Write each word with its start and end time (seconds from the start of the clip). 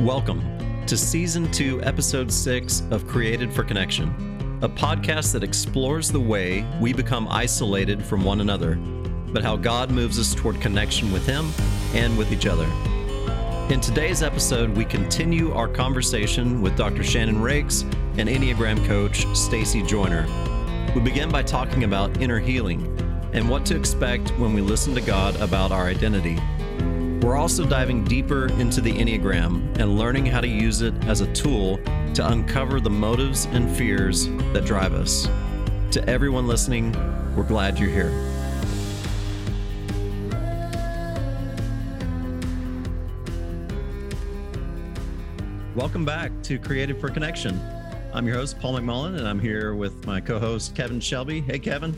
Welcome 0.00 0.42
to 0.86 0.96
Season 0.96 1.52
2, 1.52 1.82
Episode 1.82 2.32
6 2.32 2.84
of 2.90 3.06
Created 3.06 3.52
for 3.52 3.62
Connection, 3.62 4.08
a 4.62 4.68
podcast 4.68 5.34
that 5.34 5.44
explores 5.44 6.10
the 6.10 6.18
way 6.18 6.66
we 6.80 6.94
become 6.94 7.28
isolated 7.28 8.02
from 8.02 8.24
one 8.24 8.40
another, 8.40 8.76
but 9.34 9.42
how 9.42 9.56
God 9.56 9.90
moves 9.90 10.18
us 10.18 10.34
toward 10.34 10.58
connection 10.58 11.12
with 11.12 11.26
Him 11.26 11.50
and 11.92 12.16
with 12.16 12.32
each 12.32 12.46
other. 12.46 12.64
In 13.70 13.78
today's 13.78 14.22
episode, 14.22 14.70
we 14.70 14.86
continue 14.86 15.52
our 15.52 15.68
conversation 15.68 16.62
with 16.62 16.78
Dr. 16.78 17.04
Shannon 17.04 17.38
Rakes 17.38 17.82
and 18.16 18.26
Enneagram 18.26 18.82
coach 18.86 19.26
Stacy 19.36 19.82
Joyner. 19.82 20.26
We 20.94 21.02
begin 21.02 21.28
by 21.28 21.42
talking 21.42 21.84
about 21.84 22.22
inner 22.22 22.38
healing 22.38 22.86
and 23.34 23.50
what 23.50 23.66
to 23.66 23.76
expect 23.76 24.30
when 24.38 24.54
we 24.54 24.62
listen 24.62 24.94
to 24.94 25.02
God 25.02 25.36
about 25.42 25.72
our 25.72 25.88
identity. 25.88 26.38
We're 27.22 27.36
also 27.36 27.66
diving 27.66 28.04
deeper 28.04 28.46
into 28.58 28.80
the 28.80 28.90
Enneagram 28.90 29.78
and 29.78 29.98
learning 29.98 30.24
how 30.24 30.40
to 30.40 30.48
use 30.48 30.80
it 30.80 30.94
as 31.04 31.20
a 31.20 31.30
tool 31.34 31.78
to 32.14 32.26
uncover 32.26 32.80
the 32.80 32.88
motives 32.88 33.44
and 33.44 33.70
fears 33.76 34.28
that 34.54 34.64
drive 34.64 34.94
us. 34.94 35.28
To 35.90 36.02
everyone 36.08 36.46
listening, 36.46 36.92
we're 37.36 37.42
glad 37.42 37.78
you're 37.78 37.90
here. 37.90 38.10
Welcome 45.74 46.06
back 46.06 46.32
to 46.44 46.58
Created 46.58 46.98
for 47.02 47.10
Connection. 47.10 47.60
I'm 48.14 48.26
your 48.26 48.36
host, 48.36 48.58
Paul 48.58 48.78
McMullen, 48.78 49.18
and 49.18 49.28
I'm 49.28 49.38
here 49.38 49.74
with 49.74 50.06
my 50.06 50.22
co 50.22 50.38
host, 50.38 50.74
Kevin 50.74 51.00
Shelby. 51.00 51.42
Hey, 51.42 51.58
Kevin. 51.58 51.94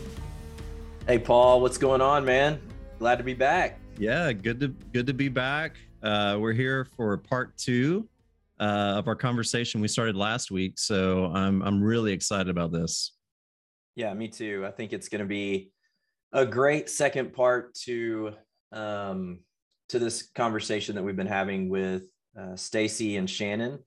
Hey, 1.06 1.20
Paul, 1.20 1.60
what's 1.60 1.78
going 1.78 2.00
on, 2.00 2.24
man? 2.24 2.60
Glad 2.98 3.18
to 3.18 3.24
be 3.24 3.34
back. 3.34 3.78
Yeah, 3.98 4.32
good 4.32 4.60
to 4.60 4.68
good 4.68 5.06
to 5.06 5.14
be 5.14 5.28
back. 5.28 5.76
Uh, 6.02 6.36
we're 6.40 6.52
here 6.52 6.86
for 6.96 7.16
part 7.16 7.56
two 7.56 8.08
uh, 8.58 8.94
of 8.96 9.08
our 9.08 9.14
conversation 9.14 9.80
we 9.80 9.88
started 9.88 10.16
last 10.16 10.50
week, 10.50 10.78
so 10.78 11.26
I'm 11.26 11.62
I'm 11.62 11.82
really 11.82 12.12
excited 12.12 12.48
about 12.48 12.72
this. 12.72 13.12
Yeah, 13.94 14.12
me 14.14 14.28
too. 14.28 14.64
I 14.66 14.70
think 14.70 14.92
it's 14.92 15.08
going 15.08 15.20
to 15.20 15.26
be 15.26 15.70
a 16.32 16.46
great 16.46 16.88
second 16.88 17.32
part 17.32 17.74
to 17.84 18.32
um, 18.72 19.40
to 19.90 19.98
this 19.98 20.22
conversation 20.34 20.94
that 20.94 21.02
we've 21.02 21.16
been 21.16 21.26
having 21.26 21.68
with 21.68 22.04
uh, 22.38 22.56
Stacy 22.56 23.18
and 23.18 23.28
Shannon, 23.28 23.78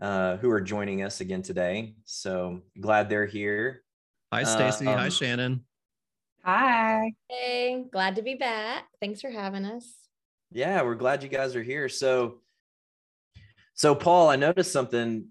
uh, 0.00 0.38
who 0.38 0.50
are 0.50 0.60
joining 0.60 1.02
us 1.02 1.20
again 1.20 1.42
today. 1.42 1.94
So 2.04 2.62
glad 2.80 3.08
they're 3.08 3.26
here. 3.26 3.82
Hi, 4.32 4.44
Stacy. 4.44 4.86
Um, 4.86 4.98
Hi, 4.98 5.08
Shannon. 5.08 5.64
Hi. 6.44 7.12
Hey, 7.28 7.84
glad 7.92 8.16
to 8.16 8.22
be 8.22 8.34
back. 8.34 8.86
Thanks 9.00 9.20
for 9.20 9.30
having 9.30 9.66
us. 9.66 9.86
Yeah, 10.50 10.82
we're 10.82 10.94
glad 10.94 11.22
you 11.22 11.28
guys 11.28 11.54
are 11.54 11.62
here. 11.62 11.88
So, 11.88 12.38
so 13.74 13.94
Paul, 13.94 14.28
I 14.28 14.36
noticed 14.36 14.72
something. 14.72 15.26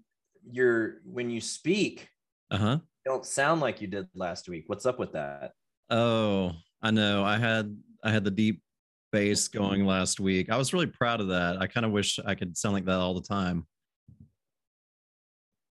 You're 0.50 1.00
when 1.04 1.28
you 1.28 1.40
speak, 1.40 2.08
uh 2.50 2.56
huh, 2.56 2.78
don't 3.04 3.26
sound 3.26 3.60
like 3.60 3.80
you 3.80 3.88
did 3.88 4.06
last 4.14 4.48
week. 4.48 4.64
What's 4.68 4.86
up 4.86 4.98
with 4.98 5.12
that? 5.12 5.52
Oh, 5.90 6.52
I 6.80 6.90
know. 6.90 7.24
I 7.24 7.36
had 7.36 7.76
I 8.02 8.10
had 8.10 8.24
the 8.24 8.30
deep 8.30 8.62
bass 9.12 9.48
going 9.48 9.84
last 9.84 10.20
week. 10.20 10.50
I 10.50 10.56
was 10.56 10.72
really 10.72 10.86
proud 10.86 11.20
of 11.20 11.28
that. 11.28 11.60
I 11.60 11.66
kind 11.66 11.84
of 11.84 11.92
wish 11.92 12.18
I 12.24 12.34
could 12.34 12.56
sound 12.56 12.74
like 12.74 12.86
that 12.86 12.98
all 12.98 13.14
the 13.14 13.26
time. 13.26 13.66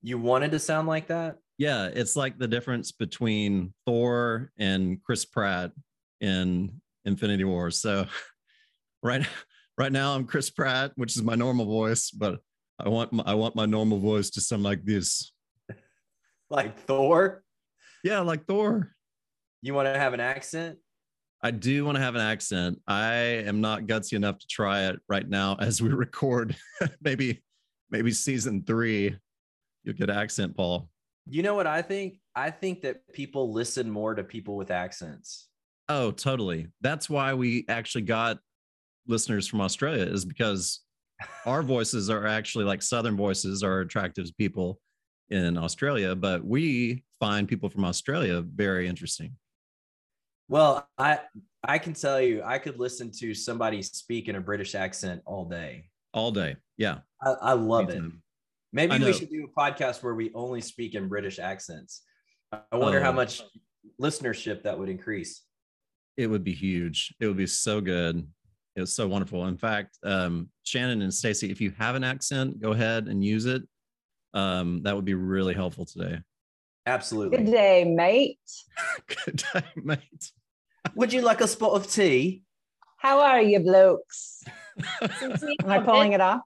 You 0.02 0.18
wanted 0.18 0.50
to 0.50 0.58
sound 0.58 0.88
like 0.88 1.06
that? 1.08 1.38
Yeah, 1.58 1.90
it's 1.92 2.14
like 2.14 2.38
the 2.38 2.46
difference 2.46 2.92
between 2.92 3.74
Thor 3.84 4.52
and 4.58 5.02
Chris 5.02 5.24
Pratt 5.24 5.72
in 6.20 6.80
Infinity 7.04 7.44
War. 7.44 7.70
So 7.72 8.06
right 9.02 9.26
right 9.76 9.92
now 9.92 10.14
I'm 10.14 10.24
Chris 10.24 10.50
Pratt, 10.50 10.92
which 10.94 11.16
is 11.16 11.22
my 11.22 11.34
normal 11.34 11.66
voice, 11.66 12.10
but 12.10 12.40
I 12.78 12.88
want 12.88 13.12
my, 13.12 13.24
I 13.26 13.34
want 13.34 13.56
my 13.56 13.66
normal 13.66 13.98
voice 13.98 14.30
to 14.30 14.40
sound 14.40 14.62
like 14.62 14.84
this. 14.84 15.32
like 16.48 16.78
Thor? 16.78 17.42
Yeah, 18.04 18.20
like 18.20 18.46
Thor. 18.46 18.94
You 19.60 19.74
want 19.74 19.92
to 19.92 19.98
have 19.98 20.14
an 20.14 20.20
accent? 20.20 20.78
I 21.42 21.50
do 21.50 21.84
want 21.84 21.96
to 21.96 22.02
have 22.02 22.14
an 22.14 22.20
accent. 22.20 22.80
I 22.86 23.14
am 23.14 23.60
not 23.60 23.82
gutsy 23.82 24.14
enough 24.14 24.38
to 24.38 24.46
try 24.46 24.86
it 24.86 25.00
right 25.08 25.28
now 25.28 25.56
as 25.60 25.82
we 25.82 25.88
record. 25.88 26.56
maybe 27.00 27.42
maybe 27.90 28.12
season 28.12 28.62
3 28.64 29.16
you'll 29.84 29.94
get 29.94 30.10
accent, 30.10 30.56
Paul. 30.56 30.88
You 31.28 31.42
know 31.42 31.54
what 31.54 31.66
I 31.66 31.82
think? 31.82 32.18
I 32.34 32.50
think 32.50 32.82
that 32.82 33.06
people 33.12 33.52
listen 33.52 33.90
more 33.90 34.14
to 34.14 34.24
people 34.24 34.56
with 34.56 34.70
accents. 34.70 35.48
Oh, 35.88 36.10
totally. 36.10 36.68
That's 36.80 37.08
why 37.08 37.34
we 37.34 37.64
actually 37.68 38.02
got 38.02 38.38
listeners 39.06 39.46
from 39.46 39.60
Australia 39.60 40.04
is 40.04 40.24
because 40.24 40.80
our 41.46 41.62
voices 41.62 42.10
are 42.10 42.26
actually 42.26 42.64
like 42.64 42.82
southern 42.82 43.16
voices 43.16 43.62
are 43.62 43.80
attractive 43.80 44.26
to 44.26 44.34
people 44.34 44.78
in 45.30 45.58
Australia, 45.58 46.14
but 46.14 46.44
we 46.44 47.04
find 47.20 47.48
people 47.48 47.68
from 47.68 47.84
Australia 47.84 48.40
very 48.40 48.88
interesting. 48.88 49.36
Well, 50.48 50.88
I 50.96 51.20
I 51.62 51.78
can 51.78 51.92
tell 51.92 52.20
you 52.20 52.42
I 52.42 52.58
could 52.58 52.78
listen 52.78 53.10
to 53.18 53.34
somebody 53.34 53.82
speak 53.82 54.28
in 54.28 54.36
a 54.36 54.40
British 54.40 54.74
accent 54.74 55.20
all 55.26 55.44
day. 55.44 55.90
All 56.14 56.30
day. 56.30 56.56
Yeah. 56.78 56.98
I, 57.22 57.30
I 57.32 57.52
love 57.52 57.90
it. 57.90 58.02
Maybe 58.72 58.98
we 58.98 59.12
should 59.12 59.30
do 59.30 59.46
a 59.46 59.60
podcast 59.60 60.02
where 60.02 60.14
we 60.14 60.30
only 60.34 60.60
speak 60.60 60.94
in 60.94 61.08
British 61.08 61.38
accents. 61.38 62.02
I 62.52 62.76
wonder 62.76 63.00
how 63.00 63.10
oh. 63.10 63.14
much 63.14 63.42
listenership 64.00 64.62
that 64.62 64.78
would 64.78 64.88
increase. 64.88 65.42
It 66.16 66.26
would 66.26 66.44
be 66.44 66.52
huge. 66.52 67.14
It 67.20 67.26
would 67.26 67.36
be 67.36 67.46
so 67.46 67.80
good. 67.80 68.26
It 68.76 68.80
was 68.80 68.92
so 68.92 69.08
wonderful. 69.08 69.46
In 69.46 69.56
fact, 69.56 69.98
um, 70.04 70.50
Shannon 70.64 71.02
and 71.02 71.12
Stacy, 71.12 71.50
if 71.50 71.60
you 71.60 71.72
have 71.78 71.94
an 71.94 72.04
accent, 72.04 72.60
go 72.60 72.72
ahead 72.72 73.08
and 73.08 73.24
use 73.24 73.46
it. 73.46 73.62
Um, 74.34 74.82
that 74.82 74.94
would 74.94 75.04
be 75.04 75.14
really 75.14 75.54
helpful 75.54 75.84
today. 75.84 76.20
Absolutely. 76.86 77.38
Good 77.38 77.50
day, 77.50 77.84
mate. 77.84 78.38
good 79.24 79.42
day, 79.52 79.64
mate. 79.76 80.32
Would 80.94 81.12
you 81.12 81.22
like 81.22 81.40
a 81.40 81.48
spot 81.48 81.72
of 81.72 81.90
tea? 81.90 82.42
How 82.98 83.20
are 83.20 83.40
you, 83.40 83.60
blokes? 83.60 84.42
Am 85.00 85.70
I 85.70 85.80
pulling 85.80 86.12
it 86.12 86.20
off? 86.20 86.40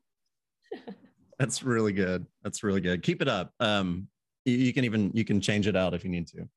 That's 1.43 1.65
really 1.65 1.93
good. 1.93 2.25
That's 2.45 2.63
really 2.63 2.81
good. 2.81 3.03
Keep 3.03 3.21
it 3.21 3.27
up. 3.27 3.53
Um, 3.59 4.07
you, 4.45 4.55
you 4.55 4.73
can 4.73 4.85
even 4.85 5.11
you 5.13 5.25
can 5.25 5.41
change 5.41 5.67
it 5.67 5.75
out 5.75 5.93
if 5.93 6.05
you 6.05 6.11
need 6.11 6.29
to. 6.29 6.49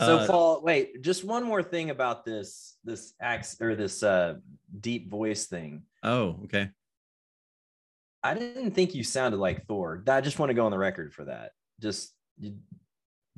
So 0.00 0.16
uh, 0.18 0.26
Paul, 0.26 0.60
wait, 0.64 1.02
just 1.02 1.22
one 1.22 1.44
more 1.44 1.62
thing 1.62 1.90
about 1.90 2.24
this 2.24 2.78
this 2.82 3.14
ax 3.20 3.60
or 3.60 3.76
this 3.76 4.02
uh 4.02 4.38
deep 4.80 5.08
voice 5.08 5.46
thing. 5.46 5.84
Oh, 6.02 6.40
okay. 6.46 6.70
I 8.24 8.34
didn't 8.34 8.72
think 8.72 8.92
you 8.92 9.04
sounded 9.04 9.38
like 9.38 9.66
Thor. 9.66 10.02
I 10.08 10.20
just 10.20 10.40
want 10.40 10.50
to 10.50 10.54
go 10.54 10.64
on 10.64 10.72
the 10.72 10.78
record 10.78 11.14
for 11.14 11.26
that. 11.26 11.52
Just 11.80 12.12
you, 12.40 12.56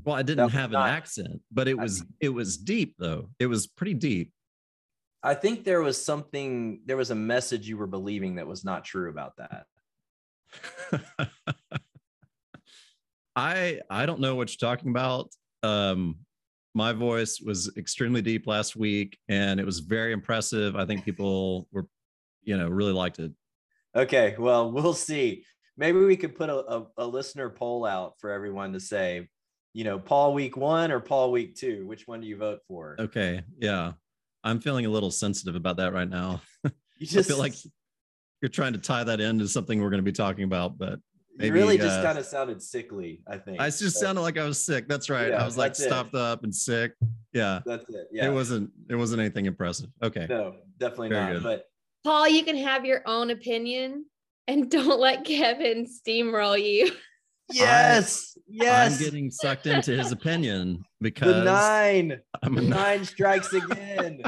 well, 0.03 0.17
I 0.17 0.23
didn't 0.23 0.49
have 0.49 0.71
not, 0.71 0.89
an 0.89 0.95
accent, 0.95 1.43
but 1.53 1.69
it 1.69 1.77
was 1.77 2.03
it 2.21 2.31
was 2.31 2.57
deep 2.57 2.95
though. 2.99 3.29
It 3.39 3.49
was 3.49 3.67
pretty 3.67 3.95
deep. 3.95 4.33
I 5.23 5.35
think 5.35 5.65
there 5.65 5.83
was 5.83 6.03
something 6.03 6.81
there 6.87 6.97
was 6.97 7.11
a 7.11 7.15
message 7.15 7.69
you 7.69 7.77
were 7.77 7.87
believing 7.87 8.37
that 8.37 8.47
was 8.47 8.65
not 8.65 8.85
true 8.85 9.11
about 9.11 9.37
that. 9.37 9.67
I 13.37 13.81
I 13.91 14.07
don't 14.07 14.21
know 14.21 14.35
what 14.35 14.51
you're 14.51 14.71
talking 14.71 14.91
about. 14.91 15.31
Um, 15.63 16.17
my 16.75 16.93
voice 16.93 17.41
was 17.41 17.75
extremely 17.77 18.21
deep 18.21 18.47
last 18.47 18.77
week, 18.77 19.19
and 19.29 19.61
it 19.61 19.67
was 19.67 19.81
very 19.81 20.13
impressive. 20.13 20.77
I 20.77 20.85
think 20.85 21.05
people 21.05 21.69
were, 21.73 21.87
you 22.43 22.57
know, 22.57 22.69
really 22.69 22.93
liked 22.93 23.21
it. 23.21 23.33
Okay, 23.95 24.35
well, 24.39 24.73
we'll 24.73 24.93
see. 24.93 25.45
Maybe 25.77 25.99
we 25.99 26.17
could 26.17 26.35
put 26.37 26.51
a, 26.51 26.57
a, 26.57 26.87
a 26.99 27.07
listener 27.07 27.49
poll 27.49 27.85
out 27.85 28.15
for 28.19 28.31
everyone 28.31 28.73
to 28.73 28.81
say, 28.81 29.29
you 29.73 29.85
know, 29.85 29.99
Paul 29.99 30.35
week 30.35 30.57
one 30.57 30.91
or 30.91 31.01
Paul 31.01 31.31
week 31.31 31.55
two. 31.57 31.87
Which 31.87 32.07
one 32.07 32.21
do 32.21 32.27
you 32.27 32.37
vote 32.37 32.61
for? 32.67 32.97
Okay, 32.99 33.43
yeah, 33.59 33.93
I'm 34.43 34.61
feeling 34.61 34.87
a 34.87 34.91
little 34.91 35.11
sensitive 35.11 35.55
about 35.55 35.77
that 35.79 35.93
right 35.93 36.09
now. 36.09 36.41
You 36.97 37.09
just 37.09 37.29
I 37.29 37.33
feel 37.33 37.41
like 37.41 37.55
you're 38.41 38.49
trying 38.49 38.73
to 38.73 38.79
tie 38.79 39.05
that 39.05 39.21
into 39.21 39.49
something 39.49 39.81
we're 39.81 39.91
going 39.91 39.99
to 39.99 40.05
be 40.05 40.13
talking 40.13 40.45
about, 40.45 40.79
but 40.79 41.01
maybe, 41.37 41.47
you 41.47 41.53
really 41.53 41.79
just 41.79 42.01
uh, 42.01 42.03
kind 42.03 42.19
of 42.19 42.27
sounded 42.27 42.63
sickly. 42.63 43.23
I 43.27 43.39
think 43.39 43.61
I 43.61 43.67
just 43.67 43.99
sounded 43.99 44.21
like 44.21 44.39
I 44.39 44.45
was 44.45 44.63
sick. 44.63 44.89
That's 44.89 45.11
right. 45.11 45.31
Yeah, 45.31 45.43
I 45.43 45.45
was 45.45 45.57
like 45.57 45.75
stopped 45.75 46.15
up 46.15 46.45
and 46.45 46.55
sick. 46.55 46.93
Yeah, 47.33 47.61
that's 47.65 47.89
it. 47.89 48.09
Yeah, 48.13 48.27
it 48.27 48.33
wasn't. 48.33 48.71
It 48.89 48.97
wasn't 48.97 49.21
anything 49.21 49.47
impressive. 49.47 49.91
Okay. 50.03 50.27
No, 50.29 50.57
definitely 50.79 51.11
Very 51.11 51.25
not. 51.25 51.33
Good. 51.35 51.43
But 51.43 51.65
Paul, 52.05 52.29
you 52.29 52.45
can 52.45 52.57
have 52.57 52.85
your 52.85 53.03
own 53.07 53.31
opinion 53.31 54.07
and 54.47 54.71
don't 54.71 55.01
let 55.01 55.25
Kevin 55.25 55.87
steamroll 55.87 56.63
you. 56.63 56.93
Yes, 57.53 58.37
I, 58.37 58.41
yes. 58.49 58.93
I'm 58.93 59.05
getting 59.05 59.31
sucked 59.31 59.67
into 59.67 59.97
his 59.97 60.13
opinion 60.13 60.83
because 61.01 61.35
the 61.35 61.45
nine, 61.45 62.21
I'm 62.43 62.57
a 62.57 62.63
nine 62.63 63.05
strikes 63.05 63.53
again. 63.53 64.23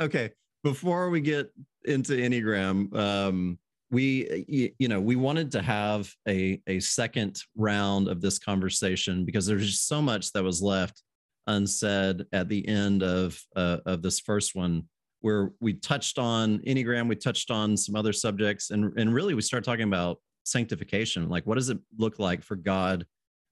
okay, 0.00 0.32
before 0.66 1.10
we 1.10 1.20
get 1.20 1.52
into 1.84 2.14
Enneagram, 2.14 2.92
um, 2.96 3.56
we 3.92 4.74
you 4.78 4.88
know 4.88 5.00
we 5.00 5.14
wanted 5.14 5.52
to 5.52 5.62
have 5.62 6.12
a 6.26 6.60
a 6.66 6.80
second 6.80 7.40
round 7.56 8.08
of 8.08 8.20
this 8.20 8.40
conversation 8.40 9.24
because 9.24 9.46
there's 9.46 9.70
just 9.70 9.86
so 9.86 10.02
much 10.02 10.32
that 10.32 10.42
was 10.42 10.60
left 10.60 11.04
unsaid 11.46 12.24
at 12.32 12.48
the 12.48 12.66
end 12.66 13.04
of 13.04 13.40
uh, 13.54 13.78
of 13.86 14.02
this 14.02 14.18
first 14.18 14.56
one 14.56 14.82
where 15.20 15.52
we 15.60 15.72
touched 15.72 16.18
on 16.18 16.58
Enneagram, 16.66 17.08
we 17.08 17.14
touched 17.14 17.52
on 17.52 17.76
some 17.76 17.94
other 17.94 18.12
subjects, 18.12 18.70
and, 18.70 18.92
and 18.98 19.14
really 19.14 19.34
we 19.34 19.42
start 19.42 19.62
talking 19.62 19.86
about 19.86 20.18
sanctification. 20.42 21.28
Like, 21.28 21.46
what 21.46 21.54
does 21.54 21.68
it 21.68 21.78
look 21.96 22.18
like 22.18 22.42
for 22.42 22.56
God, 22.56 23.06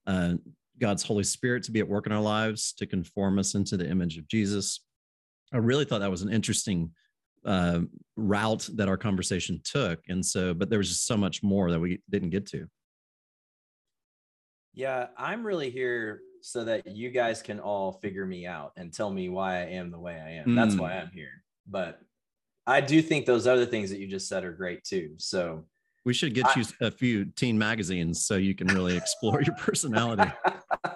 uh, 0.05 0.33
God's 0.79 1.03
Holy 1.03 1.23
Spirit 1.23 1.63
to 1.63 1.71
be 1.71 1.79
at 1.79 1.87
work 1.87 2.07
in 2.07 2.11
our 2.11 2.21
lives 2.21 2.73
to 2.73 2.85
conform 2.85 3.39
us 3.39 3.55
into 3.55 3.77
the 3.77 3.89
image 3.89 4.17
of 4.17 4.27
Jesus? 4.27 4.81
I 5.53 5.57
really 5.57 5.85
thought 5.85 5.99
that 5.99 6.11
was 6.11 6.21
an 6.21 6.33
interesting 6.33 6.91
uh, 7.45 7.81
route 8.15 8.69
that 8.73 8.87
our 8.87 8.97
conversation 8.97 9.61
took. 9.63 9.99
And 10.07 10.25
so, 10.25 10.53
but 10.53 10.69
there 10.69 10.79
was 10.79 10.89
just 10.89 11.05
so 11.05 11.17
much 11.17 11.43
more 11.43 11.71
that 11.71 11.79
we 11.79 12.01
didn't 12.09 12.31
get 12.31 12.45
to. 12.47 12.67
Yeah, 14.73 15.07
I'm 15.17 15.45
really 15.45 15.69
here 15.69 16.21
so 16.41 16.63
that 16.65 16.85
you 16.85 17.09
guys 17.09 17.41
can 17.41 17.59
all 17.59 17.93
figure 17.93 18.25
me 18.25 18.45
out 18.45 18.73
and 18.75 18.93
tell 18.93 19.09
me 19.09 19.29
why 19.29 19.57
I 19.61 19.65
am 19.67 19.89
the 19.89 19.99
way 19.99 20.19
I 20.19 20.31
am. 20.31 20.49
Mm. 20.49 20.55
That's 20.55 20.75
why 20.75 20.93
I'm 20.93 21.09
here 21.11 21.43
but 21.67 21.99
I 22.67 22.81
do 22.81 23.01
think 23.01 23.25
those 23.25 23.47
other 23.47 23.65
things 23.65 23.89
that 23.89 23.99
you 23.99 24.07
just 24.07 24.27
said 24.27 24.43
are 24.43 24.51
great 24.51 24.83
too. 24.83 25.13
So 25.17 25.65
we 26.03 26.13
should 26.13 26.33
get 26.33 26.45
I, 26.45 26.59
you 26.59 26.65
a 26.81 26.91
few 26.91 27.25
teen 27.25 27.57
magazines 27.57 28.25
so 28.25 28.35
you 28.35 28.55
can 28.55 28.67
really 28.67 28.95
explore 28.95 29.41
your 29.41 29.55
personality. 29.55 30.31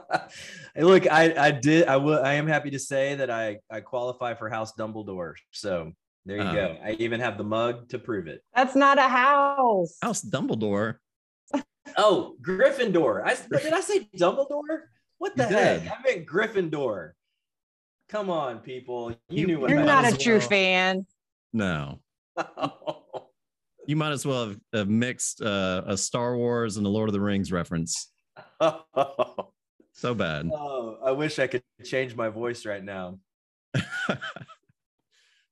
Look, 0.75 1.11
I, 1.11 1.33
I 1.37 1.51
did. 1.51 1.87
I 1.87 1.97
will. 1.97 2.19
I 2.19 2.33
am 2.33 2.47
happy 2.47 2.69
to 2.71 2.79
say 2.79 3.15
that 3.15 3.29
I 3.29 3.59
I 3.71 3.81
qualify 3.81 4.33
for 4.35 4.49
House 4.49 4.73
Dumbledore. 4.73 5.33
So 5.51 5.93
there 6.25 6.37
you 6.37 6.43
uh, 6.43 6.53
go. 6.53 6.77
I 6.83 6.91
even 6.99 7.19
have 7.19 7.37
the 7.37 7.43
mug 7.43 7.89
to 7.89 7.99
prove 7.99 8.27
it. 8.27 8.43
That's 8.55 8.75
not 8.75 8.97
a 8.97 9.07
house. 9.07 9.97
House 10.01 10.21
Dumbledore. 10.21 10.95
oh, 11.97 12.35
Gryffindor. 12.41 13.23
I 13.25 13.35
did 13.59 13.73
I 13.73 13.81
say 13.81 14.09
Dumbledore? 14.17 14.81
What 15.17 15.35
the 15.35 15.45
heck? 15.45 15.81
I 15.81 16.01
meant 16.03 16.27
Gryffindor. 16.27 17.11
Come 18.09 18.29
on, 18.29 18.59
people. 18.59 19.11
You, 19.11 19.17
you 19.29 19.47
knew 19.47 19.59
what 19.59 19.69
You're 19.69 19.83
not 19.83 20.05
a 20.05 20.09
well. 20.09 20.17
true 20.17 20.39
fan. 20.39 21.05
No. 21.53 21.99
you 23.87 23.95
might 23.95 24.11
as 24.11 24.25
well 24.25 24.47
have, 24.47 24.59
have 24.73 24.89
mixed 24.89 25.41
uh, 25.41 25.83
a 25.85 25.97
Star 25.97 26.35
Wars 26.35 26.77
and 26.77 26.85
a 26.85 26.89
Lord 26.89 27.09
of 27.09 27.13
the 27.13 27.21
Rings 27.21 27.51
reference. 27.51 28.11
so 29.93 30.13
bad. 30.15 30.49
Oh, 30.53 30.97
I 31.03 31.11
wish 31.11 31.37
I 31.39 31.47
could 31.47 31.63
change 31.83 32.15
my 32.15 32.29
voice 32.29 32.65
right 32.65 32.83
now. 32.83 33.19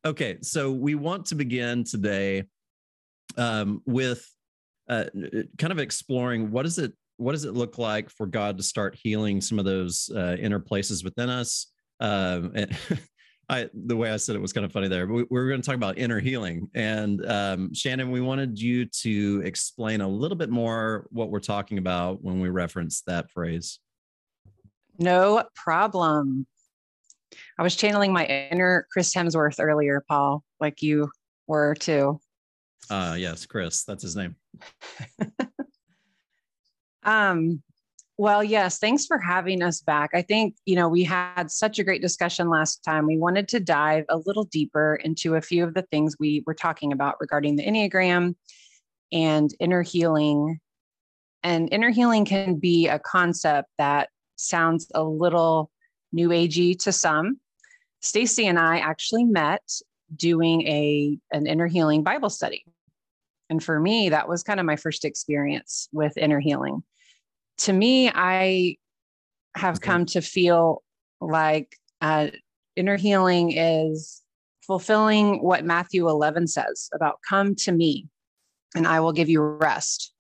Okay, 0.06 0.38
so 0.42 0.72
we 0.72 0.96
want 0.96 1.26
to 1.28 1.36
begin 1.36 1.84
today 1.84 2.44
um, 3.38 3.82
with 3.86 4.26
uh, 4.90 5.06
kind 5.58 5.72
of 5.72 5.80
exploring 5.80 6.52
what 6.52 6.66
is 6.66 6.78
it 6.78 6.94
what 7.18 7.32
does 7.32 7.46
it 7.46 7.56
look 7.56 7.80
like 7.80 8.12
for 8.12 8.28
God 8.28 8.58
to 8.58 8.64
start 8.64 8.96
healing 8.96 9.42
some 9.42 9.58
of 9.58 9.66
those 9.66 10.10
uh, 10.16 10.38
inner 10.40 10.60
places 10.60 11.04
within 11.04 11.30
us 11.30 11.68
um, 12.00 12.52
and 12.56 12.78
I, 13.50 13.70
the 13.74 13.96
way 13.96 14.12
I 14.12 14.18
said 14.18 14.36
it 14.36 14.42
was 14.42 14.52
kind 14.52 14.66
of 14.66 14.74
funny 14.74 14.90
there. 14.90 15.08
We, 15.08 15.24
we 15.24 15.40
were 15.40 15.48
going 15.48 15.62
to 15.62 15.66
talk 15.66 15.76
about 15.76 15.98
inner 15.98 16.20
healing, 16.20 16.70
and 16.76 17.26
um, 17.26 17.74
Shannon, 17.74 18.12
we 18.12 18.20
wanted 18.20 18.60
you 18.60 18.86
to 18.86 19.42
explain 19.46 20.02
a 20.02 20.08
little 20.08 20.36
bit 20.36 20.50
more 20.50 21.08
what 21.12 21.30
we're 21.30 21.40
talking 21.40 21.78
about 21.78 22.22
when 22.22 22.42
we 22.42 22.50
reference 22.50 23.04
that 23.08 23.32
phrase. 23.32 23.80
No 25.00 25.46
problem. 25.56 26.46
I 27.59 27.63
was 27.63 27.75
channeling 27.75 28.13
my 28.13 28.25
inner 28.25 28.88
Chris 28.92 29.13
Hemsworth 29.13 29.59
earlier, 29.59 30.04
Paul, 30.07 30.44
like 30.59 30.81
you 30.81 31.09
were 31.48 31.75
too. 31.75 32.19
Uh 32.89 33.15
yes, 33.18 33.45
Chris, 33.45 33.83
that's 33.83 34.04
his 34.04 34.15
name. 34.15 34.36
um 37.04 37.62
well, 38.19 38.44
yes, 38.44 38.80
thanks 38.80 39.06
for 39.06 39.19
having 39.19 39.62
us 39.62 39.80
back. 39.80 40.09
I 40.15 40.24
think, 40.24 40.56
you 40.65 40.75
know, 40.75 40.89
we 40.89 41.04
had 41.04 41.51
such 41.51 41.77
a 41.77 41.83
great 41.83 42.01
discussion 42.01 42.50
last 42.50 42.83
time. 42.83 43.06
We 43.06 43.18
wanted 43.18 43.48
to 43.50 43.59
dive 43.59 44.06
a 44.09 44.18
little 44.18 44.45
deeper 44.45 44.95
into 44.95 45.36
a 45.36 45.42
few 45.42 45.63
of 45.63 45.75
the 45.75 45.83
things 45.83 46.15
we 46.19 46.44
were 46.48 46.56
talking 46.56 46.92
about 46.92 47.18
regarding 47.19 47.57
the 47.57 47.65
Enneagram 47.65 48.33
and 49.12 49.54
inner 49.59 49.83
healing. 49.83 50.59
And 51.44 51.71
inner 51.71 51.92
healing 51.92 52.25
can 52.25 52.56
be 52.56 52.88
a 52.88 52.98
concept 52.98 53.69
that 53.77 54.09
sounds 54.36 54.89
a 54.95 55.04
little 55.04 55.69
new 56.12 56.30
agey 56.30 56.77
to 56.80 56.92
some. 56.92 57.39
Stacy 58.00 58.48
and 58.48 58.60
I 58.60 58.80
actually 58.80 59.24
met 59.24 59.64
doing 60.16 60.62
a 60.68 61.18
an 61.32 61.48
inner 61.48 61.68
healing 61.68 62.04
Bible 62.04 62.30
study. 62.30 62.66
And 63.50 63.64
for 63.64 63.80
me, 63.80 64.10
that 64.10 64.28
was 64.28 64.44
kind 64.44 64.60
of 64.60 64.66
my 64.66 64.76
first 64.76 65.06
experience 65.06 65.88
with 65.92 66.18
inner 66.18 66.40
healing 66.40 66.84
to 67.60 67.74
me, 67.74 68.10
I 68.14 68.78
have 69.56 69.82
come 69.82 70.06
to 70.08 70.22
feel 70.22 70.84
like 71.20 71.76
uh, 72.02 72.28
inner 72.76 72.98
healing 72.98 73.52
is 73.52 74.22
fulfilling 74.62 75.42
what 75.42 75.66
Matthew 75.66 76.08
11 76.08 76.48
says 76.48 76.90
about 76.94 77.20
come 77.28 77.56
to 77.56 77.72
me 77.72 78.08
and 78.76 78.86
I 78.86 79.00
will 79.00 79.14
give 79.14 79.30
you 79.30 79.42
rest. 79.42 80.14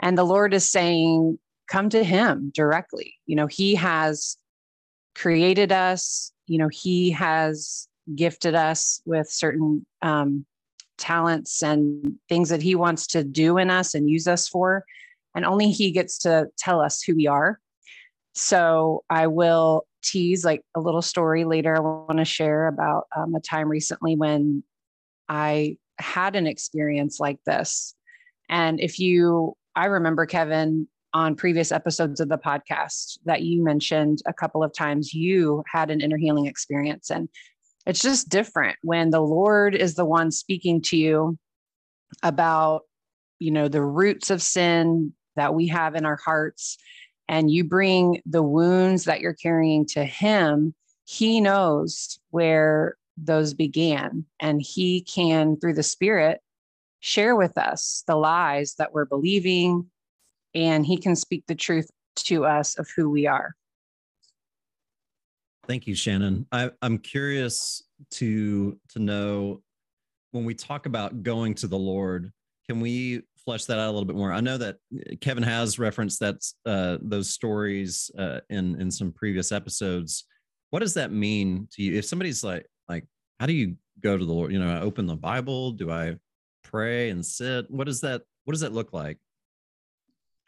And 0.00 0.18
the 0.18 0.24
Lord 0.24 0.54
is 0.54 0.68
saying, 0.68 1.38
come 1.68 1.90
to 1.90 2.02
him 2.02 2.50
directly. 2.54 3.14
You 3.26 3.36
know, 3.36 3.46
he 3.46 3.76
has 3.76 4.36
created 5.14 5.70
us, 5.70 6.31
you 6.46 6.58
know, 6.58 6.68
he 6.68 7.10
has 7.10 7.88
gifted 8.14 8.54
us 8.54 9.00
with 9.04 9.30
certain 9.30 9.86
um, 10.02 10.44
talents 10.98 11.62
and 11.62 12.14
things 12.28 12.48
that 12.48 12.62
he 12.62 12.74
wants 12.74 13.06
to 13.08 13.24
do 13.24 13.58
in 13.58 13.70
us 13.70 13.94
and 13.94 14.10
use 14.10 14.26
us 14.26 14.48
for 14.48 14.84
and 15.34 15.44
only 15.44 15.70
he 15.70 15.90
gets 15.90 16.18
to 16.18 16.48
tell 16.58 16.80
us 16.80 17.02
who 17.02 17.14
we 17.14 17.26
are. 17.26 17.58
So 18.34 19.04
I 19.10 19.26
will 19.26 19.86
tease 20.02 20.44
like 20.44 20.62
a 20.74 20.80
little 20.80 21.02
story 21.02 21.44
later. 21.44 21.76
I 21.76 21.80
want 21.80 22.18
to 22.18 22.24
share 22.24 22.66
about 22.66 23.06
um, 23.16 23.34
a 23.34 23.40
time 23.40 23.68
recently 23.68 24.16
when 24.16 24.62
I 25.28 25.76
had 25.98 26.36
an 26.36 26.46
experience 26.46 27.20
like 27.20 27.38
this. 27.46 27.94
And 28.48 28.80
if 28.80 28.98
you, 28.98 29.54
I 29.76 29.86
remember 29.86 30.26
Kevin 30.26 30.88
on 31.14 31.36
previous 31.36 31.72
episodes 31.72 32.20
of 32.20 32.28
the 32.28 32.38
podcast 32.38 33.18
that 33.24 33.42
you 33.42 33.62
mentioned 33.62 34.20
a 34.26 34.32
couple 34.32 34.62
of 34.62 34.72
times 34.72 35.12
you 35.12 35.62
had 35.66 35.90
an 35.90 36.00
inner 36.00 36.16
healing 36.16 36.46
experience. 36.46 37.10
And 37.10 37.28
it's 37.86 38.00
just 38.00 38.28
different 38.28 38.76
when 38.82 39.10
the 39.10 39.20
Lord 39.20 39.74
is 39.74 39.94
the 39.94 40.04
one 40.04 40.30
speaking 40.30 40.80
to 40.82 40.96
you 40.96 41.38
about, 42.22 42.82
you 43.38 43.50
know, 43.50 43.68
the 43.68 43.82
roots 43.82 44.30
of 44.30 44.40
sin, 44.40 45.12
that 45.36 45.54
we 45.54 45.68
have 45.68 45.94
in 45.94 46.04
our 46.04 46.18
hearts 46.22 46.76
and 47.28 47.50
you 47.50 47.64
bring 47.64 48.20
the 48.26 48.42
wounds 48.42 49.04
that 49.04 49.20
you're 49.20 49.34
carrying 49.34 49.86
to 49.86 50.04
him, 50.04 50.74
he 51.04 51.40
knows 51.40 52.18
where 52.30 52.96
those 53.16 53.54
began 53.54 54.24
and 54.40 54.62
he 54.62 55.02
can 55.02 55.56
through 55.56 55.74
the 55.74 55.82
spirit 55.82 56.40
share 57.00 57.36
with 57.36 57.58
us 57.58 58.04
the 58.06 58.16
lies 58.16 58.74
that 58.78 58.92
we're 58.92 59.04
believing 59.04 59.90
and 60.54 60.86
he 60.86 60.96
can 60.96 61.16
speak 61.16 61.44
the 61.46 61.54
truth 61.54 61.90
to 62.16 62.44
us 62.44 62.78
of 62.78 62.88
who 62.96 63.08
we 63.08 63.26
are 63.26 63.54
thank 65.66 65.86
you 65.86 65.94
shannon 65.94 66.46
I, 66.52 66.70
i'm 66.82 66.98
curious 66.98 67.82
to 68.12 68.78
to 68.90 68.98
know 68.98 69.62
when 70.32 70.44
we 70.44 70.54
talk 70.54 70.86
about 70.86 71.22
going 71.22 71.54
to 71.56 71.66
the 71.66 71.78
lord 71.78 72.32
can 72.68 72.80
we 72.80 73.22
flesh 73.44 73.64
that 73.64 73.78
out 73.78 73.88
a 73.88 73.92
little 73.92 74.04
bit 74.04 74.16
more. 74.16 74.32
I 74.32 74.40
know 74.40 74.58
that 74.58 74.78
Kevin 75.20 75.42
has 75.42 75.78
referenced 75.78 76.20
that 76.20 76.36
uh, 76.66 76.98
those 77.02 77.30
stories 77.30 78.10
uh, 78.18 78.40
in 78.50 78.80
in 78.80 78.90
some 78.90 79.12
previous 79.12 79.52
episodes. 79.52 80.24
What 80.70 80.80
does 80.80 80.94
that 80.94 81.12
mean 81.12 81.68
to 81.72 81.82
you? 81.82 81.98
If 81.98 82.04
somebody's 82.04 82.44
like 82.44 82.66
like, 82.88 83.04
how 83.40 83.46
do 83.46 83.52
you 83.52 83.76
go 84.00 84.16
to 84.16 84.24
the 84.24 84.32
Lord? 84.32 84.52
You 84.52 84.58
know, 84.58 84.70
I 84.70 84.80
open 84.80 85.06
the 85.06 85.16
Bible. 85.16 85.72
Do 85.72 85.90
I 85.90 86.16
pray 86.64 87.10
and 87.10 87.24
sit? 87.24 87.70
What 87.70 87.86
does 87.86 88.00
that 88.02 88.22
What 88.44 88.52
does 88.52 88.60
that 88.60 88.72
look 88.72 88.92
like? 88.92 89.18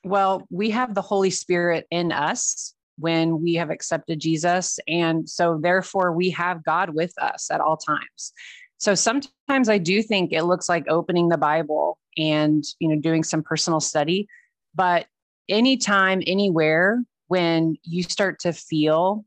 Well, 0.05 0.47
we 0.51 0.71
have 0.71 0.95
the 0.95 1.03
Holy 1.03 1.31
Spirit 1.31 1.87
in 1.91 2.13
us 2.13 2.75
when 2.99 3.43
we 3.43 3.55
have 3.55 3.71
accepted 3.71 4.21
Jesus, 4.21 4.79
and 4.87 5.29
so 5.29 5.59
therefore 5.61 6.13
we 6.13 6.31
have 6.31 6.63
God 6.63 6.91
with 6.91 7.13
us 7.21 7.51
at 7.51 7.61
all 7.61 7.77
times. 7.77 8.33
So 8.79 8.95
sometimes 8.95 9.69
I 9.69 9.79
do 9.79 10.03
think 10.03 10.33
it 10.33 10.45
looks 10.45 10.69
like 10.69 10.85
opening 10.89 11.29
the 11.29 11.39
Bible 11.39 11.99
and 12.17 12.65
you 12.79 12.89
know 12.89 13.01
doing 13.01 13.23
some 13.23 13.43
personal 13.43 13.81
study 13.81 14.29
but 14.75 15.07
anytime 15.49 16.23
anywhere 16.27 17.03
when 17.29 17.77
you 17.83 18.03
start 18.03 18.39
to 18.41 18.53
feel 18.53 19.25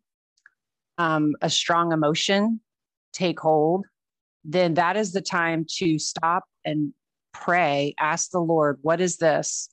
um, 0.97 1.35
a 1.41 1.49
strong 1.49 1.91
emotion 1.91 2.59
take 3.13 3.39
hold 3.39 3.85
then 4.43 4.75
that 4.75 4.95
is 4.95 5.11
the 5.11 5.21
time 5.21 5.65
to 5.67 5.99
stop 5.99 6.45
and 6.65 6.93
pray 7.33 7.93
ask 7.99 8.31
the 8.31 8.39
lord 8.39 8.77
what 8.81 9.01
is 9.01 9.17
this 9.17 9.69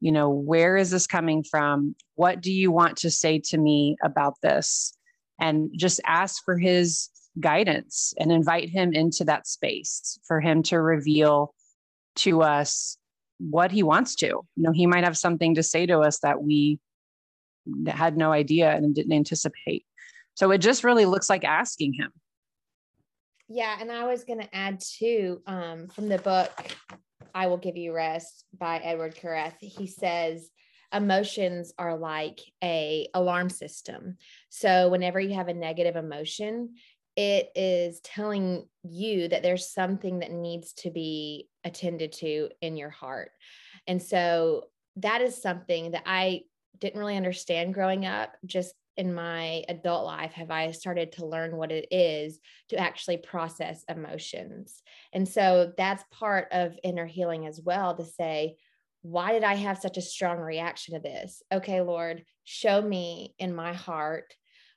you 0.00 0.12
know 0.12 0.30
where 0.30 0.76
is 0.76 0.90
this 0.90 1.06
coming 1.06 1.42
from 1.42 1.94
what 2.14 2.40
do 2.40 2.52
you 2.52 2.70
want 2.70 2.96
to 2.96 3.10
say 3.10 3.38
to 3.38 3.58
me 3.58 3.96
about 4.02 4.34
this 4.42 4.96
and 5.40 5.70
just 5.76 6.00
ask 6.04 6.44
for 6.44 6.58
his 6.58 7.10
guidance 7.40 8.14
and 8.18 8.32
invite 8.32 8.68
him 8.68 8.92
into 8.92 9.24
that 9.24 9.46
space 9.46 10.18
for 10.26 10.40
him 10.40 10.62
to 10.64 10.80
reveal 10.80 11.54
to 12.16 12.42
us 12.42 12.96
what 13.38 13.70
he 13.70 13.82
wants 13.82 14.14
to. 14.16 14.26
You 14.26 14.46
know, 14.56 14.72
he 14.72 14.86
might 14.86 15.04
have 15.04 15.16
something 15.16 15.54
to 15.54 15.62
say 15.62 15.86
to 15.86 16.00
us 16.00 16.18
that 16.20 16.42
we 16.42 16.78
had 17.86 18.16
no 18.16 18.32
idea 18.32 18.74
and 18.74 18.94
didn't 18.94 19.12
anticipate. 19.12 19.84
So 20.34 20.50
it 20.50 20.58
just 20.58 20.84
really 20.84 21.04
looks 21.04 21.28
like 21.28 21.44
asking 21.44 21.94
him. 21.94 22.10
yeah, 23.48 23.76
and 23.80 23.90
I 23.90 24.04
was 24.06 24.24
going 24.24 24.40
to 24.40 24.54
add 24.54 24.80
too 24.80 25.42
um, 25.46 25.88
from 25.88 26.08
the 26.08 26.18
book 26.18 26.52
"I 27.34 27.46
Will 27.46 27.56
Give 27.56 27.76
You 27.76 27.92
Rest" 27.94 28.44
by 28.56 28.78
Edward 28.78 29.14
Kareth. 29.14 29.58
He 29.60 29.86
says 29.86 30.50
emotions 30.92 31.72
are 31.78 31.96
like 31.96 32.40
a 32.62 33.08
alarm 33.14 33.50
system. 33.50 34.16
So 34.48 34.88
whenever 34.88 35.20
you 35.20 35.34
have 35.34 35.48
a 35.48 35.54
negative 35.54 35.96
emotion, 35.96 36.76
it 37.16 37.50
is 37.56 38.00
telling 38.00 38.66
you 38.84 39.28
that 39.28 39.42
there's 39.42 39.68
something 39.68 40.20
that 40.20 40.30
needs 40.30 40.72
to 40.74 40.90
be 40.90 41.48
attended 41.64 42.12
to 42.12 42.48
in 42.62 42.76
your 42.76 42.90
heart. 42.90 43.32
And 43.86 44.00
so 44.02 44.66
that 44.96 45.20
is 45.20 45.42
something 45.42 45.90
that 45.90 46.04
I 46.06 46.42
didn't 46.78 47.00
really 47.00 47.16
understand 47.16 47.74
growing 47.74 48.06
up. 48.06 48.34
Just 48.46 48.72
in 48.98 49.14
my 49.14 49.62
adult 49.68 50.04
life 50.04 50.32
have 50.32 50.50
I 50.50 50.72
started 50.72 51.12
to 51.12 51.26
learn 51.26 51.56
what 51.56 51.70
it 51.70 51.86
is 51.92 52.40
to 52.70 52.76
actually 52.76 53.18
process 53.18 53.84
emotions. 53.88 54.82
And 55.12 55.26
so 55.26 55.72
that's 55.78 56.04
part 56.10 56.48
of 56.50 56.76
inner 56.82 57.06
healing 57.06 57.46
as 57.46 57.60
well 57.64 57.96
to 57.96 58.04
say, 58.04 58.56
why 59.02 59.30
did 59.32 59.44
I 59.44 59.54
have 59.54 59.78
such 59.78 59.96
a 59.96 60.02
strong 60.02 60.38
reaction 60.38 60.94
to 60.94 61.00
this? 61.00 61.42
Okay, 61.52 61.80
Lord, 61.80 62.24
show 62.42 62.82
me 62.82 63.36
in 63.38 63.54
my 63.54 63.72
heart 63.72 64.34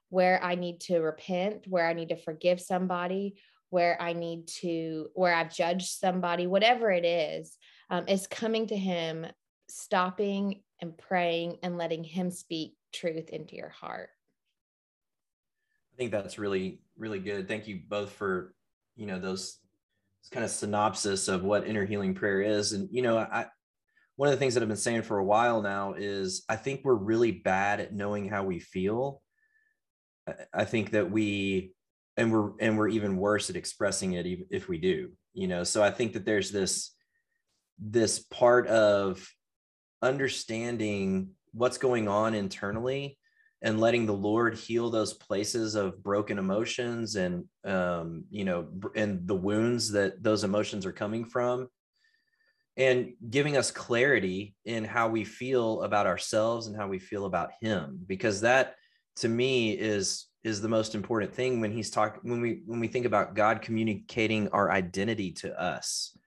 where 0.10 0.42
I 0.44 0.54
need 0.54 0.82
to 0.82 1.00
repent, 1.00 1.66
where 1.68 1.88
I 1.88 1.94
need 1.94 2.10
to 2.10 2.16
forgive 2.16 2.62
somebody, 2.62 3.42
where 3.72 4.00
I 4.00 4.13
need 4.13 4.48
to, 4.60 5.08
where 5.16 5.34
I've 5.34 5.54
judged 5.54 5.88
somebody, 5.88 6.46
whatever 6.46 6.92
it 6.92 7.06
is, 7.06 7.58
um, 7.90 8.08
is 8.08 8.28
coming 8.28 8.68
to 8.68 8.78
Him, 8.78 9.25
stopping 9.68 10.62
and 10.80 10.96
praying 10.96 11.58
and 11.63 11.78
letting 11.78 12.04
Him 12.04 12.30
speak 12.30 12.75
truth 12.91 13.29
into 13.29 13.55
your 13.55 13.69
heart. 13.69 14.10
I 15.93 15.98
think 15.98 16.12
that's 16.12 16.39
really, 16.39 16.81
really 16.98 17.19
good. 17.19 17.48
Thank 17.48 17.67
you 17.67 17.81
both 17.88 18.12
for, 18.12 18.53
you 18.95 19.05
know, 19.05 19.19
those 19.19 19.57
kind 20.31 20.43
of 20.43 20.51
synopsis 20.51 21.27
of 21.27 21.43
what 21.43 21.67
inner 21.67 21.86
healing 21.86 22.13
prayer 22.13 22.41
is. 22.41 22.74
And, 22.74 22.88
you 22.91 23.01
know, 23.01 23.17
I, 23.17 23.48
one 24.15 24.29
of 24.29 24.33
the 24.33 24.39
things 24.39 24.53
that 24.53 24.63
I've 24.63 24.69
been 24.69 24.77
saying 24.77 25.01
for 25.01 25.17
a 25.17 25.24
while 25.24 25.62
now 25.62 25.93
is 25.98 26.43
I 26.48 26.55
think 26.55 26.81
we're 26.83 26.93
really 26.93 27.31
bad 27.31 27.79
at 27.79 27.93
knowing 27.93 28.29
how 28.29 28.43
we 28.43 28.60
feel. 28.60 29.21
I 30.53 30.65
think 30.65 30.91
that 30.91 31.10
we, 31.10 31.74
and 32.17 32.31
we're, 32.31 32.51
and 32.60 32.77
we're 32.77 32.89
even 32.89 33.17
worse 33.17 33.50
at 33.50 33.55
expressing 33.55 34.13
it 34.13 34.27
if 34.50 34.69
we 34.69 34.77
do, 34.77 35.10
you 35.33 35.48
know? 35.48 35.63
So 35.63 35.83
I 35.83 35.91
think 35.91 36.13
that 36.13 36.25
there's 36.25 36.51
this, 36.51 36.91
this 37.79 38.19
part 38.19 38.67
of 38.67 39.27
understanding 40.01 41.31
what's 41.53 41.77
going 41.77 42.08
on 42.08 42.34
internally 42.34 43.17
and 43.62 43.79
letting 43.79 44.05
the 44.05 44.13
lord 44.13 44.55
heal 44.55 44.89
those 44.89 45.13
places 45.13 45.75
of 45.75 46.01
broken 46.03 46.38
emotions 46.38 47.15
and 47.15 47.46
um, 47.65 48.24
you 48.29 48.43
know 48.43 48.67
and 48.96 49.27
the 49.27 49.36
wounds 49.36 49.91
that 49.91 50.24
those 50.24 50.43
emotions 50.43 50.86
are 50.86 50.91
coming 50.93 51.25
from. 51.25 51.67
And 52.77 53.13
giving 53.29 53.58
us 53.58 53.70
clarity 53.70 54.55
in 54.63 54.86
how 54.86 55.10
we 55.10 55.25
feel 55.25 55.81
about 55.84 56.08
ourselves 56.08 56.67
and 56.67 56.75
how 56.75 56.88
we 56.88 57.00
feel 57.00 57.25
about 57.25 57.51
him 57.62 58.00
because 58.08 58.41
that 58.41 58.75
to 59.17 59.27
me 59.27 59.72
is 59.72 60.27
is 60.43 60.62
the 60.62 60.70
most 60.70 60.96
important 60.96 61.34
thing 61.34 61.60
when 61.60 61.72
he's 61.72 61.91
talking 61.91 62.22
when 62.24 62.41
we 62.41 62.62
when 62.65 62.79
we 62.79 62.88
think 62.88 63.05
about 63.05 63.36
god 63.36 63.62
communicating 63.62 64.48
our 64.50 64.72
identity 64.72 65.31
to 65.31 65.62
us 65.62 66.17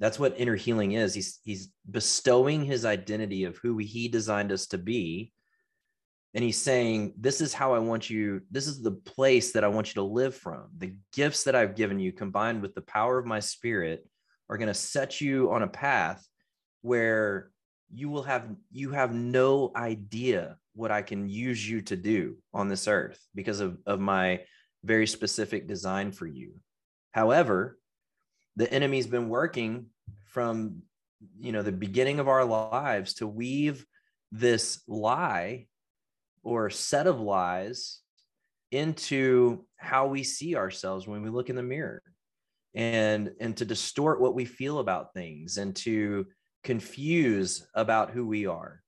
that's 0.00 0.18
what 0.18 0.38
inner 0.38 0.56
healing 0.56 0.92
is. 0.92 1.14
He's 1.14 1.40
he's 1.44 1.68
bestowing 1.90 2.64
his 2.64 2.84
identity 2.84 3.44
of 3.44 3.58
who 3.58 3.78
he 3.78 4.08
designed 4.08 4.52
us 4.52 4.66
to 4.68 4.78
be. 4.78 5.32
And 6.34 6.42
he's 6.42 6.60
saying 6.60 7.14
this 7.16 7.40
is 7.40 7.54
how 7.54 7.74
i 7.74 7.78
want 7.78 8.10
you 8.10 8.40
this 8.50 8.66
is 8.66 8.82
the 8.82 8.90
place 8.90 9.52
that 9.52 9.62
i 9.62 9.68
want 9.68 9.88
you 9.88 9.94
to 9.94 10.02
live 10.02 10.34
from. 10.34 10.66
The 10.76 10.94
gifts 11.12 11.44
that 11.44 11.54
i've 11.54 11.76
given 11.76 12.00
you 12.00 12.12
combined 12.12 12.60
with 12.60 12.74
the 12.74 12.82
power 12.82 13.18
of 13.18 13.26
my 13.26 13.40
spirit 13.40 14.04
are 14.50 14.58
going 14.58 14.68
to 14.68 14.74
set 14.74 15.20
you 15.20 15.52
on 15.52 15.62
a 15.62 15.68
path 15.68 16.26
where 16.82 17.50
you 17.92 18.08
will 18.08 18.24
have 18.24 18.48
you 18.72 18.90
have 18.90 19.14
no 19.14 19.70
idea 19.76 20.56
what 20.74 20.90
i 20.90 21.02
can 21.02 21.28
use 21.28 21.68
you 21.68 21.80
to 21.82 21.96
do 21.96 22.36
on 22.52 22.68
this 22.68 22.88
earth 22.88 23.20
because 23.34 23.60
of, 23.60 23.78
of 23.86 24.00
my 24.00 24.40
very 24.84 25.06
specific 25.06 25.66
design 25.66 26.12
for 26.12 26.26
you. 26.26 26.52
However 27.12 27.78
the 28.56 28.72
enemy's 28.72 29.06
been 29.06 29.28
working 29.28 29.86
from 30.26 30.82
you 31.38 31.52
know 31.52 31.62
the 31.62 31.72
beginning 31.72 32.20
of 32.20 32.28
our 32.28 32.44
lives 32.44 33.14
to 33.14 33.26
weave 33.26 33.84
this 34.32 34.82
lie 34.86 35.66
or 36.42 36.70
set 36.70 37.06
of 37.06 37.20
lies 37.20 38.00
into 38.70 39.64
how 39.76 40.06
we 40.06 40.22
see 40.22 40.56
ourselves 40.56 41.06
when 41.06 41.22
we 41.22 41.30
look 41.30 41.48
in 41.48 41.56
the 41.56 41.62
mirror 41.62 42.02
and 42.74 43.32
and 43.40 43.56
to 43.56 43.64
distort 43.64 44.20
what 44.20 44.34
we 44.34 44.44
feel 44.44 44.80
about 44.80 45.14
things 45.14 45.58
and 45.58 45.76
to 45.76 46.26
confuse 46.64 47.66
about 47.74 48.10
who 48.10 48.26
we 48.26 48.46
are. 48.46 48.82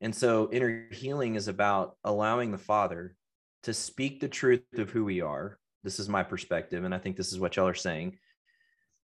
And 0.00 0.14
so 0.14 0.48
inner 0.50 0.88
healing 0.90 1.36
is 1.36 1.46
about 1.46 1.96
allowing 2.02 2.50
the 2.50 2.58
father 2.58 3.14
to 3.62 3.72
speak 3.72 4.18
the 4.18 4.28
truth 4.28 4.62
of 4.76 4.90
who 4.90 5.04
we 5.04 5.20
are. 5.20 5.58
This 5.84 6.00
is 6.00 6.08
my 6.08 6.22
perspective 6.22 6.84
and 6.84 6.94
i 6.94 6.98
think 6.98 7.16
this 7.16 7.32
is 7.32 7.40
what 7.40 7.56
y'all 7.56 7.68
are 7.68 7.74
saying 7.74 8.18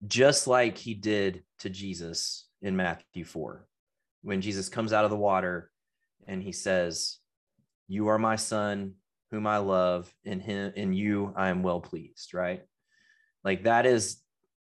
just 0.07 0.47
like 0.47 0.77
he 0.77 0.95
did 0.95 1.43
to 1.59 1.71
jesus 1.71 2.47
in 2.63 2.77
matthew 2.77 3.25
4 3.25 3.67
when 4.23 4.41
jesus 4.41 4.69
comes 4.69 4.93
out 4.93 5.05
of 5.05 5.11
the 5.11 5.17
water 5.17 5.71
and 6.27 6.43
he 6.43 6.53
says 6.53 7.19
you 7.89 8.09
are 8.09 8.19
my 8.19 8.37
son 8.37 8.95
whom 9.31 9.47
i 9.47 9.59
love 9.59 10.13
in 10.25 10.41
him 10.41 10.73
in 10.77 10.93
you 10.93 11.33
i 11.37 11.49
am 11.49 11.63
well 11.63 11.81
pleased 11.81 12.35
right? 12.35 12.63
Like 13.45 13.65
that 13.65 13.87
is 13.87 14.21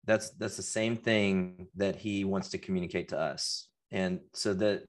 that's 0.05 0.29
that's 0.31 0.57
the 0.57 0.63
same 0.63 0.97
thing 0.97 1.67
that 1.75 1.95
he 1.95 2.23
wants 2.25 2.49
to 2.49 2.57
communicate 2.57 3.09
to 3.09 3.19
us. 3.19 3.67
And 3.91 4.19
so 4.33 4.53
that 4.55 4.83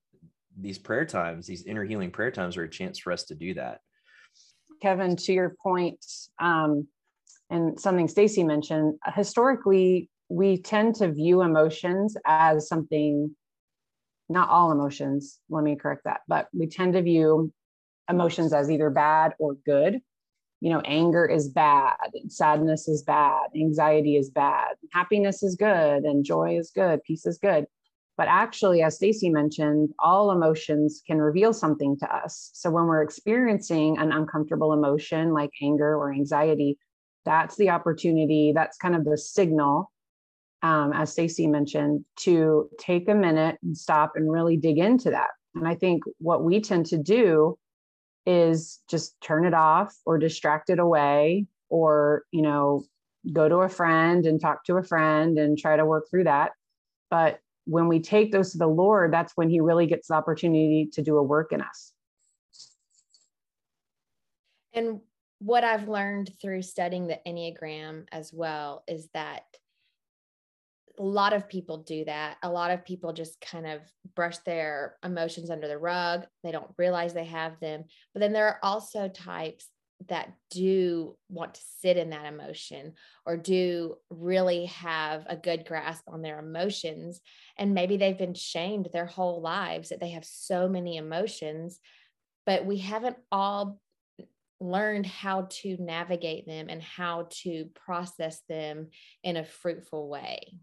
these 0.59 0.79
prayer 0.79 1.07
times 1.07 1.47
these 1.47 1.65
inner 1.65 1.85
healing 1.85 2.11
prayer 2.11 2.31
times 2.31 2.57
are 2.57 2.65
a 2.65 2.71
chance 2.71 2.99
for 2.99 3.13
us 3.13 3.25
to 3.25 3.35
do 3.35 3.55
that. 3.55 3.81
Kevin 4.83 5.17
to 5.17 5.33
your 5.33 5.55
point 5.63 6.05
um, 6.39 6.87
and 7.49 7.81
something 7.81 8.09
stacy 8.09 8.43
mentioned 8.43 8.99
historically 9.15 10.11
we 10.29 10.61
tend 10.61 10.95
to 10.97 11.13
view 11.13 11.43
emotions 11.43 12.17
as 12.27 12.69
something 12.69 13.35
not 14.29 14.49
all 14.49 14.73
emotions 14.73 15.39
let 15.49 15.63
me 15.63 15.77
correct 15.77 16.03
that 16.05 16.21
but 16.27 16.49
we 16.53 16.67
tend 16.67 16.95
to 16.95 17.03
view 17.03 17.53
emotions 18.09 18.53
as 18.53 18.71
either 18.71 18.91
bad 18.91 19.35
or 19.39 19.55
good. 19.55 20.01
You 20.61 20.71
know, 20.71 20.81
anger 20.85 21.27
is 21.27 21.49
bad, 21.49 21.97
sadness 22.29 22.89
is 22.89 23.03
bad, 23.03 23.49
anxiety 23.55 24.17
is 24.17 24.31
bad, 24.31 24.77
happiness 24.93 25.43
is 25.43 25.55
good, 25.55 26.05
and 26.05 26.25
joy 26.25 26.59
is 26.59 26.71
good, 26.75 27.05
peace 27.05 27.27
is 27.27 27.39
good. 27.39 27.67
But 28.17 28.29
actually, 28.29 28.83
as 28.83 28.97
Stacy 28.97 29.29
mentioned, 29.29 29.91
all 29.99 30.31
emotions 30.31 31.03
can 31.07 31.19
reveal 31.19 31.53
something 31.53 31.99
to 31.99 32.15
us. 32.15 32.51
So 32.55 32.71
when 32.71 32.87
we're 32.87 33.03
experiencing 33.03 33.99
an 33.99 34.13
uncomfortable 34.13 34.73
emotion 34.73 35.35
like 35.35 35.51
anger 35.63 35.95
or 35.95 36.11
anxiety, 36.11 36.79
that's 37.27 37.57
the 37.57 37.69
opportunity, 37.69 38.53
that's 38.55 38.79
kind 38.79 38.97
of 38.97 39.05
the 39.05 39.19
signal 39.19 39.93
um, 40.63 40.93
as 40.93 41.13
Stacy 41.13 41.47
mentioned, 41.47 42.05
to 42.21 42.69
take 42.79 43.09
a 43.09 43.15
minute 43.15 43.59
and 43.63 43.77
stop 43.77 44.13
and 44.15 44.31
really 44.31 44.57
dig 44.57 44.79
into 44.79 45.11
that. 45.11 45.31
And 45.55 45.67
I 45.67 45.75
think 45.75 46.03
what 46.19 46.45
we 46.45 46.61
tend 46.61 46.87
to 46.87 46.99
do 46.99 47.59
is 48.27 48.81
just 48.91 49.19
turn 49.21 49.47
it 49.47 49.55
off 49.55 49.97
or 50.05 50.19
distract 50.19 50.69
it 50.69 50.79
away 50.79 51.47
or 51.69 52.25
you 52.33 52.43
know 52.43 52.85
go 53.33 53.49
to 53.49 53.57
a 53.57 53.69
friend 53.69 54.27
and 54.27 54.41
talk 54.41 54.65
to 54.65 54.77
a 54.77 54.83
friend 54.83 55.39
and 55.39 55.57
try 55.57 55.77
to 55.77 55.87
work 55.87 56.07
through 56.11 56.25
that 56.25 56.51
but 57.09 57.39
when 57.65 57.89
we 57.89 58.01
take 58.01 58.33
those 58.33 58.53
to 58.53 58.59
the 58.59 58.67
lord 58.67 59.13
that's 59.13 59.33
when 59.37 59.49
he 59.49 59.61
really 59.61 59.87
gets 59.87 60.09
the 60.09 60.15
opportunity 60.15 60.89
to 60.93 61.03
do 61.03 61.17
a 61.17 61.23
work 61.23 61.53
in 61.53 61.61
us 61.61 61.93
and 64.73 65.01
what 65.39 65.65
i've 65.65 65.89
learned 65.89 66.31
through 66.41 66.63
studying 66.63 67.07
the 67.07 67.19
enneagram 67.27 68.05
as 68.11 68.33
well 68.33 68.83
is 68.89 69.09
that 69.15 69.45
a 70.99 71.03
lot 71.03 71.33
of 71.33 71.49
people 71.49 71.79
do 71.79 72.05
that. 72.05 72.37
A 72.43 72.51
lot 72.51 72.71
of 72.71 72.85
people 72.85 73.13
just 73.13 73.41
kind 73.41 73.67
of 73.67 73.81
brush 74.15 74.39
their 74.39 74.97
emotions 75.05 75.51
under 75.51 75.69
the 75.69 75.79
rug. 75.79 76.27
They 76.43 76.53
don't 76.53 76.71
realize 76.79 77.13
they 77.13 77.25
have 77.25 77.59
them. 77.61 77.85
But 78.15 78.21
then 78.21 78.33
there 78.33 78.49
are 78.49 78.59
also 78.63 79.09
types 79.09 79.69
that 80.09 80.33
do 80.51 81.17
want 81.29 81.55
to 81.55 81.61
sit 81.81 81.97
in 81.97 82.11
that 82.11 82.27
emotion 82.27 82.93
or 83.25 83.37
do 83.37 83.97
really 84.11 84.67
have 84.67 85.25
a 85.27 85.37
good 85.37 85.67
grasp 85.67 86.05
on 86.07 86.23
their 86.23 86.39
emotions. 86.39 87.21
And 87.57 87.75
maybe 87.75 87.97
they've 87.97 88.19
been 88.19 88.35
shamed 88.35 88.91
their 88.93 89.07
whole 89.07 89.41
lives 89.41 89.89
that 89.89 90.01
they 90.01 90.11
have 90.11 90.25
so 90.25 90.69
many 90.69 90.97
emotions, 90.97 91.81
but 92.45 92.67
we 92.67 92.79
haven't 92.79 93.17
all 93.33 93.81
learned 94.61 95.07
how 95.07 95.49
to 95.51 95.77
navigate 95.79 96.47
them 96.47 96.67
and 96.69 96.83
how 96.83 97.29
to 97.31 97.67
process 97.87 98.41
them 98.49 98.89
in 99.23 99.37
a 99.37 99.45
fruitful 99.45 100.09
way. 100.09 100.55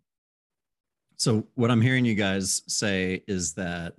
So, 1.23 1.47
what 1.55 1.71
I'm 1.71 1.79
hearing 1.79 2.03
you 2.03 2.15
guys 2.15 2.63
say 2.67 3.23
is 3.29 3.53
that 3.53 3.93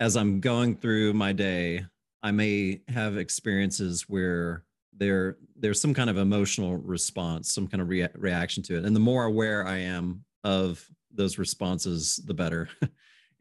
as 0.00 0.16
I'm 0.16 0.40
going 0.40 0.74
through 0.74 1.12
my 1.12 1.34
day, 1.34 1.84
I 2.22 2.30
may 2.30 2.80
have 2.88 3.18
experiences 3.18 4.08
where 4.08 4.64
there 4.96 5.36
there's 5.54 5.78
some 5.78 5.92
kind 5.92 6.08
of 6.08 6.16
emotional 6.16 6.78
response, 6.78 7.52
some 7.52 7.68
kind 7.68 7.82
of 7.82 7.90
rea- 7.90 8.08
reaction 8.14 8.62
to 8.62 8.78
it. 8.78 8.86
And 8.86 8.96
the 8.96 9.00
more 9.00 9.26
aware 9.26 9.66
I 9.66 9.80
am 9.80 10.24
of 10.44 10.82
those 11.10 11.36
responses, 11.36 12.22
the 12.24 12.32
better. 12.32 12.70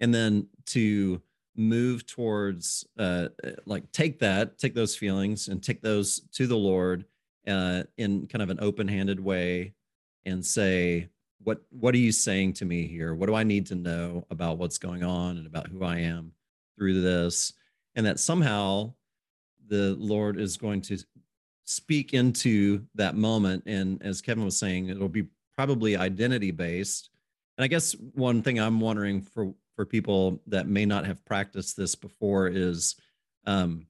and 0.01 0.13
then 0.13 0.45
to 0.65 1.21
move 1.55 2.05
towards 2.05 2.85
uh, 2.99 3.29
like 3.65 3.89
take 3.93 4.19
that, 4.19 4.57
take 4.57 4.75
those 4.75 4.93
feelings 4.93 5.47
and 5.47 5.63
take 5.63 5.81
those 5.81 6.19
to 6.33 6.47
the 6.47 6.57
Lord 6.57 7.05
uh, 7.47 7.83
in 7.97 8.27
kind 8.27 8.41
of 8.41 8.49
an 8.49 8.59
open-handed 8.59 9.21
way 9.21 9.73
and 10.25 10.45
say, 10.45 11.07
what 11.45 11.61
what 11.69 11.93
are 11.93 11.99
you 11.99 12.11
saying 12.11 12.53
to 12.53 12.65
me 12.65 12.87
here? 12.87 13.13
What 13.13 13.27
do 13.27 13.35
I 13.35 13.43
need 13.43 13.67
to 13.67 13.75
know 13.75 14.25
about 14.29 14.57
what's 14.57 14.77
going 14.77 15.03
on 15.03 15.37
and 15.37 15.47
about 15.47 15.67
who 15.67 15.83
I 15.83 15.99
am 15.99 16.33
through 16.77 17.01
this? 17.01 17.53
And 17.95 18.05
that 18.05 18.19
somehow 18.19 18.93
the 19.67 19.95
Lord 19.97 20.39
is 20.39 20.57
going 20.57 20.81
to 20.81 20.97
speak 21.63 22.13
into 22.13 22.83
that 22.95 23.15
moment. 23.15 23.63
And 23.67 24.01
as 24.03 24.21
Kevin 24.21 24.43
was 24.43 24.57
saying, 24.57 24.89
it'll 24.89 25.07
be 25.07 25.27
probably 25.55 25.95
identity 25.95 26.51
based. 26.51 27.09
And 27.57 27.63
I 27.63 27.67
guess 27.67 27.93
one 28.13 28.41
thing 28.41 28.59
I'm 28.59 28.81
wondering 28.81 29.21
for 29.21 29.53
for 29.75 29.85
people 29.85 30.41
that 30.47 30.67
may 30.67 30.85
not 30.85 31.05
have 31.05 31.23
practiced 31.25 31.77
this 31.77 31.95
before 31.95 32.47
is 32.47 32.95
um, 33.45 33.85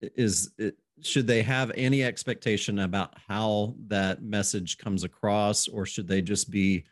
is 0.00 0.50
it, 0.58 0.76
should 1.02 1.26
they 1.26 1.42
have 1.42 1.70
any 1.74 2.02
expectation 2.02 2.80
about 2.80 3.14
how 3.28 3.74
that 3.86 4.22
message 4.22 4.78
comes 4.78 5.04
across 5.04 5.68
or 5.68 5.86
should 5.86 6.08
they 6.08 6.22
just 6.22 6.50
be 6.50 6.84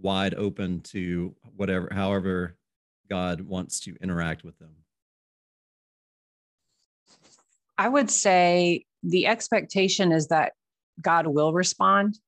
wide 0.00 0.34
open 0.34 0.80
to 0.80 1.34
whatever 1.56 1.88
however 1.92 2.56
god 3.10 3.40
wants 3.40 3.80
to 3.80 3.96
interact 4.00 4.44
with 4.44 4.58
them? 4.58 4.74
I 7.76 7.88
would 7.88 8.10
say 8.10 8.84
the 9.02 9.26
expectation 9.26 10.12
is 10.12 10.28
that 10.28 10.52
god 11.00 11.26
will 11.26 11.52
respond. 11.52 12.18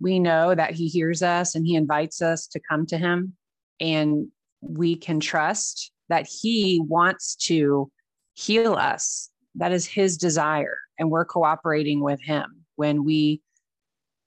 We 0.00 0.18
know 0.18 0.54
that 0.54 0.72
he 0.72 0.88
hears 0.88 1.22
us 1.22 1.54
and 1.54 1.66
he 1.66 1.76
invites 1.76 2.22
us 2.22 2.46
to 2.48 2.60
come 2.60 2.86
to 2.86 2.98
him 2.98 3.34
and 3.80 4.28
we 4.60 4.96
can 4.96 5.20
trust 5.20 5.92
that 6.08 6.26
he 6.26 6.80
wants 6.84 7.34
to 7.36 7.90
heal 8.34 8.74
us 8.74 9.31
that 9.56 9.72
is 9.72 9.86
his 9.86 10.16
desire. 10.16 10.78
And 10.98 11.10
we're 11.10 11.24
cooperating 11.24 12.00
with 12.00 12.20
him 12.20 12.64
when 12.76 13.04
we 13.04 13.42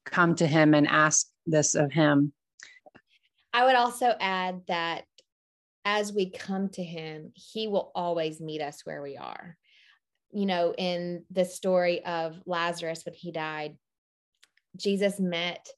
come 0.04 0.34
to 0.36 0.46
him 0.46 0.74
and 0.74 0.86
ask 0.86 1.26
this 1.46 1.74
of 1.74 1.92
him. 1.92 2.32
I 3.52 3.64
would 3.64 3.74
also 3.74 4.14
add 4.20 4.62
that 4.68 5.04
as 5.84 6.12
we 6.12 6.30
come 6.30 6.68
to 6.70 6.82
him, 6.82 7.32
he 7.34 7.68
will 7.68 7.92
always 7.94 8.40
meet 8.40 8.60
us 8.60 8.82
where 8.84 9.02
we 9.02 9.16
are. 9.16 9.56
You 10.32 10.46
know, 10.46 10.74
in 10.76 11.24
the 11.30 11.44
story 11.44 12.04
of 12.04 12.40
Lazarus 12.44 13.04
when 13.04 13.14
he 13.14 13.32
died, 13.32 13.76
Jesus 14.76 15.18
met 15.18 15.68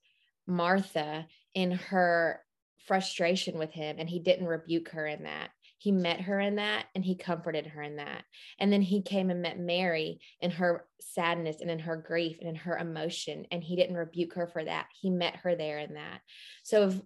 Martha 0.47 1.27
in 1.55 1.73
her 1.73 2.41
frustration 2.87 3.59
with 3.59 3.71
him 3.71 3.97
and 3.99 4.09
he 4.09 4.19
didn't 4.19 4.47
rebuke 4.47 4.89
her 4.89 5.07
in 5.07 5.25
that 5.25 5.51
he 5.79 5.93
met 5.93 6.21
her 6.23 6.41
in 6.41 6.57
that 6.57 6.87
and 6.95 7.05
he 7.05 7.15
comforted 7.15 7.67
her 7.67 7.83
in 7.83 7.97
that. 7.97 8.25
And 8.59 8.73
then 8.73 8.83
he 8.83 9.01
came 9.01 9.31
and 9.31 9.43
met 9.43 9.59
Mary 9.59 10.21
in 10.41 10.51
her 10.51 10.85
sadness 11.01 11.59
and 11.61 11.71
in 11.71 11.79
her 11.79 11.97
grief 11.97 12.39
and 12.41 12.49
in 12.49 12.57
her 12.57 12.77
emotion. 12.77 13.47
And 13.51 13.63
he 13.63 13.77
didn't 13.77 13.97
rebuke 13.97 14.35
her 14.35 14.49
for 14.49 14.65
that. 14.65 14.87
He 15.01 15.09
met 15.09 15.37
her 15.37 15.55
there 15.55 15.79
in 15.79 15.95
that. 15.95 16.21
So 16.65 16.89
if, 16.89 17.01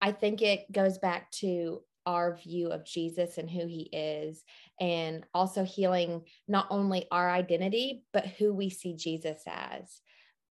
I 0.00 0.12
think 0.12 0.42
it 0.42 0.70
goes 0.70 0.98
back 0.98 1.30
to 1.32 1.80
our 2.06 2.36
view 2.36 2.68
of 2.70 2.86
Jesus 2.86 3.38
and 3.38 3.50
who 3.50 3.66
he 3.66 3.82
is, 3.92 4.42
and 4.80 5.24
also 5.34 5.64
healing 5.64 6.22
not 6.46 6.66
only 6.70 7.06
our 7.10 7.30
identity, 7.30 8.02
but 8.12 8.26
who 8.26 8.54
we 8.54 8.70
see 8.70 8.94
Jesus 8.94 9.42
as. 9.46 10.00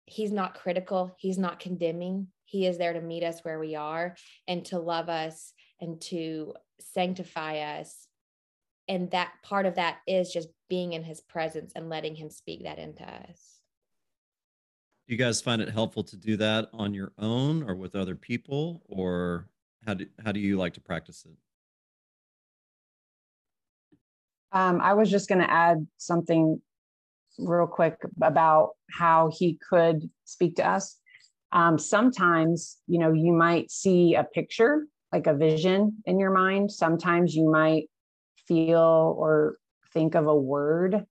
He's 0.05 0.31
not 0.31 0.55
critical, 0.55 1.15
he's 1.17 1.37
not 1.37 1.59
condemning. 1.59 2.27
He 2.43 2.67
is 2.67 2.77
there 2.77 2.93
to 2.93 3.01
meet 3.01 3.23
us 3.23 3.39
where 3.41 3.59
we 3.59 3.75
are 3.75 4.15
and 4.47 4.65
to 4.65 4.79
love 4.79 5.09
us 5.09 5.53
and 5.81 5.99
to 6.01 6.53
sanctify 6.79 7.79
us. 7.79 8.07
And 8.87 9.09
that 9.11 9.33
part 9.43 9.65
of 9.65 9.75
that 9.75 9.97
is 10.07 10.31
just 10.31 10.49
being 10.69 10.93
in 10.93 11.03
his 11.03 11.21
presence 11.21 11.73
and 11.75 11.89
letting 11.89 12.15
him 12.15 12.29
speak 12.29 12.63
that 12.63 12.79
into 12.79 13.03
us. 13.03 13.61
Do 15.07 15.13
you 15.13 15.17
guys 15.17 15.41
find 15.41 15.61
it 15.61 15.69
helpful 15.69 16.03
to 16.03 16.17
do 16.17 16.37
that 16.37 16.69
on 16.73 16.93
your 16.93 17.11
own 17.17 17.63
or 17.63 17.75
with 17.75 17.95
other 17.95 18.15
people? 18.15 18.81
Or 18.87 19.49
how 19.85 19.95
do, 19.95 20.05
how 20.23 20.31
do 20.31 20.39
you 20.39 20.57
like 20.57 20.73
to 20.73 20.81
practice 20.81 21.25
it? 21.25 21.37
Um, 24.51 24.79
i 24.79 24.93
was 24.93 25.11
just 25.11 25.27
going 25.27 25.41
to 25.41 25.51
add 25.51 25.85
something 25.97 26.61
real 27.37 27.67
quick 27.67 27.97
about 28.21 28.71
how 28.89 29.29
he 29.33 29.59
could 29.69 30.09
speak 30.23 30.55
to 30.55 30.67
us. 30.67 30.97
Um, 31.51 31.77
sometimes 31.77 32.77
you 32.87 32.99
know 32.99 33.11
you 33.11 33.33
might 33.33 33.69
see 33.69 34.15
a 34.15 34.23
picture 34.23 34.85
like 35.15 35.27
a 35.27 35.33
vision 35.33 36.03
in 36.05 36.19
your 36.19 36.31
mind. 36.31 36.69
Sometimes 36.69 37.33
you 37.33 37.49
might 37.49 37.85
feel 38.47 39.15
or 39.17 39.55
think 39.93 40.13
of 40.13 40.27
a 40.27 40.35
word 40.35 41.05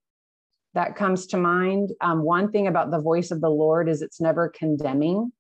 that 0.75 0.95
comes 0.95 1.27
to 1.29 1.39
mind. 1.39 1.91
Um, 2.03 2.23
one 2.23 2.53
thing 2.53 2.67
about 2.67 2.91
the 2.91 3.01
voice 3.01 3.31
of 3.31 3.41
the 3.41 3.49
Lord 3.49 3.89
is 3.89 4.03
it's 4.03 4.21
never 4.21 4.51
condemning. 4.51 5.33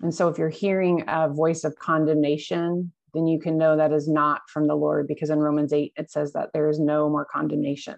And 0.00 0.12
so 0.12 0.28
if 0.28 0.36
you're 0.36 0.48
hearing 0.48 1.04
a 1.06 1.28
voice 1.28 1.62
of 1.62 1.76
condemnation, 1.78 2.92
then 3.14 3.28
you 3.28 3.38
can 3.38 3.56
know 3.56 3.76
that 3.76 3.92
is 3.92 4.08
not 4.08 4.40
from 4.52 4.66
the 4.66 4.74
Lord 4.74 5.06
because 5.06 5.30
in 5.30 5.38
Romans 5.38 5.72
8, 5.72 5.92
it 5.96 6.10
says 6.10 6.32
that 6.32 6.50
there 6.52 6.68
is 6.68 6.80
no 6.80 7.08
more 7.08 7.26
condemnation. 7.30 7.96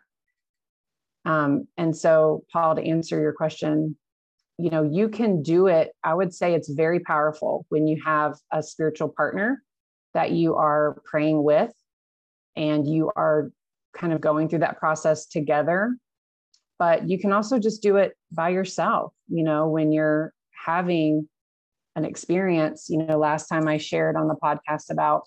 Um, 1.25 1.67
and 1.79 1.97
so, 1.97 2.45
Paul, 2.53 2.77
to 2.77 2.87
answer 2.87 3.19
your 3.19 3.33
question, 3.33 3.97
you 4.59 4.69
know, 4.69 4.83
you 4.83 5.09
can 5.09 5.43
do 5.43 5.69
it. 5.69 5.93
I 6.03 6.12
would 6.12 6.35
say 6.35 6.53
it's 6.53 6.69
very 6.69 7.01
powerful 7.01 7.64
when 7.71 7.87
you 7.87 8.03
have 8.05 8.35
a 8.53 8.62
spiritual 8.62 9.09
partner 9.09 9.62
that 10.14 10.31
you 10.31 10.55
are 10.55 10.96
praying 11.05 11.42
with 11.42 11.72
and 12.57 12.87
you 12.87 13.11
are 13.16 13.50
kind 13.94 14.12
of 14.12 14.20
going 14.20 14.48
through 14.48 14.61
that 14.61 14.79
process 14.79 15.27
together. 15.27 15.96
But 16.79 17.09
you 17.09 17.18
can 17.18 17.33
also 17.33 17.59
just 17.59 17.83
do 17.83 17.96
it 17.96 18.16
by 18.33 18.48
yourself, 18.48 19.12
you 19.29 19.44
know, 19.44 19.68
when 19.68 19.92
you're 19.92 20.33
having 20.64 21.29
an 21.96 22.05
experience. 22.05 22.88
You 22.88 22.98
know, 22.98 23.18
last 23.18 23.48
time 23.48 23.68
I 23.68 23.79
shared 23.79 24.16
on 24.16 24.29
the 24.29 24.35
podcast 24.35 24.90
about 24.90 25.22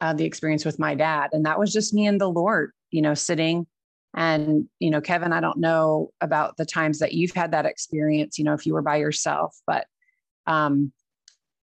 uh, 0.00 0.14
the 0.14 0.24
experience 0.24 0.64
with 0.64 0.78
my 0.78 0.94
dad, 0.94 1.30
and 1.32 1.44
that 1.44 1.58
was 1.58 1.72
just 1.72 1.94
me 1.94 2.06
and 2.06 2.20
the 2.20 2.30
Lord, 2.30 2.72
you 2.90 3.02
know, 3.02 3.14
sitting. 3.14 3.66
And, 4.14 4.68
you 4.78 4.90
know, 4.90 5.00
Kevin, 5.00 5.32
I 5.32 5.40
don't 5.40 5.58
know 5.58 6.10
about 6.20 6.56
the 6.56 6.66
times 6.66 6.98
that 6.98 7.12
you've 7.12 7.32
had 7.32 7.52
that 7.52 7.64
experience, 7.64 8.38
you 8.38 8.44
know, 8.44 8.52
if 8.52 8.66
you 8.66 8.74
were 8.74 8.82
by 8.82 8.96
yourself, 8.96 9.56
but 9.66 9.86
um, 10.46 10.92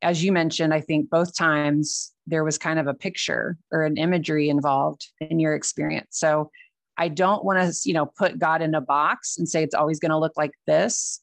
as 0.02 0.24
you 0.24 0.32
mentioned, 0.32 0.74
I 0.74 0.82
think 0.82 1.10
both 1.10 1.36
times 1.36 2.14
there 2.26 2.44
was 2.44 2.58
kind 2.58 2.80
of 2.80 2.88
a 2.88 2.94
picture 2.94 3.58
or 3.72 3.84
an 3.84 3.98
imagery 3.98 4.50
involved 4.50 5.08
in 5.20 5.40
your 5.40 5.56
experience. 5.56 6.18
So 6.18 6.52
I 6.98 7.08
don't 7.08 7.44
want 7.44 7.60
to, 7.60 7.74
you 7.88 7.94
know, 7.94 8.06
put 8.06 8.40
God 8.40 8.62
in 8.62 8.76
a 8.76 8.82
box 8.82 9.38
and 9.38 9.48
say 9.48 9.64
it's 9.64 9.76
always 9.76 10.00
going 10.00 10.12
to 10.12 10.18
look 10.18 10.38
like 10.38 10.52
this. 10.68 11.22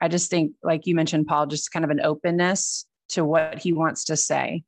I 0.00 0.08
just 0.08 0.30
think, 0.30 0.52
like 0.62 0.86
you 0.86 0.94
mentioned, 0.94 1.26
Paul, 1.26 1.46
just 1.46 1.72
kind 1.72 1.84
of 1.84 1.90
an 1.90 2.00
openness 2.00 2.86
to 3.10 3.24
what 3.24 3.58
he 3.58 3.72
wants 3.72 4.04
to 4.04 4.16
say. 4.16 4.62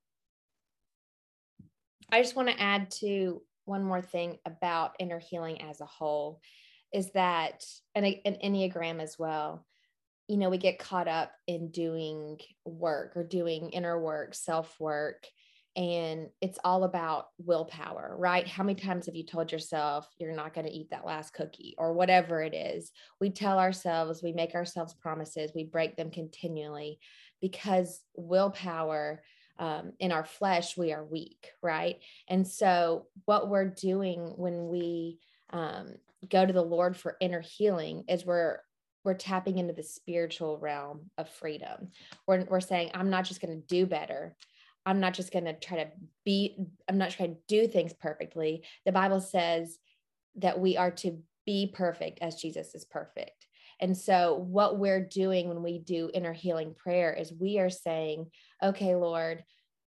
I 2.11 2.21
just 2.21 2.35
want 2.35 2.49
to 2.49 2.61
add 2.61 2.91
to 3.01 3.43
one 3.65 3.85
more 3.85 4.03
thing 4.03 4.39
about 4.45 4.97
inner 4.99 5.21
healing 5.21 5.63
as 5.63 5.81
a 5.81 5.87
whole 5.87 6.41
is 6.93 7.13
that, 7.13 7.65
and 7.95 8.05
an 8.05 8.37
Enneagram 8.45 9.01
as 9.01 9.17
well, 9.17 9.65
you 10.31 10.37
know, 10.37 10.49
we 10.49 10.59
get 10.59 10.79
caught 10.79 11.09
up 11.09 11.33
in 11.49 11.73
doing 11.73 12.39
work 12.65 13.17
or 13.17 13.25
doing 13.25 13.71
inner 13.71 14.01
work, 14.01 14.33
self 14.33 14.79
work, 14.79 15.27
and 15.75 16.29
it's 16.41 16.59
all 16.63 16.85
about 16.85 17.27
willpower, 17.39 18.15
right? 18.17 18.47
How 18.47 18.63
many 18.63 18.81
times 18.81 19.07
have 19.07 19.17
you 19.17 19.27
told 19.27 19.51
yourself 19.51 20.07
you're 20.21 20.37
not 20.37 20.55
going 20.55 20.69
to 20.69 20.73
eat 20.73 20.91
that 20.91 21.05
last 21.05 21.35
cookie 21.35 21.75
or 21.79 21.95
whatever 21.95 22.41
it 22.43 22.55
is? 22.55 22.93
We 23.21 23.31
tell 23.31 23.59
ourselves, 23.59 24.23
we 24.23 24.33
make 24.33 24.55
ourselves 24.55 24.95
promises, 24.95 25.51
we 25.53 25.65
break 25.65 25.97
them 25.97 26.13
continually 26.13 27.01
because 27.41 28.01
willpower. 28.15 29.23
Um, 29.59 29.93
in 29.99 30.11
our 30.11 30.25
flesh, 30.25 30.75
we 30.79 30.91
are 30.91 31.05
weak, 31.05 31.49
right? 31.63 31.97
And 32.29 32.49
so, 32.49 33.09
what 33.27 33.51
we're 33.51 33.69
doing 33.69 34.21
when 34.37 34.69
we 34.69 35.19
um, 35.51 35.97
go 36.31 36.47
to 36.47 36.53
the 36.53 36.63
Lord 36.63 36.97
for 36.97 37.19
inner 37.21 37.43
healing 37.43 38.05
is 38.09 38.25
we're 38.25 38.61
we're 39.05 39.15
tapping 39.15 39.59
into 39.59 39.73
the 39.73 39.83
spiritual 39.83 40.59
realm 40.59 41.11
of 41.17 41.29
freedom. 41.29 41.89
We're, 42.27 42.45
we're 42.45 42.61
saying, 42.61 42.91
I'm 42.95 43.11
not 43.11 43.25
just 43.25 43.41
going 43.41 43.59
to 43.59 43.67
do 43.67 43.87
better. 43.87 44.37
I'm 44.87 45.01
not 45.01 45.15
just 45.15 45.33
going 45.33 45.45
to 45.45 45.59
try 45.59 45.85
to 45.85 45.91
be, 46.25 46.59
I'm 46.89 46.99
not 46.99 47.11
trying 47.11 47.35
to 47.35 47.41
do 47.49 47.67
things 47.67 47.93
perfectly. 47.93 48.65
The 48.85 48.93
Bible 48.93 49.21
says 49.21 49.79
that 50.37 50.59
we 50.59 50.77
are 50.77 50.91
to 50.91 51.19
be 51.47 51.71
perfect 51.73 52.19
as 52.23 52.41
Jesus 52.41 52.75
is 52.75 52.85
perfect. 52.85 53.47
And 53.81 53.97
so, 53.97 54.35
what 54.35 54.79
we're 54.79 55.01
doing 55.01 55.49
when 55.49 55.63
we 55.63 55.79
do 55.79 56.11
inner 56.13 56.35
healing 56.35 56.75
prayer 56.75 57.15
is 57.15 57.33
we 57.33 57.59
are 57.59 57.71
saying, 57.71 58.27
okay, 58.63 58.95
Lord, 58.95 59.43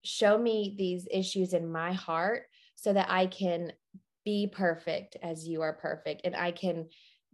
show 0.03 0.37
me 0.37 0.75
these 0.77 1.07
issues 1.11 1.53
in 1.53 1.71
my 1.71 1.91
heart 1.91 2.43
so 2.75 2.93
that 2.93 3.07
I 3.09 3.27
can 3.27 3.73
be 4.23 4.47
perfect 4.47 5.17
as 5.21 5.47
you 5.47 5.61
are 5.61 5.73
perfect 5.73 6.21
and 6.23 6.35
I 6.35 6.51
can 6.51 6.87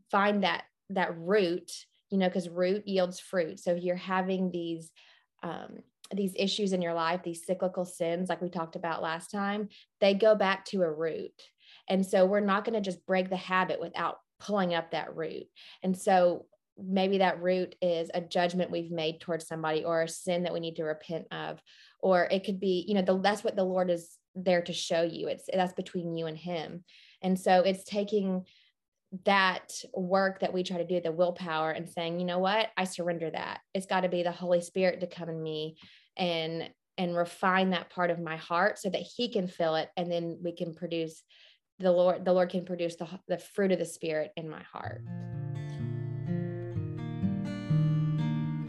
find 0.09 0.43
that 0.43 0.63
that 0.89 1.17
root 1.17 1.71
you 2.09 2.17
know 2.17 2.27
because 2.27 2.49
root 2.49 2.87
yields 2.87 3.19
fruit. 3.19 3.59
So 3.59 3.73
you're 3.73 3.95
having 3.95 4.51
these 4.51 4.91
um, 5.43 5.79
these 6.13 6.33
issues 6.37 6.73
in 6.73 6.81
your 6.81 6.93
life 6.93 7.21
these 7.23 7.45
cyclical 7.45 7.85
sins 7.85 8.29
like 8.29 8.41
we 8.41 8.49
talked 8.49 8.75
about 8.75 9.03
last 9.03 9.29
time 9.29 9.67
they 9.99 10.13
go 10.13 10.35
back 10.35 10.65
to 10.65 10.81
a 10.81 10.91
root. 10.91 11.31
And 11.89 12.05
so 12.05 12.25
we're 12.25 12.39
not 12.39 12.65
going 12.65 12.75
to 12.75 12.81
just 12.81 13.05
break 13.05 13.29
the 13.29 13.37
habit 13.37 13.79
without 13.79 14.17
pulling 14.39 14.73
up 14.73 14.91
that 14.91 15.15
root. 15.15 15.47
And 15.83 15.97
so 15.97 16.45
maybe 16.77 17.17
that 17.19 17.41
root 17.41 17.75
is 17.81 18.09
a 18.13 18.21
judgment 18.21 18.71
we've 18.71 18.91
made 18.91 19.19
towards 19.19 19.47
somebody 19.47 19.83
or 19.83 20.03
a 20.03 20.07
sin 20.07 20.43
that 20.43 20.53
we 20.53 20.59
need 20.59 20.75
to 20.77 20.83
repent 20.83 21.27
of. 21.31 21.61
Or 21.99 22.25
it 22.25 22.45
could 22.45 22.59
be 22.59 22.85
you 22.87 22.93
know 22.93 23.01
the, 23.01 23.19
that's 23.19 23.43
what 23.43 23.55
the 23.55 23.63
lord 23.63 23.89
is 23.89 24.17
there 24.35 24.61
to 24.61 24.73
show 24.73 25.01
you. 25.01 25.27
It's 25.27 25.49
that's 25.51 25.73
between 25.73 26.15
you 26.15 26.27
and 26.27 26.37
him. 26.37 26.83
And 27.21 27.37
so 27.37 27.61
it's 27.61 27.83
taking 27.83 28.45
that 29.25 29.71
work 29.93 30.41
that 30.41 30.53
we 30.53 30.63
try 30.63 30.77
to 30.77 30.85
do 30.85 30.99
the 30.99 31.11
willpower 31.11 31.71
and 31.71 31.89
saying 31.89 32.19
you 32.19 32.25
know 32.25 32.39
what? 32.39 32.69
I 32.75 32.83
surrender 32.83 33.29
that. 33.29 33.61
It's 33.73 33.85
got 33.85 34.01
to 34.01 34.09
be 34.09 34.23
the 34.23 34.31
holy 34.31 34.61
spirit 34.61 34.99
to 34.99 35.07
come 35.07 35.29
in 35.29 35.41
me 35.41 35.77
and 36.17 36.69
and 36.97 37.15
refine 37.15 37.69
that 37.69 37.89
part 37.89 38.09
of 38.09 38.19
my 38.19 38.37
heart 38.37 38.79
so 38.79 38.89
that 38.89 39.01
he 39.01 39.31
can 39.31 39.47
fill 39.47 39.75
it 39.75 39.89
and 39.95 40.11
then 40.11 40.39
we 40.43 40.51
can 40.51 40.73
produce 40.73 41.23
the 41.79 41.91
lord 41.91 42.25
the 42.25 42.33
lord 42.33 42.49
can 42.49 42.65
produce 42.65 42.95
the, 42.95 43.07
the 43.27 43.37
fruit 43.37 43.71
of 43.71 43.79
the 43.79 43.85
spirit 43.85 44.31
in 44.35 44.49
my 44.49 44.63
heart. 44.63 45.03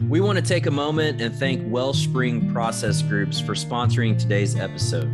We 0.07 0.21
want 0.21 0.37
to 0.37 0.43
take 0.43 0.65
a 0.65 0.71
moment 0.71 1.21
and 1.21 1.35
thank 1.35 1.61
wellspring 1.71 2.51
process 2.51 3.03
groups 3.03 3.39
for 3.39 3.53
sponsoring 3.53 4.17
today's 4.17 4.55
episode. 4.55 5.11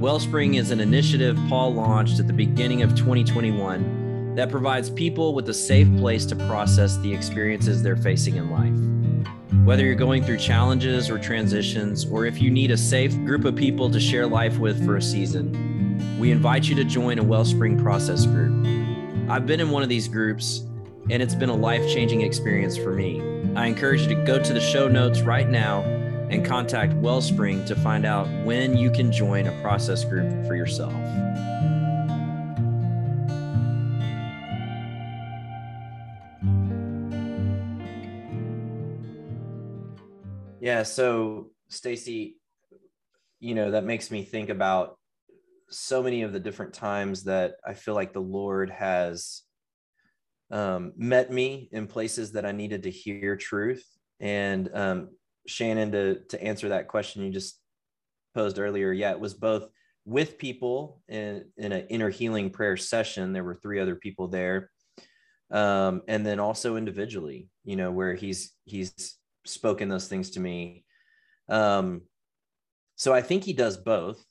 Wellspring 0.00 0.54
is 0.54 0.72
an 0.72 0.80
initiative 0.80 1.38
paul 1.48 1.72
launched 1.74 2.18
at 2.18 2.26
the 2.26 2.32
beginning 2.32 2.82
of 2.82 2.96
2021 2.96 3.95
that 4.36 4.50
provides 4.50 4.90
people 4.90 5.32
with 5.32 5.48
a 5.48 5.54
safe 5.54 5.88
place 5.96 6.26
to 6.26 6.36
process 6.36 6.98
the 6.98 7.12
experiences 7.12 7.82
they're 7.82 7.96
facing 7.96 8.36
in 8.36 8.50
life. 8.50 9.66
Whether 9.66 9.84
you're 9.84 9.94
going 9.94 10.22
through 10.22 10.36
challenges 10.36 11.08
or 11.08 11.18
transitions, 11.18 12.04
or 12.04 12.26
if 12.26 12.40
you 12.40 12.50
need 12.50 12.70
a 12.70 12.76
safe 12.76 13.16
group 13.24 13.46
of 13.46 13.56
people 13.56 13.90
to 13.90 13.98
share 13.98 14.26
life 14.26 14.58
with 14.58 14.84
for 14.84 14.96
a 14.96 15.02
season, 15.02 16.18
we 16.20 16.30
invite 16.30 16.68
you 16.68 16.74
to 16.76 16.84
join 16.84 17.18
a 17.18 17.22
Wellspring 17.22 17.82
Process 17.82 18.26
group. 18.26 18.66
I've 19.30 19.46
been 19.46 19.58
in 19.58 19.70
one 19.70 19.82
of 19.82 19.88
these 19.88 20.06
groups, 20.06 20.66
and 21.08 21.22
it's 21.22 21.34
been 21.34 21.48
a 21.48 21.56
life 21.56 21.82
changing 21.88 22.20
experience 22.20 22.76
for 22.76 22.92
me. 22.92 23.22
I 23.56 23.66
encourage 23.66 24.02
you 24.02 24.08
to 24.08 24.24
go 24.24 24.38
to 24.38 24.52
the 24.52 24.60
show 24.60 24.86
notes 24.86 25.22
right 25.22 25.48
now 25.48 25.80
and 26.30 26.44
contact 26.44 26.92
Wellspring 26.94 27.64
to 27.64 27.74
find 27.74 28.04
out 28.04 28.28
when 28.44 28.76
you 28.76 28.90
can 28.90 29.10
join 29.10 29.46
a 29.46 29.62
process 29.62 30.04
group 30.04 30.30
for 30.46 30.54
yourself. 30.54 30.92
Yeah. 40.66 40.82
So, 40.82 41.52
Stacy, 41.68 42.38
you 43.38 43.54
know, 43.54 43.70
that 43.70 43.84
makes 43.84 44.10
me 44.10 44.24
think 44.24 44.48
about 44.48 44.98
so 45.70 46.02
many 46.02 46.22
of 46.22 46.32
the 46.32 46.40
different 46.40 46.74
times 46.74 47.22
that 47.22 47.54
I 47.64 47.74
feel 47.74 47.94
like 47.94 48.12
the 48.12 48.18
Lord 48.18 48.70
has 48.70 49.42
um, 50.50 50.92
met 50.96 51.30
me 51.30 51.68
in 51.70 51.86
places 51.86 52.32
that 52.32 52.44
I 52.44 52.50
needed 52.50 52.82
to 52.82 52.90
hear 52.90 53.36
truth. 53.36 53.84
And 54.18 54.68
um, 54.74 55.10
Shannon, 55.46 55.92
to 55.92 56.24
to 56.30 56.42
answer 56.42 56.70
that 56.70 56.88
question 56.88 57.22
you 57.22 57.30
just 57.30 57.60
posed 58.34 58.58
earlier, 58.58 58.90
yeah, 58.90 59.12
it 59.12 59.20
was 59.20 59.34
both 59.34 59.68
with 60.04 60.36
people 60.36 61.00
in 61.08 61.44
in 61.56 61.70
an 61.70 61.86
inner 61.90 62.10
healing 62.10 62.50
prayer 62.50 62.76
session. 62.76 63.32
There 63.32 63.44
were 63.44 63.60
three 63.62 63.78
other 63.78 63.94
people 63.94 64.26
there, 64.26 64.72
um, 65.52 66.02
and 66.08 66.26
then 66.26 66.40
also 66.40 66.74
individually. 66.74 67.50
You 67.62 67.76
know, 67.76 67.92
where 67.92 68.14
he's 68.14 68.52
he's 68.64 69.16
spoken 69.48 69.88
those 69.88 70.08
things 70.08 70.30
to 70.30 70.40
me. 70.40 70.84
Um, 71.48 72.02
so 72.96 73.12
I 73.12 73.22
think 73.22 73.44
he 73.44 73.52
does 73.52 73.76
both 73.76 74.24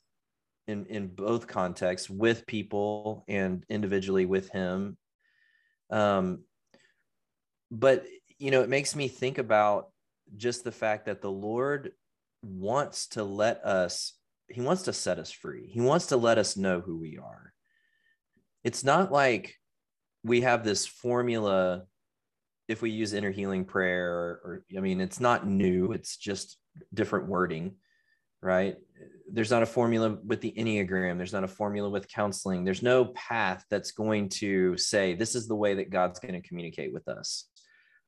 in 0.66 0.86
in 0.86 1.08
both 1.08 1.46
contexts 1.46 2.10
with 2.10 2.46
people 2.46 3.24
and 3.28 3.64
individually 3.68 4.26
with 4.26 4.50
him. 4.50 4.96
Um, 5.90 6.44
but 7.70 8.04
you 8.38 8.50
know, 8.50 8.62
it 8.62 8.68
makes 8.68 8.94
me 8.94 9.08
think 9.08 9.38
about 9.38 9.90
just 10.36 10.64
the 10.64 10.72
fact 10.72 11.06
that 11.06 11.22
the 11.22 11.30
Lord 11.30 11.92
wants 12.42 13.08
to 13.08 13.24
let 13.24 13.64
us. 13.64 14.12
He 14.48 14.60
wants 14.60 14.82
to 14.82 14.92
set 14.92 15.18
us 15.18 15.32
free. 15.32 15.68
He 15.72 15.80
wants 15.80 16.06
to 16.06 16.16
let 16.16 16.38
us 16.38 16.56
know 16.56 16.80
who 16.80 16.96
we 16.98 17.18
are. 17.18 17.52
It's 18.62 18.84
not 18.84 19.10
like 19.10 19.54
we 20.22 20.42
have 20.42 20.64
this 20.64 20.86
formula 20.86 21.84
if 22.68 22.82
we 22.82 22.90
use 22.90 23.12
inner 23.12 23.30
healing 23.30 23.64
prayer 23.64 24.12
or, 24.12 24.40
or, 24.44 24.64
i 24.76 24.80
mean 24.80 25.00
it's 25.00 25.20
not 25.20 25.46
new 25.46 25.92
it's 25.92 26.16
just 26.16 26.58
different 26.92 27.28
wording 27.28 27.74
right? 28.42 28.76
There's 29.32 29.50
not 29.50 29.64
a 29.64 29.66
formula 29.66 30.18
with 30.24 30.40
the 30.40 30.54
enneagram 30.56 31.16
there's 31.16 31.32
not 31.32 31.42
a 31.42 31.48
formula 31.48 31.88
with 31.90 32.06
counseling 32.06 32.64
there's 32.64 32.82
no 32.82 33.06
path 33.06 33.64
that's 33.70 33.90
going 33.90 34.28
to 34.28 34.76
say 34.76 35.14
this 35.14 35.34
is 35.34 35.48
the 35.48 35.56
way 35.56 35.74
that 35.74 35.90
god's 35.90 36.20
going 36.20 36.40
to 36.40 36.46
communicate 36.46 36.92
with 36.92 37.08
us 37.08 37.48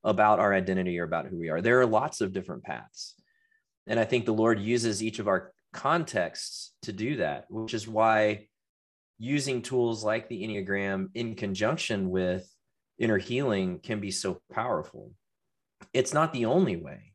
about 0.03 0.39
our 0.39 0.53
identity 0.53 0.97
or 0.97 1.03
about 1.03 1.27
who 1.27 1.37
we 1.37 1.49
are. 1.49 1.59
There 1.59 1.81
are 1.81 1.85
lots 1.85 2.21
of 2.21 2.31
different 2.31 2.63
paths 2.63 3.15
and 3.89 3.99
i 3.99 4.05
think 4.05 4.25
the 4.25 4.33
lord 4.33 4.59
uses 4.59 5.03
each 5.03 5.19
of 5.19 5.27
our 5.27 5.51
contexts 5.73 6.71
to 6.83 6.93
do 6.93 7.17
that 7.17 7.45
which 7.49 7.73
is 7.73 7.87
why 7.87 8.47
using 9.17 9.61
tools 9.61 10.03
like 10.03 10.29
the 10.29 10.41
enneagram 10.41 11.07
in 11.13 11.35
conjunction 11.35 12.09
with 12.09 12.47
inner 12.99 13.17
healing 13.17 13.79
can 13.79 13.99
be 13.99 14.11
so 14.11 14.41
powerful. 14.51 15.11
It's 15.93 16.13
not 16.13 16.33
the 16.33 16.45
only 16.45 16.75
way, 16.75 17.13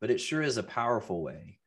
but 0.00 0.10
it 0.10 0.20
sure 0.20 0.42
is 0.42 0.58
a 0.58 0.62
powerful 0.62 1.22
way. 1.22 1.58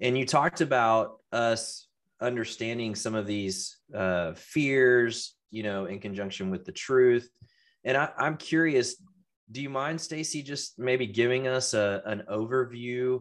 And 0.00 0.16
you 0.16 0.26
talked 0.26 0.60
about 0.60 1.16
us 1.32 1.88
understanding 2.20 2.94
some 2.94 3.14
of 3.14 3.26
these 3.26 3.78
uh, 3.94 4.34
fears, 4.34 5.34
you 5.50 5.62
know, 5.62 5.86
in 5.86 5.98
conjunction 5.98 6.50
with 6.50 6.64
the 6.64 6.72
truth. 6.72 7.28
And 7.84 7.96
I, 7.96 8.10
am 8.18 8.36
curious, 8.36 8.96
do 9.50 9.62
you 9.62 9.70
mind, 9.70 10.00
Stacy, 10.00 10.42
just 10.42 10.78
maybe 10.78 11.06
giving 11.06 11.46
us 11.46 11.72
a, 11.72 12.02
an 12.04 12.24
overview 12.30 13.20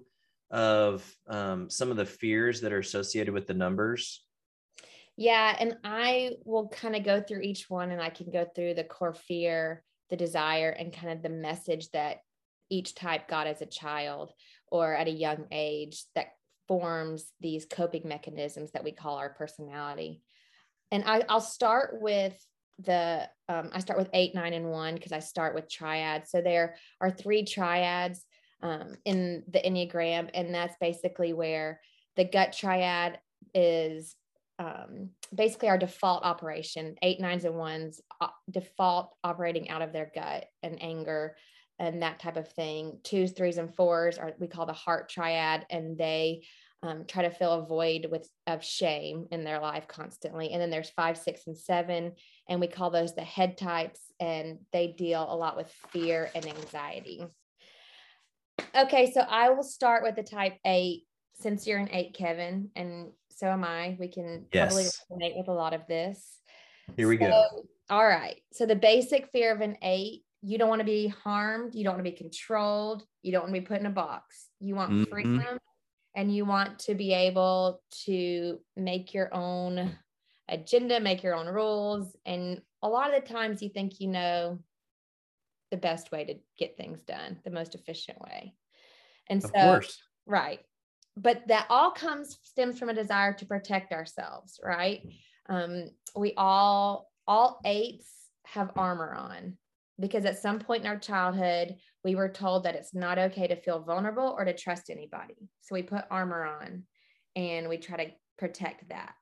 of 0.51 1.09
um, 1.27 1.69
some 1.69 1.91
of 1.91 1.97
the 1.97 2.05
fears 2.05 2.61
that 2.61 2.73
are 2.73 2.79
associated 2.79 3.33
with 3.33 3.47
the 3.47 3.53
numbers? 3.53 4.24
Yeah, 5.17 5.55
and 5.57 5.77
I 5.83 6.31
will 6.43 6.67
kind 6.67 6.95
of 6.95 7.03
go 7.03 7.21
through 7.21 7.41
each 7.41 7.69
one 7.69 7.91
and 7.91 8.01
I 8.01 8.09
can 8.09 8.31
go 8.31 8.45
through 8.53 8.73
the 8.73 8.83
core 8.83 9.13
fear, 9.13 9.83
the 10.09 10.17
desire, 10.17 10.69
and 10.69 10.93
kind 10.93 11.13
of 11.13 11.23
the 11.23 11.29
message 11.29 11.89
that 11.91 12.17
each 12.69 12.95
type 12.95 13.27
got 13.27 13.47
as 13.47 13.61
a 13.61 13.67
child 13.67 14.33
or 14.67 14.93
at 14.93 15.07
a 15.07 15.11
young 15.11 15.45
age 15.51 16.03
that 16.15 16.27
forms 16.67 17.31
these 17.39 17.65
coping 17.65 18.07
mechanisms 18.07 18.71
that 18.71 18.83
we 18.83 18.91
call 18.91 19.17
our 19.17 19.29
personality. 19.29 20.21
And 20.91 21.03
I, 21.05 21.23
will 21.29 21.39
start 21.39 22.01
with 22.01 22.35
the 22.79 23.29
um, 23.47 23.69
I 23.71 23.79
start 23.79 23.99
with 23.99 24.09
eight, 24.13 24.35
nine, 24.35 24.53
and 24.53 24.69
one 24.69 24.95
because 24.95 25.11
I 25.13 25.19
start 25.19 25.55
with 25.55 25.69
triads. 25.69 26.29
So 26.31 26.41
there 26.41 26.75
are 26.99 27.11
three 27.11 27.45
triads 27.45 28.25
um, 28.61 28.95
in 29.05 29.43
the 29.47 29.59
Enneagram, 29.59 30.29
and 30.33 30.53
that's 30.53 30.75
basically 30.81 31.33
where 31.33 31.79
the 32.15 32.25
gut 32.25 32.53
triad 32.53 33.19
is 33.53 34.15
um, 34.57 35.09
basically 35.33 35.69
our 35.69 35.77
default 35.77 36.23
operation 36.23 36.95
eight 37.01 37.19
nines 37.19 37.45
and 37.45 37.55
ones 37.55 38.01
uh, 38.21 38.27
default 38.49 39.13
operating 39.23 39.69
out 39.69 39.81
of 39.81 39.91
their 39.91 40.11
gut 40.13 40.45
and 40.63 40.81
anger 40.81 41.35
and 41.77 42.01
that 42.01 42.19
type 42.19 42.37
of 42.37 42.47
thing. 42.49 42.99
Twos 43.03 43.31
threes 43.31 43.57
and 43.57 43.73
fours 43.75 44.17
are 44.17 44.33
we 44.39 44.47
call 44.47 44.65
the 44.65 44.73
heart 44.73 45.09
triad 45.09 45.65
and 45.69 45.97
they 45.97 46.43
um, 46.83 47.03
try 47.07 47.23
to 47.23 47.31
fill 47.31 47.51
a 47.51 47.65
void 47.65 48.07
with 48.09 48.29
of 48.47 48.63
shame 48.63 49.27
in 49.31 49.43
their 49.43 49.59
life 49.59 49.87
constantly. 49.87 50.51
And 50.51 50.61
then 50.61 50.69
there's 50.69 50.89
five 50.91 51.17
six 51.17 51.47
and 51.47 51.57
seven 51.57 52.13
and 52.47 52.59
we 52.59 52.67
call 52.67 52.91
those 52.91 53.15
the 53.15 53.23
head 53.23 53.57
types 53.57 53.99
and 54.19 54.59
they 54.71 54.87
deal 54.87 55.25
a 55.27 55.35
lot 55.35 55.57
with 55.57 55.73
fear 55.91 56.29
and 56.33 56.45
anxiety. 56.45 57.25
Okay 58.73 59.11
so 59.11 59.21
i 59.21 59.49
will 59.49 59.63
start 59.63 60.03
with 60.03 60.15
the 60.15 60.23
type 60.23 60.55
eight 60.65 61.03
since 61.33 61.67
you're 61.67 61.79
an 61.79 61.89
eight 61.91 62.13
kevin 62.13 62.69
and 62.75 63.11
so 63.35 63.47
am 63.47 63.63
I. 63.65 63.97
We 63.99 64.07
can 64.07 64.45
yes. 64.53 64.73
probably 64.73 65.27
resonate 65.27 65.37
with 65.37 65.49
a 65.49 65.53
lot 65.53 65.73
of 65.73 65.81
this. 65.87 66.39
Here 66.95 67.07
we 67.07 67.17
so, 67.17 67.27
go. 67.27 67.65
All 67.89 68.07
right. 68.07 68.41
So 68.53 68.65
the 68.65 68.75
basic 68.75 69.29
fear 69.31 69.53
of 69.53 69.61
an 69.61 69.77
eight, 69.81 70.23
you 70.41 70.57
don't 70.57 70.69
want 70.69 70.79
to 70.79 70.85
be 70.85 71.07
harmed, 71.07 71.75
you 71.75 71.83
don't 71.83 71.95
want 71.95 72.05
to 72.05 72.11
be 72.11 72.15
controlled, 72.15 73.03
you 73.23 73.31
don't 73.33 73.43
want 73.43 73.53
to 73.53 73.59
be 73.59 73.65
put 73.65 73.79
in 73.79 73.85
a 73.87 73.91
box. 73.91 74.47
You 74.61 74.75
want 74.75 74.91
mm-hmm. 74.91 75.11
freedom 75.11 75.59
and 76.15 76.33
you 76.33 76.45
want 76.45 76.79
to 76.79 76.95
be 76.95 77.13
able 77.13 77.81
to 78.05 78.57
make 78.77 79.13
your 79.13 79.33
own 79.33 79.97
agenda, 80.47 81.01
make 81.01 81.21
your 81.21 81.35
own 81.35 81.47
rules. 81.47 82.15
And 82.25 82.61
a 82.81 82.87
lot 82.87 83.13
of 83.13 83.21
the 83.21 83.33
times 83.33 83.61
you 83.61 83.69
think 83.69 83.99
you 83.99 84.07
know 84.07 84.59
the 85.71 85.77
best 85.77 86.11
way 86.11 86.23
to 86.23 86.35
get 86.57 86.77
things 86.77 87.01
done, 87.01 87.39
the 87.43 87.51
most 87.51 87.75
efficient 87.75 88.21
way. 88.21 88.53
And 89.27 89.43
so, 89.43 89.81
right 90.25 90.61
but 91.17 91.47
that 91.47 91.65
all 91.69 91.91
comes 91.91 92.37
stems 92.43 92.77
from 92.77 92.89
a 92.89 92.93
desire 92.93 93.33
to 93.33 93.45
protect 93.45 93.91
ourselves 93.91 94.59
right 94.63 95.01
um, 95.49 95.89
we 96.15 96.33
all 96.37 97.11
all 97.27 97.59
eights 97.65 98.11
have 98.45 98.71
armor 98.75 99.13
on 99.13 99.57
because 99.99 100.25
at 100.25 100.39
some 100.39 100.59
point 100.59 100.81
in 100.81 100.87
our 100.87 100.97
childhood, 100.97 101.75
we 102.03 102.15
were 102.15 102.29
told 102.29 102.63
that 102.63 102.75
it's 102.75 102.93
not 102.93 103.17
okay 103.17 103.47
to 103.47 103.55
feel 103.55 103.79
vulnerable 103.81 104.35
or 104.37 104.45
to 104.45 104.53
trust 104.53 104.89
anybody. 104.89 105.35
So 105.61 105.73
we 105.73 105.83
put 105.83 106.05
armor 106.11 106.43
on 106.43 106.83
and 107.35 107.69
we 107.69 107.77
try 107.77 108.05
to 108.05 108.11
protect 108.37 108.89
that. 108.89 109.13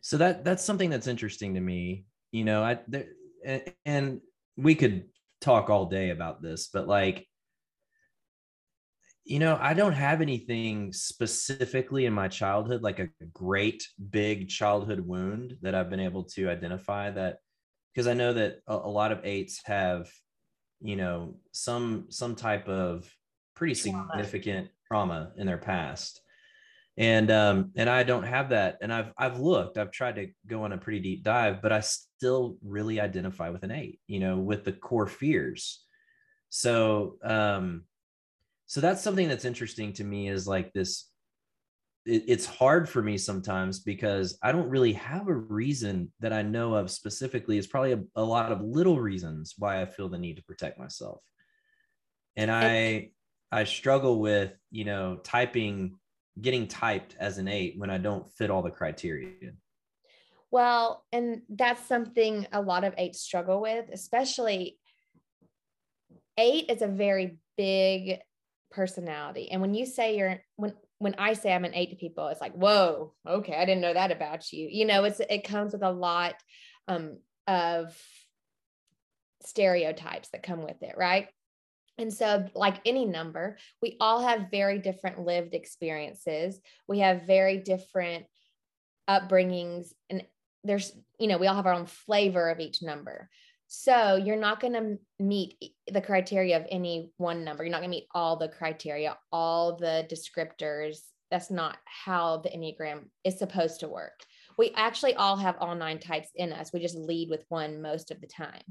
So 0.00 0.18
that 0.18 0.44
that's 0.44 0.64
something 0.64 0.90
that's 0.90 1.06
interesting 1.06 1.54
to 1.54 1.60
me. 1.60 2.04
You 2.32 2.44
know, 2.44 2.62
I 2.62 2.78
there, 2.86 3.06
and 3.86 4.20
we 4.56 4.74
could 4.74 5.04
talk 5.40 5.70
all 5.70 5.86
day 5.86 6.10
about 6.10 6.42
this, 6.42 6.68
but 6.72 6.86
like 6.86 7.26
you 9.30 9.38
know, 9.38 9.56
I 9.62 9.74
don't 9.74 9.92
have 9.92 10.20
anything 10.20 10.92
specifically 10.92 12.04
in 12.04 12.12
my 12.12 12.26
childhood, 12.26 12.82
like 12.82 12.98
a 12.98 13.10
great 13.32 13.86
big 14.10 14.48
childhood 14.48 14.98
wound 14.98 15.56
that 15.62 15.72
I've 15.72 15.88
been 15.88 16.00
able 16.00 16.24
to 16.34 16.50
identify 16.50 17.12
that 17.12 17.38
because 17.94 18.08
I 18.08 18.14
know 18.14 18.32
that 18.32 18.58
a, 18.66 18.74
a, 18.74 18.90
lot 18.90 19.12
of 19.12 19.20
eights 19.22 19.60
have, 19.66 20.10
you 20.80 20.96
know, 20.96 21.36
some 21.52 22.06
some 22.08 22.34
type 22.34 22.68
of 22.68 23.08
pretty 23.54 23.74
significant 23.74 24.70
trauma 24.88 25.30
in 25.36 25.46
their 25.46 25.58
past. 25.58 26.20
And 26.96 27.30
um, 27.30 27.70
and 27.76 27.88
I 27.88 28.02
don't 28.02 28.24
have 28.24 28.48
that. 28.48 28.78
And 28.82 28.92
I've 28.92 29.12
I've 29.16 29.38
looked, 29.38 29.78
I've 29.78 29.92
tried 29.92 30.16
to 30.16 30.26
go 30.48 30.64
on 30.64 30.72
a 30.72 30.78
pretty 30.78 30.98
deep 30.98 31.22
dive, 31.22 31.62
but 31.62 31.70
I 31.70 31.82
still 31.82 32.56
really 32.64 32.98
identify 32.98 33.50
with 33.50 33.62
an 33.62 33.70
eight, 33.70 34.00
you 34.08 34.18
know, 34.18 34.38
with 34.38 34.64
the 34.64 34.72
core 34.72 35.06
fears. 35.06 35.84
So 36.48 37.14
um 37.22 37.84
so 38.70 38.80
that's 38.80 39.02
something 39.02 39.26
that's 39.26 39.44
interesting 39.44 39.92
to 39.92 40.04
me 40.04 40.28
is 40.28 40.46
like 40.46 40.72
this 40.72 41.10
it, 42.06 42.22
it's 42.28 42.46
hard 42.46 42.88
for 42.88 43.02
me 43.02 43.18
sometimes 43.18 43.80
because 43.80 44.38
i 44.44 44.52
don't 44.52 44.68
really 44.68 44.92
have 44.92 45.26
a 45.26 45.34
reason 45.34 46.12
that 46.20 46.32
i 46.32 46.40
know 46.40 46.74
of 46.74 46.88
specifically. 46.88 47.58
It's 47.58 47.66
probably 47.66 47.94
a, 47.94 48.02
a 48.14 48.22
lot 48.22 48.52
of 48.52 48.60
little 48.60 49.00
reasons 49.00 49.54
why 49.58 49.82
i 49.82 49.86
feel 49.86 50.08
the 50.08 50.18
need 50.18 50.36
to 50.36 50.44
protect 50.44 50.78
myself. 50.78 51.20
And 52.36 52.48
i 52.48 53.10
i 53.50 53.64
struggle 53.64 54.20
with 54.20 54.52
you 54.70 54.84
know 54.84 55.18
typing 55.24 55.96
getting 56.40 56.68
typed 56.68 57.16
as 57.18 57.38
an 57.38 57.48
eight 57.48 57.74
when 57.76 57.90
i 57.90 57.98
don't 57.98 58.30
fit 58.34 58.52
all 58.52 58.62
the 58.62 58.70
criteria. 58.70 59.50
Well 60.52 61.04
and 61.12 61.42
that's 61.48 61.84
something 61.88 62.46
a 62.52 62.62
lot 62.62 62.84
of 62.84 62.94
eights 62.98 63.20
struggle 63.20 63.60
with 63.60 63.86
especially 63.92 64.78
eight 66.38 66.70
is 66.70 66.82
a 66.82 66.86
very 66.86 67.38
big 67.56 68.20
personality. 68.70 69.50
And 69.50 69.60
when 69.60 69.74
you 69.74 69.86
say 69.86 70.16
you're 70.16 70.42
when 70.56 70.74
when 70.98 71.14
I 71.18 71.32
say 71.32 71.52
I'm 71.52 71.64
an 71.64 71.74
eight 71.74 71.90
to 71.90 71.96
people, 71.96 72.28
it's 72.28 72.40
like, 72.40 72.52
whoa, 72.52 73.14
okay, 73.26 73.54
I 73.56 73.64
didn't 73.64 73.80
know 73.80 73.94
that 73.94 74.12
about 74.12 74.52
you. 74.52 74.68
You 74.70 74.84
know, 74.84 75.04
it's 75.04 75.20
it 75.20 75.44
comes 75.44 75.72
with 75.72 75.82
a 75.82 75.90
lot 75.90 76.34
um, 76.88 77.18
of 77.46 77.96
stereotypes 79.42 80.28
that 80.30 80.42
come 80.42 80.62
with 80.62 80.82
it, 80.82 80.94
right? 80.96 81.28
And 81.98 82.12
so, 82.12 82.46
like 82.54 82.76
any 82.86 83.04
number, 83.04 83.58
we 83.82 83.96
all 84.00 84.22
have 84.22 84.50
very 84.50 84.78
different 84.78 85.20
lived 85.20 85.54
experiences. 85.54 86.58
We 86.88 87.00
have 87.00 87.26
very 87.26 87.58
different 87.58 88.24
upbringings, 89.08 89.92
and 90.08 90.24
there's, 90.64 90.92
you 91.18 91.26
know, 91.26 91.38
we 91.38 91.46
all 91.46 91.56
have 91.56 91.66
our 91.66 91.74
own 91.74 91.86
flavor 91.86 92.50
of 92.50 92.60
each 92.60 92.82
number. 92.82 93.28
So 93.72 94.16
you're 94.16 94.34
not 94.34 94.58
going 94.58 94.72
to 94.72 94.98
meet 95.20 95.54
the 95.86 96.00
criteria 96.00 96.56
of 96.56 96.66
any 96.72 97.12
one 97.18 97.44
number. 97.44 97.62
You're 97.62 97.70
not 97.70 97.82
going 97.82 97.92
to 97.92 97.96
meet 97.96 98.08
all 98.12 98.36
the 98.36 98.48
criteria, 98.48 99.16
all 99.30 99.76
the 99.76 100.08
descriptors. 100.10 100.98
That's 101.30 101.52
not 101.52 101.76
how 101.84 102.38
the 102.38 102.48
Enneagram 102.48 103.04
is 103.22 103.38
supposed 103.38 103.78
to 103.80 103.88
work. 103.88 104.24
We 104.58 104.72
actually 104.74 105.14
all 105.14 105.36
have 105.36 105.54
all 105.60 105.76
nine 105.76 106.00
types 106.00 106.30
in 106.34 106.52
us. 106.52 106.72
We 106.72 106.80
just 106.80 106.96
lead 106.96 107.30
with 107.30 107.44
one 107.48 107.80
most 107.80 108.10
of 108.10 108.20
the 108.20 108.26
time. 108.26 108.64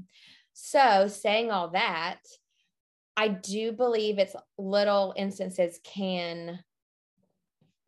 So, 0.52 1.08
saying 1.08 1.50
all 1.50 1.70
that, 1.70 2.18
I 3.16 3.28
do 3.28 3.72
believe 3.72 4.18
it's 4.18 4.36
little 4.58 5.14
instances 5.16 5.80
can 5.82 6.58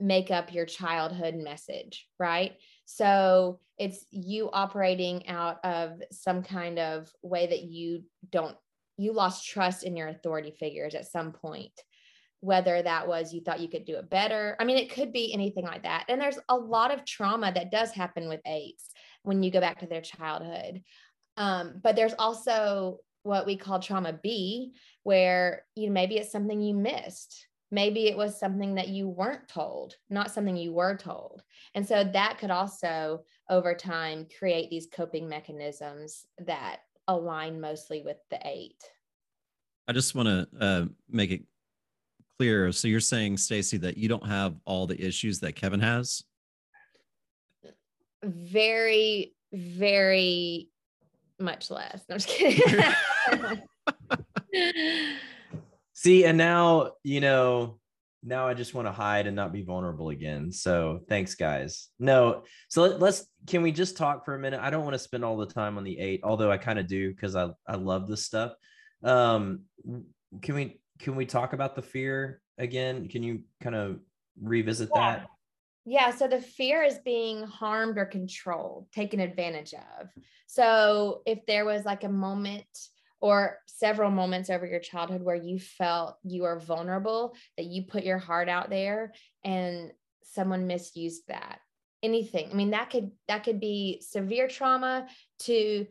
make 0.01 0.31
up 0.31 0.55
your 0.55 0.65
childhood 0.65 1.35
message, 1.35 2.09
right? 2.19 2.55
So 2.85 3.61
it's 3.79 4.05
you 4.11 4.51
operating 4.53 5.27
out 5.29 5.65
of 5.65 6.03
some 6.11 6.43
kind 6.43 6.79
of 6.79 7.11
way 7.23 7.47
that 7.47 7.63
you 7.63 8.05
don't, 8.31 8.57
you 8.97 9.13
lost 9.13 9.49
trust 9.49 9.83
in 9.83 9.97
your 9.97 10.09
authority 10.09 10.53
figures 10.59 10.95
at 10.95 11.11
some 11.11 11.33
point. 11.33 11.73
Whether 12.41 12.83
that 12.83 13.07
was 13.07 13.33
you 13.33 13.41
thought 13.41 13.61
you 13.61 13.69
could 13.69 13.85
do 13.85 13.97
it 13.97 14.11
better. 14.11 14.57
I 14.59 14.65
mean, 14.65 14.77
it 14.77 14.93
could 14.93 15.13
be 15.13 15.33
anything 15.33 15.65
like 15.65 15.85
that. 15.85 16.07
And 16.09 16.21
there's 16.21 16.41
a 16.49 16.57
lot 16.57 16.93
of 16.93 17.05
trauma 17.05 17.53
that 17.53 17.71
does 17.71 17.93
happen 17.93 18.29
with 18.29 18.41
eights 18.47 18.91
when 19.23 19.45
you 19.45 19.53
go 19.53 19.61
back 19.61 19.79
to 19.79 19.87
their 19.87 20.01
childhood. 20.01 20.83
Um, 21.37 21.81
but 21.81 21.95
there's 21.95 22.15
also 22.19 22.99
what 23.23 23.47
we 23.47 23.57
call 23.57 23.79
trauma 23.79 24.13
B, 24.13 24.73
where 25.05 25.65
you 25.77 25.91
maybe 25.91 26.17
it's 26.17 26.33
something 26.33 26.61
you 26.61 26.75
missed 26.75 27.47
maybe 27.73 28.07
it 28.07 28.17
was 28.17 28.39
something 28.39 28.75
that 28.75 28.89
you 28.89 29.09
weren't 29.09 29.49
told, 29.49 29.97
not 30.11 30.31
something 30.31 30.57
you 30.57 30.73
were 30.73 30.95
told. 30.97 31.43
And 31.75 31.85
so 31.85 32.05
that 32.05 32.39
could 32.39 32.51
also, 32.51 33.25
over 33.49 33.75
time, 33.75 34.27
create 34.39 34.69
these 34.69 34.87
coping 34.93 35.27
mechanisms 35.27 36.27
that 36.39 36.81
align 37.09 37.61
mostly 37.61 38.03
with 38.03 38.19
the 38.31 38.39
eight. 38.45 38.85
I 39.89 39.93
just 39.93 40.15
want 40.15 40.29
to 40.29 40.47
uh, 40.61 40.85
make 41.09 41.31
it 41.31 41.43
clear. 42.39 42.71
So 42.73 42.89
you're 42.89 43.01
saying, 43.01 43.39
Stacy, 43.39 43.79
that 43.79 43.97
you 43.97 44.09
don't 44.09 44.27
have 44.27 44.55
all 44.67 44.87
the 44.87 45.01
issues 45.01 45.41
that 45.41 45.57
Kevin 45.57 45.81
has? 45.81 46.23
Very, 48.23 49.35
very 49.51 50.69
much 51.41 51.71
less. 51.71 52.05
No, 52.09 52.15
I'm 52.15 52.19
just 52.19 52.29
kidding. 52.29 52.85
See, 56.03 56.25
and 56.25 56.37
now, 56.37 56.95
you 57.05 57.21
know, 57.21 57.79
now 58.25 58.49
I 58.49 58.55
just 58.55 58.75
want 58.75 58.89
to 58.89 58.93
hide 58.93 59.29
and 59.29 59.37
not 59.37 59.53
be 59.53 59.63
vulnerable 59.63 60.09
again. 60.09 60.51
So 60.51 61.03
thanks, 61.09 61.37
guys. 61.37 61.91
No, 62.01 62.43
so 62.67 62.83
let, 62.83 63.01
us 63.01 63.25
can 63.47 63.63
we 63.63 63.71
just 63.71 63.97
talk 63.97 64.25
for 64.25 64.35
a 64.35 64.39
minute? 64.39 64.59
I 64.61 64.71
don't 64.71 64.83
want 64.83 64.95
to 64.95 64.99
spend 64.99 65.25
all 65.25 65.37
the 65.37 65.47
time 65.47 65.79
on 65.79 65.85
the 65.85 65.97
eight, 66.01 66.23
although 66.25 66.51
I 66.51 66.59
kind 66.59 66.81
of 66.81 66.89
do 66.89 67.11
because 67.11 67.37
I 67.37 67.51
I 67.69 67.77
love 67.77 68.09
this 68.09 68.27
stuff. 68.27 68.51
Um, 69.05 69.61
can 70.41 70.57
we 70.57 70.81
can 70.99 71.15
we 71.15 71.25
talk 71.25 71.53
about 71.53 71.77
the 71.77 71.83
fear 71.83 72.41
again? 72.59 73.07
Can 73.07 73.23
you 73.23 73.43
kind 73.61 73.77
of 73.77 74.01
revisit 74.43 74.91
yeah. 74.93 75.01
that? 75.01 75.27
Yeah, 75.85 76.11
so 76.11 76.27
the 76.27 76.41
fear 76.41 76.83
is 76.83 76.99
being 77.05 77.45
harmed 77.45 77.97
or 77.97 78.07
controlled, 78.07 78.89
taken 78.93 79.21
advantage 79.21 79.73
of. 79.73 80.09
So 80.49 81.23
if 81.27 81.47
there 81.47 81.65
was 81.65 81.85
like 81.85 82.03
a 82.03 82.09
moment 82.09 82.67
or 83.23 83.59
several 83.67 84.11
moments 84.11 84.51
over 84.51 84.67
your 84.67 84.81
childhood 84.81 85.23
where 85.23 85.37
you 85.37 85.59
felt 85.59 86.19
you 86.25 86.45
are 86.45 86.59
vulnerable, 86.59 87.35
that 87.57 87.67
you 87.67 87.85
put 87.85 88.03
your 88.03 88.19
heart 88.19 88.49
out 88.49 88.69
there 88.69 89.13
and 89.45 89.93
someone 90.25 90.67
misused 90.67 91.23
that. 91.29 91.61
Anything. 92.03 92.51
I 92.51 92.55
mean, 92.55 92.71
that 92.71 92.91
could 92.91 93.13
that 93.29 93.45
could 93.45 93.61
be 93.61 94.03
severe 94.05 94.49
trauma 94.49 95.07
to 95.41 95.87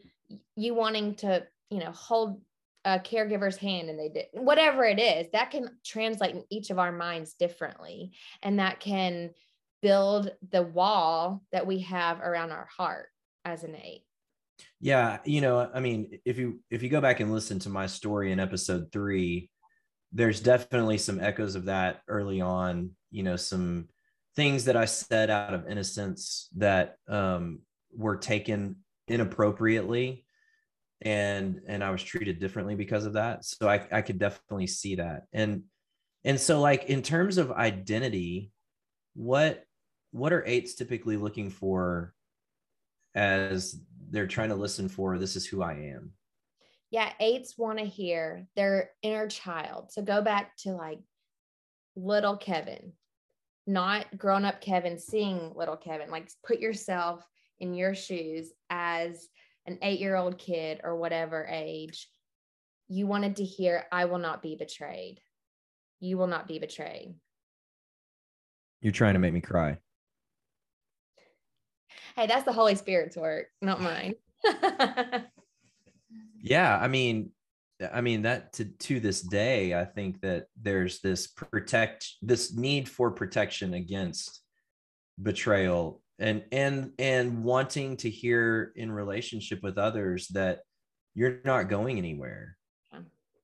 you 0.58 0.74
wanting 0.74 1.15
to, 1.15 1.48
you 1.70 1.80
know, 1.80 1.91
hold 1.91 2.41
a 2.84 3.00
caregiver's 3.00 3.56
hand 3.56 3.89
and 3.89 3.98
they 3.98 4.10
did 4.10 4.26
whatever 4.34 4.84
it 4.84 5.00
is 5.00 5.28
that 5.32 5.52
can 5.52 5.70
translate 5.86 6.36
in 6.36 6.44
each 6.50 6.70
of 6.70 6.80
our 6.80 6.91
minds 6.91 7.34
differently 7.36 8.12
and 8.41 8.60
that 8.60 8.80
can 8.80 9.30
build 9.82 10.32
the 10.52 10.63
wall 10.63 11.44
that 11.52 11.67
we 11.67 11.80
have 11.80 12.20
around 12.20 12.52
our 12.52 12.67
heart 12.76 13.08
as 13.46 13.63
an 13.63 13.76
eight 13.76 14.04
yeah, 14.80 15.19
you 15.26 15.41
know, 15.41 15.69
I 15.74 15.80
mean, 15.80 16.19
if 16.26 16.38
you 16.38 16.60
if 16.69 16.82
you 16.84 16.89
go 16.89 17.02
back 17.02 17.19
and 17.19 17.32
listen 17.32 17.60
to 17.60 17.69
my 17.69 17.88
story 17.88 18.32
in 18.32 18.39
episode 18.39 18.91
3, 18.91 19.50
there's 20.12 20.39
definitely 20.39 20.97
some 20.97 21.19
echoes 21.19 21.56
of 21.56 21.65
that 21.65 22.02
early 22.08 22.41
on, 22.41 22.91
you 23.12 23.24
know, 23.24 23.36
some 23.36 23.89
things 24.36 24.65
that 24.65 24.78
I 24.78 24.86
said 24.86 25.30
out 25.30 25.54
of 25.54 25.69
innocence 25.69 26.50
that 26.58 26.97
um 27.08 27.60
were 27.93 28.17
taken 28.17 28.78
inappropriately 29.08 30.26
and 31.02 31.62
and 31.67 31.84
I 31.84 31.91
was 31.91 32.04
treated 32.04 32.39
differently 32.39 32.76
because 32.76 33.06
of 33.06 33.13
that. 33.13 33.43
So 33.45 33.67
I 33.67 33.88
I 33.91 34.02
could 34.02 34.19
definitely 34.19 34.67
see 34.67 34.95
that. 34.95 35.24
And 35.34 35.63
and 36.24 36.39
so 36.39 36.62
like 36.62 36.86
in 36.86 37.02
terms 37.02 37.38
of 37.38 37.52
identity, 37.52 38.52
what 39.15 39.63
what 40.12 40.34
are 40.34 40.45
eights 40.45 40.76
typically 40.76 41.17
looking 41.17 41.50
for 41.50 42.13
as 43.15 43.80
they're 44.12 44.28
trying 44.28 44.50
to 44.50 44.56
listen 44.56 44.89
for 44.89 45.17
this 45.17 45.36
is 45.36 45.45
who 45.45 45.63
I 45.63 45.74
am. 45.74 46.12
Yeah, 46.91 47.12
eights 47.19 47.58
want 47.58 47.80
to 47.80 47.86
hear 47.86 48.47
their 48.56 48.91
inner 49.02 49.28
child. 49.28 49.91
So 49.91 50.02
go 50.02 50.21
back 50.21 50.58
to 50.58 50.74
like 50.74 51.00
little 51.95 52.36
Kevin, 52.36 52.91
not 53.65 54.17
grown 54.17 54.43
up 54.43 54.60
Kevin, 54.60 55.00
seeing 55.00 55.54
little 55.56 55.78
Kevin. 55.78 56.12
Like 56.12 56.30
put 56.45 56.60
yourself 56.60 57.26
in 57.60 57.74
your 57.74 57.95
shoes 57.95 58.52
as 58.69 59.30
an 59.65 59.78
eight 59.82 60.02
year 60.02 60.17
old 60.17 60.38
kid 60.38 60.82
or 60.84 60.97
whatever 60.97 61.47
age. 61.50 62.10
You 62.89 63.08
wanted 63.08 63.38
to 63.38 63.45
hear, 63.45 63.86
I 63.89 64.06
will 64.06 64.19
not 64.19 64.41
be 64.41 64.58
betrayed. 64.58 65.21
You 66.02 66.17
will 66.17 66.28
not 66.28 66.47
be 66.47 66.60
betrayed. 66.60 67.15
You're 68.82 68.91
trying 68.91 69.13
to 69.13 69.19
make 69.19 69.34
me 69.34 69.39
cry 69.39 69.78
hey, 72.22 72.28
that's 72.28 72.46
the 72.46 72.54
Holy 72.54 72.76
Spirit's 72.76 73.18
work, 73.18 73.48
not 73.62 73.82
mine. 73.82 74.14
yeah, 76.42 76.78
I 76.80 76.88
mean, 76.88 77.32
I 77.92 78.02
mean 78.02 78.22
that 78.24 78.54
to 78.54 78.66
to 78.66 79.00
this 79.00 79.22
day, 79.22 79.74
I 79.74 79.86
think 79.86 80.22
that 80.22 80.46
there's 80.62 81.00
this 81.00 81.28
protect 81.28 82.08
this 82.22 82.56
need 82.56 82.88
for 82.88 83.12
protection 83.12 83.74
against 83.74 84.42
betrayal 85.22 86.02
and 86.20 86.44
and 86.52 86.92
and 87.00 87.44
wanting 87.44 87.98
to 87.98 88.10
hear 88.10 88.72
in 88.76 88.92
relationship 88.92 89.64
with 89.64 89.80
others 89.80 90.28
that 90.30 90.60
you're 91.16 91.40
not 91.44 91.70
going 91.70 91.98
anywhere. 91.98 92.56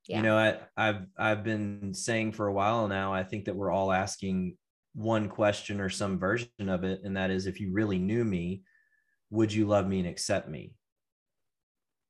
Yeah. 0.07 0.17
You 0.17 0.23
know, 0.23 0.37
I, 0.37 0.57
I've 0.77 1.05
I've 1.17 1.43
been 1.43 1.93
saying 1.93 2.31
for 2.33 2.47
a 2.47 2.53
while 2.53 2.87
now. 2.87 3.13
I 3.13 3.23
think 3.23 3.45
that 3.45 3.55
we're 3.55 3.71
all 3.71 3.91
asking 3.91 4.55
one 4.97 5.29
question 5.29 5.79
or 5.79 5.89
some 5.89 6.17
version 6.17 6.49
of 6.67 6.83
it, 6.83 7.01
and 7.03 7.15
that 7.15 7.29
is, 7.29 7.45
if 7.45 7.61
you 7.61 7.71
really 7.71 7.99
knew 7.99 8.23
me, 8.23 8.63
would 9.29 9.53
you 9.53 9.67
love 9.67 9.87
me 9.87 9.99
and 9.99 10.07
accept 10.07 10.49
me? 10.49 10.73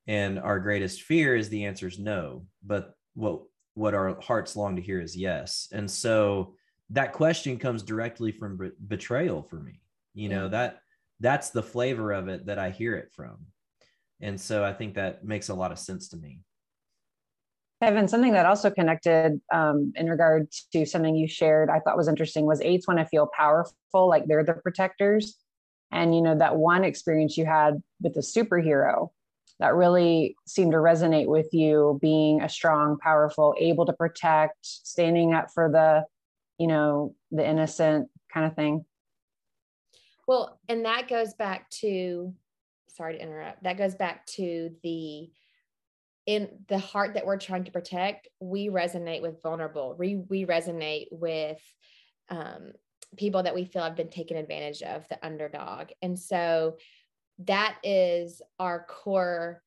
And 0.08 0.40
our 0.40 0.58
greatest 0.62 1.02
fear 1.02 1.36
is 1.36 1.50
the 1.50 1.66
answer 1.66 1.88
is 1.88 2.00
no. 2.00 2.46
But 2.66 2.94
what 3.14 3.42
what 3.74 3.94
our 3.94 4.20
hearts 4.22 4.56
long 4.56 4.78
to 4.78 4.82
hear 4.82 5.02
is 5.02 5.18
yes. 5.18 5.68
And 5.74 5.92
so 5.92 6.56
that 6.92 7.12
question 7.12 7.60
comes 7.60 7.84
directly 7.84 8.32
from 8.32 8.58
be- 8.58 8.72
betrayal 8.88 9.44
for 9.44 9.60
me. 9.60 9.82
You 10.14 10.30
know, 10.30 10.48
that 10.48 10.80
that's 11.20 11.50
the 11.50 11.62
flavor 11.62 12.14
of 12.14 12.30
it 12.30 12.46
that 12.46 12.58
I 12.58 12.70
hear 12.70 12.96
it 12.96 13.12
from. 13.12 13.48
And 14.22 14.40
so 14.40 14.64
I 14.64 14.72
think 14.72 14.96
that 14.96 15.26
makes 15.26 15.50
a 15.50 15.54
lot 15.54 15.74
of 15.74 15.78
sense 15.78 16.08
to 16.10 16.18
me. 16.18 16.40
Kevin, 17.82 18.08
something 18.08 18.34
that 18.34 18.48
also 18.48 18.72
connected 18.72 19.40
um, 19.54 19.94
in 19.96 20.10
regard 20.10 20.50
to 20.74 20.86
something 20.86 21.16
you 21.16 21.28
shared, 21.28 21.70
I 21.70 21.80
thought 21.80 21.98
was 21.98 22.08
interesting 22.08 22.46
was 22.46 22.62
eights 22.62 22.88
want 22.88 23.00
to 23.00 23.06
feel 23.06 23.30
powerful, 23.38 24.10
like 24.10 24.26
they're 24.26 24.44
the 24.44 24.54
protectors. 24.54 25.38
And 25.92 26.16
you 26.16 26.22
know, 26.22 26.36
that 26.38 26.58
one 26.58 26.84
experience 26.84 27.38
you 27.38 27.46
had 27.46 27.82
with 28.02 28.16
the 28.16 28.22
superhero, 28.22 29.10
that 29.60 29.76
really 29.76 30.36
seemed 30.46 30.72
to 30.72 30.78
resonate 30.78 31.28
with 31.28 31.54
you 31.54 31.98
being 32.02 32.42
a 32.42 32.50
strong 32.50 32.98
powerful 33.00 33.56
able 33.60 33.86
to 33.86 33.94
protect 33.94 34.58
standing 34.62 35.34
up 35.34 35.48
for 35.54 35.70
the 35.72 36.04
you 36.58 36.68
know 36.68 37.16
the 37.32 37.48
innocent 37.48 38.10
kind 38.34 38.46
of 38.46 38.56
thing 38.56 38.86
well 40.28 40.60
and 40.70 40.86
that 40.86 41.08
goes 41.08 41.34
back 41.34 41.70
to 41.70 42.34
sorry 42.88 43.16
to 43.16 43.22
interrupt 43.22 43.64
that 43.64 43.78
goes 43.78 43.96
back 43.96 44.26
to 44.26 44.72
the 44.84 45.30
in 46.28 46.50
the 46.68 46.78
heart 46.78 47.16
that 47.16 47.26
we're 47.26 47.40
trying 47.40 47.64
to 47.64 47.72
protect 47.72 48.28
we 48.40 48.68
resonate 48.68 49.22
with 49.22 49.42
vulnerable 49.42 49.96
we, 49.98 50.16
we 50.16 50.46
resonate 50.46 51.08
with 51.12 51.60
um, 52.30 52.74
people 53.16 53.42
that 53.42 53.56
we 53.56 53.66
feel 53.66 53.84
have 53.84 53.96
been 53.96 54.10
taken 54.10 54.38
advantage 54.38 54.84
of 54.84 55.08
the 55.08 55.26
underdog 55.26 55.88
and 56.04 56.20
so 56.20 56.78
that 57.40 57.78
is 57.84 58.42
our 58.60 58.86
core 58.88 59.64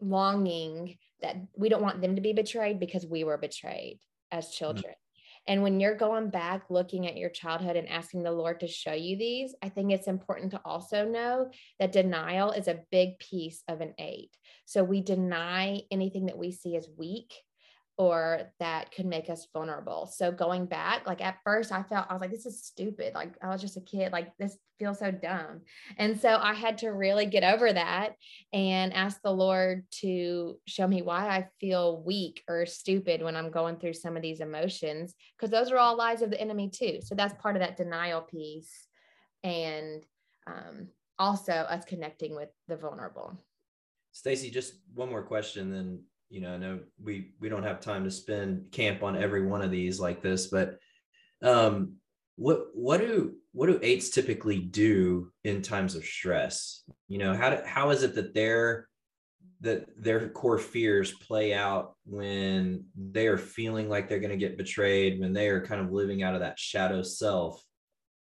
longing 0.00 0.96
that 1.22 1.36
we 1.56 1.68
don't 1.68 1.82
want 1.82 2.00
them 2.00 2.16
to 2.16 2.20
be 2.20 2.32
betrayed 2.32 2.80
because 2.80 3.06
we 3.06 3.24
were 3.24 3.38
betrayed 3.38 3.98
as 4.30 4.46
mm-hmm. 4.46 4.52
children. 4.52 4.94
And 5.46 5.62
when 5.62 5.78
you're 5.78 5.96
going 5.96 6.30
back 6.30 6.64
looking 6.70 7.06
at 7.06 7.16
your 7.16 7.30
childhood 7.30 7.76
and 7.76 7.88
asking 7.88 8.22
the 8.22 8.32
Lord 8.32 8.60
to 8.60 8.66
show 8.66 8.92
you 8.92 9.16
these, 9.16 9.54
I 9.62 9.68
think 9.68 9.92
it's 9.92 10.08
important 10.08 10.52
to 10.52 10.60
also 10.64 11.04
know 11.04 11.50
that 11.78 11.92
denial 11.92 12.52
is 12.52 12.68
a 12.68 12.80
big 12.90 13.18
piece 13.18 13.62
of 13.68 13.80
an 13.80 13.94
eight. 13.98 14.30
So 14.64 14.82
we 14.82 15.02
deny 15.02 15.82
anything 15.90 16.26
that 16.26 16.38
we 16.38 16.50
see 16.50 16.76
as 16.76 16.88
weak 16.96 17.34
or 17.96 18.50
that 18.58 18.90
could 18.92 19.06
make 19.06 19.30
us 19.30 19.46
vulnerable. 19.52 20.10
So 20.12 20.32
going 20.32 20.66
back, 20.66 21.06
like 21.06 21.20
at 21.20 21.38
first 21.44 21.70
I 21.70 21.82
felt 21.84 22.06
I 22.08 22.12
was 22.12 22.20
like, 22.20 22.32
this 22.32 22.46
is 22.46 22.64
stupid. 22.64 23.14
Like 23.14 23.34
I 23.40 23.48
was 23.48 23.60
just 23.60 23.76
a 23.76 23.80
kid, 23.80 24.12
like 24.12 24.32
this 24.36 24.56
feels 24.80 24.98
so 24.98 25.12
dumb. 25.12 25.60
And 25.96 26.20
so 26.20 26.36
I 26.40 26.54
had 26.54 26.78
to 26.78 26.88
really 26.88 27.26
get 27.26 27.44
over 27.44 27.72
that 27.72 28.14
and 28.52 28.92
ask 28.92 29.20
the 29.22 29.30
Lord 29.30 29.84
to 30.00 30.58
show 30.66 30.88
me 30.88 31.02
why 31.02 31.28
I 31.28 31.48
feel 31.60 32.02
weak 32.02 32.42
or 32.48 32.66
stupid 32.66 33.22
when 33.22 33.36
I'm 33.36 33.52
going 33.52 33.76
through 33.76 33.94
some 33.94 34.16
of 34.16 34.22
these 34.22 34.40
emotions, 34.40 35.14
because 35.38 35.50
those 35.50 35.70
are 35.70 35.78
all 35.78 35.96
lies 35.96 36.22
of 36.22 36.30
the 36.30 36.40
enemy 36.40 36.70
too. 36.70 36.98
So 37.00 37.14
that's 37.14 37.40
part 37.40 37.54
of 37.54 37.62
that 37.62 37.76
denial 37.76 38.22
piece. 38.22 38.72
And 39.44 40.02
um, 40.48 40.88
also 41.18 41.52
us 41.52 41.84
connecting 41.84 42.34
with 42.34 42.48
the 42.66 42.76
vulnerable. 42.76 43.38
Stacy, 44.10 44.50
just 44.50 44.74
one 44.94 45.10
more 45.10 45.22
question, 45.22 45.70
then 45.70 46.02
you 46.34 46.40
know, 46.40 46.52
I 46.52 46.56
know 46.56 46.80
we 47.00 47.30
we 47.38 47.48
don't 47.48 47.62
have 47.62 47.78
time 47.78 48.02
to 48.02 48.10
spend 48.10 48.72
camp 48.72 49.04
on 49.04 49.16
every 49.16 49.46
one 49.46 49.62
of 49.62 49.70
these 49.70 50.00
like 50.00 50.20
this, 50.20 50.48
but 50.48 50.78
um, 51.44 51.94
what 52.34 52.66
what 52.74 52.98
do 52.98 53.36
what 53.52 53.68
do 53.68 53.78
eights 53.82 54.10
typically 54.10 54.58
do 54.58 55.30
in 55.44 55.62
times 55.62 55.94
of 55.94 56.04
stress? 56.04 56.82
You 57.06 57.18
know, 57.18 57.34
how 57.34 57.50
do, 57.50 57.58
how 57.64 57.90
is 57.90 58.02
it 58.02 58.16
that 58.16 58.34
their 58.34 58.88
that 59.60 59.86
their 59.96 60.28
core 60.28 60.58
fears 60.58 61.12
play 61.12 61.54
out 61.54 61.94
when 62.04 62.86
they 62.96 63.28
are 63.28 63.38
feeling 63.38 63.88
like 63.88 64.08
they're 64.08 64.18
going 64.18 64.30
to 64.30 64.36
get 64.36 64.58
betrayed, 64.58 65.20
when 65.20 65.32
they 65.32 65.46
are 65.46 65.64
kind 65.64 65.80
of 65.80 65.92
living 65.92 66.24
out 66.24 66.34
of 66.34 66.40
that 66.40 66.58
shadow 66.58 67.02
self? 67.02 67.64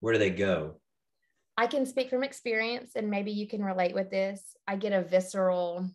Where 0.01 0.11
do 0.11 0.19
they 0.19 0.31
go? 0.31 0.81
I 1.55 1.67
can 1.67 1.85
speak 1.85 2.09
from 2.09 2.25
experience, 2.25 2.91
and 2.97 3.09
maybe 3.09 3.31
you 3.31 3.47
can 3.47 3.63
relate 3.63 3.95
with 3.95 4.09
this. 4.09 4.53
I 4.67 4.75
get 4.75 4.91
a 4.91 5.01
visceral 5.01 5.89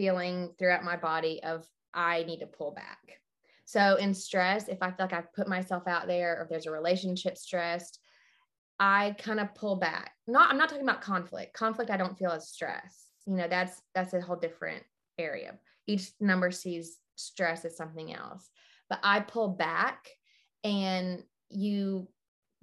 feeling 0.00 0.50
throughout 0.58 0.82
my 0.82 0.96
body 0.96 1.42
of 1.42 1.68
I 1.92 2.22
need 2.22 2.40
to 2.40 2.46
pull 2.46 2.70
back. 2.70 3.20
So 3.66 3.96
in 3.96 4.14
stress, 4.14 4.66
if 4.68 4.78
I 4.80 4.86
feel 4.86 5.04
like 5.04 5.12
I've 5.12 5.32
put 5.34 5.46
myself 5.46 5.86
out 5.86 6.06
there 6.06 6.38
or 6.38 6.44
if 6.44 6.48
there's 6.48 6.64
a 6.64 6.70
relationship 6.70 7.36
stressed, 7.36 8.00
I 8.78 9.14
kind 9.18 9.40
of 9.40 9.54
pull 9.54 9.76
back. 9.76 10.12
Not 10.26 10.50
I'm 10.50 10.56
not 10.56 10.70
talking 10.70 10.88
about 10.88 11.02
conflict. 11.02 11.52
Conflict 11.52 11.90
I 11.90 11.98
don't 11.98 12.16
feel 12.16 12.30
as 12.30 12.48
stress. 12.48 13.08
You 13.26 13.34
know, 13.34 13.46
that's 13.46 13.82
that's 13.94 14.14
a 14.14 14.22
whole 14.22 14.36
different 14.36 14.82
area. 15.18 15.58
Each 15.86 16.12
number 16.18 16.50
sees 16.50 16.96
stress 17.16 17.66
as 17.66 17.76
something 17.76 18.14
else. 18.14 18.48
But 18.88 19.00
I 19.02 19.20
pull 19.20 19.48
back 19.48 20.08
and 20.64 21.22
you 21.50 22.08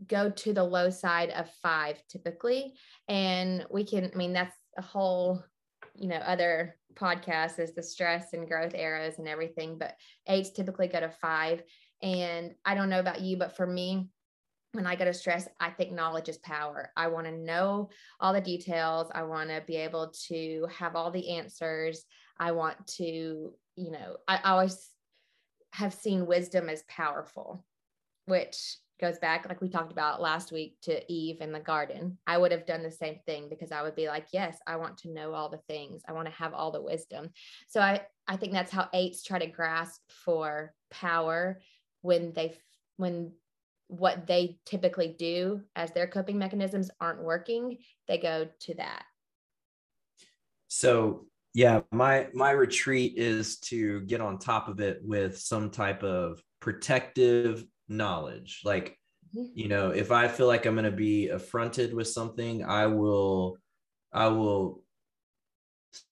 go 0.08 0.32
to 0.32 0.54
the 0.54 0.64
low 0.64 0.90
side 0.90 1.30
of 1.30 1.52
5 1.62 2.02
typically 2.10 2.74
and 3.08 3.64
we 3.70 3.84
can 3.84 4.10
I 4.12 4.18
mean 4.18 4.34
that's 4.34 4.56
a 4.76 4.82
whole 4.82 5.44
you 5.98 6.08
know 6.08 6.18
other 6.18 6.76
podcasts 6.94 7.60
is 7.60 7.74
the 7.74 7.84
stress 7.84 8.34
and 8.34 8.48
growth 8.48 8.74
arrows 8.76 9.20
and 9.20 9.28
everything 9.28 9.78
but 9.78 9.96
eights 10.28 10.52
typically 10.52 10.88
go 10.88 11.00
to 11.00 11.10
five 11.10 11.62
and 12.02 12.56
i 12.66 12.74
don't 12.74 12.90
know 12.90 13.00
about 13.00 13.22
you 13.22 13.38
but 13.38 13.56
for 13.56 13.68
me 13.68 14.10
when 14.74 14.86
I 14.86 14.96
go 14.96 15.06
to 15.06 15.14
stress, 15.14 15.48
I 15.60 15.72
think 15.72 15.92
knowledge 15.92 16.30
is 16.30 16.38
power. 16.38 16.92
I 16.96 17.08
want 17.08 17.26
to 17.26 17.32
know 17.32 17.90
all 18.20 18.32
the 18.32 18.42
details. 18.42 19.10
I 19.14 19.24
want 19.24 19.50
to 19.50 19.64
be 19.66 19.76
able 19.78 20.14
to 20.28 20.68
have 20.78 20.96
all 20.96 21.10
the 21.10 21.38
answers. 21.38 22.06
I 22.40 22.52
want 22.52 22.86
to, 22.98 23.54
you 23.76 23.92
know, 23.92 24.18
I 24.28 24.40
always 24.44 24.90
have 25.72 25.94
seen 25.94 26.28
wisdom 26.28 26.70
as 26.70 26.84
powerful, 26.88 27.66
which 28.26 28.78
goes 29.00 29.20
back 29.20 29.48
like 29.48 29.62
we 29.62 29.70
talked 29.70 29.92
about 29.92 30.22
last 30.22 30.52
week 30.52 30.76
to 30.82 31.12
Eve 31.12 31.42
in 31.42 31.52
the 31.52 31.60
garden. 31.60 32.18
I 32.26 32.38
would 32.38 32.52
have 32.52 32.66
done 32.66 32.84
the 32.84 32.92
same 32.92 33.20
thing 33.26 33.48
because 33.50 33.72
I 33.72 33.84
would 33.84 33.96
be 33.96 34.08
like, 34.08 34.28
yes, 34.32 34.58
I 34.66 34.78
want 34.78 34.98
to 35.00 35.12
know 35.12 35.34
all 35.34 35.50
the 35.50 35.62
things. 35.68 36.02
I 36.08 36.14
want 36.14 36.28
to 36.28 36.34
have 36.34 36.54
all 36.54 36.72
the 36.72 36.82
wisdom. 36.82 37.30
So 37.68 37.80
I 37.80 38.02
I 38.28 38.38
think 38.38 38.54
that's 38.54 38.72
how 38.72 38.90
eights 38.94 39.24
try 39.24 39.40
to 39.40 39.48
grasp 39.48 40.02
for 40.10 40.74
power 40.90 41.60
when 42.02 42.34
they 42.34 42.58
when 42.98 43.34
what 43.88 44.28
they 44.28 44.58
typically 44.66 45.16
do 45.18 45.62
as 45.76 45.92
their 45.92 46.08
coping 46.08 46.38
mechanisms 46.38 46.92
aren't 47.00 47.24
working, 47.24 47.78
they 48.08 48.18
go 48.18 48.48
to 48.62 48.74
that. 48.76 49.04
So 50.68 51.28
yeah, 51.54 51.82
my 51.92 52.28
my 52.34 52.52
retreat 52.52 53.14
is 53.18 53.60
to 53.60 54.02
get 54.02 54.22
on 54.22 54.38
top 54.38 54.68
of 54.68 54.80
it 54.80 55.00
with 55.04 55.38
some 55.40 55.70
type 55.70 56.04
of 56.04 56.42
protective 56.60 57.66
knowledge. 57.88 58.62
Like, 58.64 59.00
you 59.34 59.68
know, 59.68 59.92
if 59.92 60.12
I 60.12 60.28
feel 60.28 60.48
like 60.48 60.66
I'm 60.66 60.76
going 60.76 60.86
to 60.86 60.92
be 60.92 61.30
affronted 61.30 61.94
with 61.94 62.08
something, 62.08 62.64
I 62.64 62.88
will, 62.88 63.58
I 64.14 64.28
will 64.28 64.84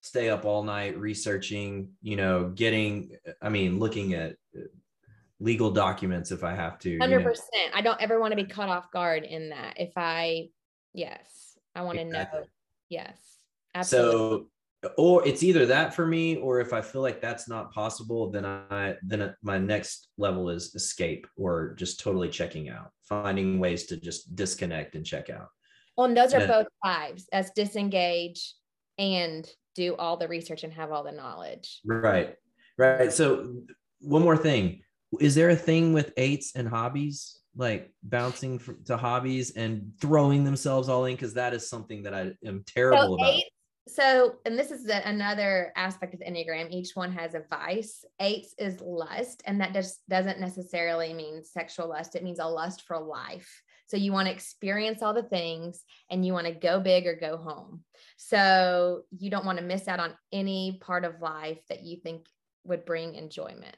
stay 0.02 0.30
up 0.30 0.46
all 0.46 0.64
night 0.64 0.98
researching, 0.98 1.90
you 2.02 2.16
know, 2.16 2.50
getting, 2.50 3.12
I 3.42 3.50
mean, 3.50 3.80
looking 3.80 4.14
at 4.14 4.36
legal 5.40 5.72
documents 5.72 6.32
if 6.32 6.44
I 6.44 6.54
have 6.54 6.80
to. 6.80 6.98
100%. 6.98 7.02
You 7.02 7.20
know. 7.20 7.34
I 7.74 7.82
don't 7.82 8.02
ever 8.02 8.20
want 8.20 8.32
to 8.32 8.36
be 8.36 8.46
caught 8.46 8.70
off 8.70 8.92
guard 8.92 9.24
in 9.24 9.50
that. 9.50 9.76
If 9.78 9.94
I, 9.96 10.50
yes, 10.94 11.58
I 11.74 11.82
want 11.82 11.98
to 11.98 12.06
exactly. 12.06 12.42
know. 12.42 12.46
Yes. 12.90 13.18
Absolutely. 13.74 14.12
So 14.12 14.48
or 14.98 15.26
it's 15.28 15.44
either 15.44 15.66
that 15.66 15.94
for 15.94 16.06
me 16.06 16.38
or 16.38 16.60
if 16.60 16.74
i 16.74 16.82
feel 16.82 17.02
like 17.02 17.22
that's 17.22 17.48
not 17.48 17.72
possible 17.74 18.30
then 18.32 18.46
i 18.46 18.96
then 19.04 19.34
my 19.42 19.58
next 19.58 20.10
level 20.18 20.50
is 20.50 20.74
escape 20.76 21.26
or 21.38 21.74
just 21.76 22.00
totally 22.00 22.30
checking 22.30 22.70
out 22.70 22.92
finding 23.08 23.60
ways 23.60 23.86
to 23.86 23.98
just 23.98 24.36
disconnect 24.36 24.96
and 24.96 25.06
check 25.06 25.30
out. 25.30 25.50
Well 25.96 26.08
and 26.08 26.18
those 26.18 26.34
are 26.34 26.46
both 26.46 26.68
fives 26.84 27.28
as 27.32 27.52
disengage 27.52 28.54
and 28.98 29.50
do 29.76 29.96
all 29.96 30.18
the 30.18 30.28
research 30.28 30.64
and 30.64 30.74
have 30.74 30.92
all 30.92 31.04
the 31.04 31.12
knowledge. 31.12 31.80
Right 31.86 32.36
right. 32.78 33.12
So 33.12 33.62
one 34.00 34.22
more 34.22 34.38
thing. 34.38 34.82
Is 35.22 35.36
there 35.36 35.50
a 35.50 35.56
thing 35.56 35.94
with 35.94 36.12
eights 36.18 36.54
and 36.56 36.68
hobbies? 36.68 37.40
Like 37.56 37.94
bouncing 38.04 38.60
to 38.86 38.98
hobbies 38.98 39.52
and 39.52 39.94
throwing 40.02 40.44
themselves 40.44 40.90
all 40.90 41.06
in 41.06 41.16
because 41.16 41.36
that 41.36 41.54
is 41.54 41.70
something 41.70 42.04
that 42.04 42.14
i 42.14 42.34
am 42.46 42.66
terrible 42.68 43.00
so 43.00 43.14
about 43.14 43.42
so, 43.88 44.38
and 44.46 44.58
this 44.58 44.72
is 44.72 44.84
the, 44.84 45.08
another 45.08 45.72
aspect 45.76 46.14
of 46.16 46.20
Enneagram. 46.22 46.72
Each 46.72 46.96
one 46.96 47.12
has 47.14 47.36
a 47.36 47.44
vice. 47.50 48.04
Eight 48.20 48.48
is 48.58 48.82
lust, 48.82 49.44
and 49.46 49.62
that 49.62 49.74
just 49.74 50.08
doesn't 50.10 50.40
necessarily 50.40 51.14
mean 51.14 51.44
sexual 51.44 51.90
lust. 51.90 52.16
It 52.16 52.24
means 52.24 52.40
a 52.40 52.46
lust 52.46 52.84
for 52.88 53.00
life. 53.00 53.62
So 53.88 53.98
you 53.98 54.12
want 54.12 54.28
to 54.28 54.34
experience 54.34 55.04
all 55.04 55.14
the 55.14 55.24
things 55.24 55.84
and 56.10 56.26
you 56.26 56.34
want 56.34 56.48
to 56.48 56.54
go 56.54 56.80
big 56.80 57.06
or 57.06 57.16
go 57.16 57.38
home. 57.38 57.84
So 58.18 59.04
you 59.16 59.30
don't 59.30 59.46
want 59.46 59.60
to 59.60 59.64
miss 59.64 59.88
out 59.88 60.00
on 60.00 60.16
any 60.32 60.80
part 60.82 61.06
of 61.06 61.22
life 61.22 61.60
that 61.70 61.84
you 61.84 61.98
think 61.98 62.26
would 62.64 62.86
bring 62.86 63.14
enjoyment. 63.14 63.78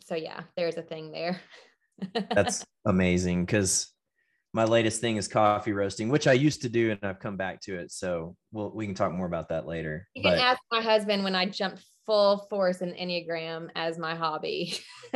So 0.00 0.14
yeah, 0.14 0.44
there's 0.56 0.78
a 0.78 0.82
thing 0.82 1.12
there. 1.12 1.40
That's 2.34 2.64
amazing 2.86 3.44
because 3.44 3.92
my 4.54 4.64
latest 4.64 5.00
thing 5.00 5.16
is 5.16 5.26
coffee 5.26 5.72
roasting, 5.72 6.08
which 6.08 6.28
I 6.28 6.32
used 6.32 6.62
to 6.62 6.68
do 6.68 6.92
and 6.92 7.00
I've 7.02 7.18
come 7.18 7.36
back 7.36 7.60
to 7.62 7.76
it. 7.76 7.90
So 7.90 8.36
we'll, 8.52 8.70
we 8.70 8.86
can 8.86 8.94
talk 8.94 9.12
more 9.12 9.26
about 9.26 9.48
that 9.48 9.66
later. 9.66 10.06
You 10.14 10.22
can 10.22 10.34
but, 10.34 10.38
ask 10.38 10.60
my 10.70 10.80
husband 10.80 11.24
when 11.24 11.34
I 11.34 11.46
jumped 11.46 11.84
full 12.06 12.46
force 12.48 12.80
in 12.80 12.92
Enneagram 12.92 13.70
as 13.74 13.98
my 13.98 14.14
hobby. 14.14 14.78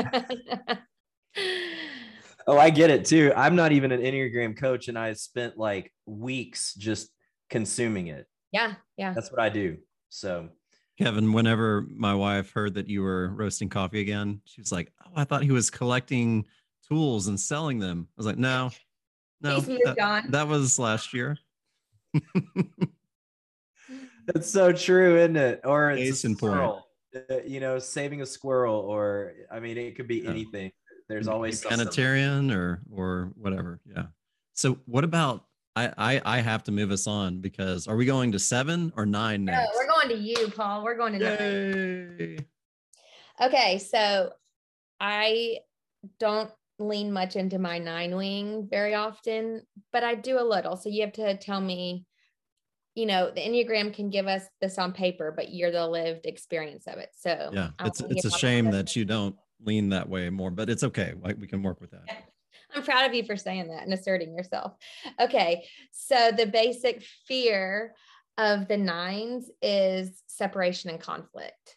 oh, 2.48 2.58
I 2.58 2.70
get 2.70 2.90
it 2.90 3.04
too. 3.04 3.32
I'm 3.36 3.54
not 3.54 3.70
even 3.70 3.92
an 3.92 4.00
Enneagram 4.00 4.58
coach 4.58 4.88
and 4.88 4.98
I 4.98 5.12
spent 5.12 5.56
like 5.56 5.92
weeks 6.04 6.74
just 6.74 7.08
consuming 7.48 8.08
it. 8.08 8.26
Yeah. 8.50 8.74
Yeah. 8.96 9.12
That's 9.12 9.30
what 9.30 9.40
I 9.40 9.50
do. 9.50 9.76
So 10.08 10.48
Kevin, 11.00 11.32
whenever 11.32 11.86
my 11.88 12.14
wife 12.16 12.50
heard 12.50 12.74
that 12.74 12.88
you 12.88 13.02
were 13.02 13.28
roasting 13.28 13.68
coffee 13.68 14.00
again, 14.00 14.40
she 14.46 14.60
was 14.60 14.72
like, 14.72 14.92
Oh, 15.06 15.12
I 15.14 15.22
thought 15.22 15.44
he 15.44 15.52
was 15.52 15.70
collecting 15.70 16.44
tools 16.88 17.28
and 17.28 17.38
selling 17.38 17.78
them. 17.78 18.08
I 18.10 18.14
was 18.16 18.26
like, 18.26 18.36
No, 18.38 18.70
no, 19.40 19.60
that, 19.60 20.24
that 20.28 20.48
was 20.48 20.78
last 20.78 21.14
year. 21.14 21.38
That's 24.26 24.50
so 24.50 24.72
true, 24.72 25.16
isn't 25.16 25.36
it? 25.36 25.60
Or 25.64 25.90
it's 25.90 26.24
a 26.24 26.34
squirrel, 26.34 26.86
uh, 27.14 27.36
you 27.46 27.60
know, 27.60 27.78
saving 27.78 28.20
a 28.20 28.26
squirrel, 28.26 28.76
or 28.76 29.32
I 29.50 29.58
mean, 29.60 29.78
it 29.78 29.96
could 29.96 30.08
be 30.08 30.18
yeah. 30.18 30.30
anything. 30.30 30.70
There's 31.08 31.28
always 31.28 31.62
Planetarian 31.64 32.50
or 32.50 32.82
or 32.92 33.32
whatever. 33.36 33.80
Yeah. 33.86 34.06
So 34.52 34.78
what 34.84 35.04
about 35.04 35.44
I, 35.74 35.92
I 35.96 36.20
I 36.24 36.40
have 36.40 36.64
to 36.64 36.72
move 36.72 36.90
us 36.90 37.06
on 37.06 37.40
because 37.40 37.86
are 37.86 37.96
we 37.96 38.04
going 38.04 38.32
to 38.32 38.38
seven 38.38 38.92
or 38.96 39.06
nine 39.06 39.46
next? 39.46 39.70
No, 39.72 39.78
we're 39.78 39.86
going 39.86 40.08
to 40.10 40.22
you, 40.22 40.50
Paul. 40.54 40.84
We're 40.84 40.96
going 40.96 41.18
to 41.18 41.20
Yay. 41.20 42.36
nine. 42.36 42.46
Okay, 43.40 43.78
so 43.78 44.32
I 45.00 45.58
don't 46.18 46.50
lean 46.78 47.12
much 47.12 47.36
into 47.36 47.58
my 47.58 47.78
nine 47.78 48.14
wing 48.14 48.68
very 48.70 48.94
often, 48.94 49.62
but 49.92 50.04
I 50.04 50.14
do 50.14 50.38
a 50.38 50.42
little. 50.42 50.76
So 50.76 50.88
you 50.88 51.02
have 51.02 51.12
to 51.14 51.36
tell 51.36 51.60
me, 51.60 52.04
you 52.94 53.06
know, 53.06 53.30
the 53.30 53.40
Enneagram 53.40 53.92
can 53.92 54.10
give 54.10 54.26
us 54.26 54.42
this 54.60 54.78
on 54.78 54.92
paper, 54.92 55.32
but 55.34 55.52
you're 55.52 55.70
the 55.70 55.86
lived 55.86 56.26
experience 56.26 56.86
of 56.86 56.98
it. 56.98 57.10
So 57.18 57.50
yeah, 57.52 57.70
it's 57.80 58.00
it's 58.00 58.24
a 58.24 58.30
shame 58.30 58.70
that 58.70 58.96
you 58.96 59.04
don't 59.04 59.36
lean 59.64 59.88
that 59.90 60.08
way 60.08 60.30
more, 60.30 60.50
but 60.50 60.70
it's 60.70 60.84
okay. 60.84 61.14
We 61.36 61.46
can 61.46 61.62
work 61.62 61.80
with 61.80 61.90
that. 61.90 62.24
I'm 62.74 62.82
proud 62.82 63.06
of 63.06 63.14
you 63.14 63.24
for 63.24 63.36
saying 63.36 63.68
that 63.68 63.82
and 63.84 63.92
asserting 63.92 64.36
yourself. 64.36 64.74
Okay. 65.18 65.64
So 65.90 66.30
the 66.36 66.46
basic 66.46 67.02
fear 67.26 67.94
of 68.36 68.68
the 68.68 68.76
nines 68.76 69.50
is 69.62 70.22
separation 70.26 70.90
and 70.90 71.00
conflict. 71.00 71.76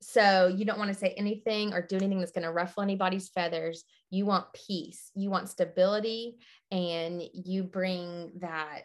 So 0.00 0.48
you 0.48 0.64
don't 0.64 0.78
want 0.78 0.92
to 0.92 0.98
say 0.98 1.14
anything 1.16 1.72
or 1.72 1.80
do 1.80 1.96
anything 1.96 2.18
that's 2.18 2.32
going 2.32 2.44
to 2.44 2.50
ruffle 2.50 2.82
anybody's 2.82 3.28
feathers. 3.28 3.84
You 4.12 4.26
want 4.26 4.52
peace, 4.52 5.10
you 5.14 5.30
want 5.30 5.48
stability, 5.48 6.36
and 6.70 7.22
you 7.32 7.62
bring 7.62 8.32
that 8.40 8.84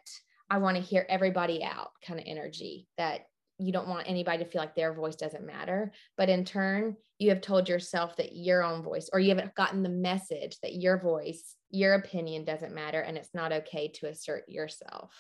I 0.50 0.60
want 0.60 0.78
to 0.78 0.82
hear 0.82 1.06
everybody 1.10 1.62
out 1.62 1.90
kind 2.02 2.18
of 2.18 2.26
energy 2.26 2.88
that 2.98 3.26
you 3.60 3.74
don't 3.74 3.90
want 3.90 4.08
anybody 4.08 4.42
to 4.42 4.50
feel 4.50 4.62
like 4.62 4.74
their 4.74 4.94
voice 4.94 5.18
doesn't 5.18 5.46
matter. 5.46 5.92
But 6.16 6.30
in 6.30 6.46
turn, 6.46 6.96
you 7.20 7.30
have 7.30 7.42
told 7.42 7.68
yourself 7.68 8.16
that 8.16 8.36
your 8.38 8.64
own 8.64 8.84
voice, 8.84 9.10
or 9.12 9.20
you 9.20 9.28
haven't 9.30 9.56
gotten 9.56 9.84
the 9.84 9.90
message 9.90 10.58
that 10.64 10.76
your 10.76 10.98
voice, 10.98 11.56
your 11.72 11.96
opinion 11.96 12.46
doesn't 12.46 12.74
matter, 12.74 13.02
and 13.02 13.18
it's 13.18 13.34
not 13.34 13.52
okay 13.52 13.90
to 13.96 14.08
assert 14.08 14.46
yourself. 14.48 15.14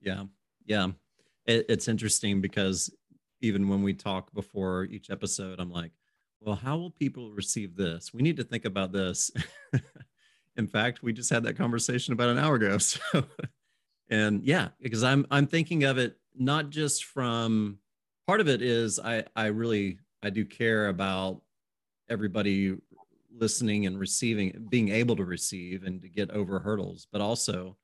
Yeah. 0.00 0.24
Yeah. 0.64 0.88
It, 1.46 1.66
it's 1.68 1.86
interesting 1.86 2.40
because 2.40 2.92
even 3.40 3.68
when 3.68 3.84
we 3.84 3.94
talk 3.94 4.34
before 4.34 4.84
each 4.84 5.10
episode, 5.10 5.60
I'm 5.60 5.70
like, 5.70 5.92
well, 6.40 6.56
how 6.56 6.76
will 6.76 6.90
people 6.90 7.30
receive 7.32 7.76
this? 7.76 8.12
We 8.12 8.22
need 8.22 8.36
to 8.36 8.44
think 8.44 8.64
about 8.64 8.92
this. 8.92 9.30
In 10.56 10.66
fact, 10.66 11.02
we 11.02 11.12
just 11.12 11.30
had 11.30 11.42
that 11.44 11.56
conversation 11.56 12.12
about 12.12 12.30
an 12.30 12.38
hour 12.38 12.54
ago. 12.54 12.78
So, 12.86 13.24
and 14.08 14.44
yeah, 14.44 14.68
because 14.80 15.02
I'm 15.02 15.26
I'm 15.32 15.48
thinking 15.48 15.82
of 15.82 15.98
it 15.98 16.16
not 16.36 16.70
just 16.70 17.06
from 17.06 17.78
part 18.26 18.40
of 18.40 18.46
it 18.46 18.62
is 18.62 19.00
I 19.00 19.24
I 19.34 19.46
really 19.46 19.98
I 20.22 20.30
do 20.30 20.44
care 20.44 20.88
about 20.88 21.42
everybody 22.08 22.76
listening 23.36 23.86
and 23.86 23.98
receiving 23.98 24.66
being 24.70 24.90
able 24.90 25.16
to 25.16 25.24
receive 25.24 25.82
and 25.82 26.00
to 26.02 26.08
get 26.08 26.30
over 26.30 26.60
hurdles 26.60 27.08
but 27.10 27.20
also 27.20 27.76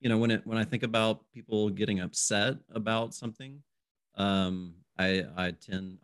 you 0.00 0.08
know 0.08 0.18
when 0.18 0.30
it 0.30 0.46
when 0.46 0.58
i 0.58 0.64
think 0.64 0.82
about 0.82 1.22
people 1.32 1.70
getting 1.70 2.00
upset 2.00 2.56
about 2.74 3.14
something 3.14 3.62
um 4.16 4.74
I 4.98 5.24
I 5.36 5.50
tend 5.52 5.98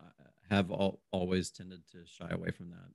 have 0.49 0.71
all, 0.71 1.01
always 1.11 1.51
tended 1.51 1.81
to 1.91 1.99
shy 2.05 2.29
away 2.29 2.51
from 2.51 2.69
that 2.69 2.91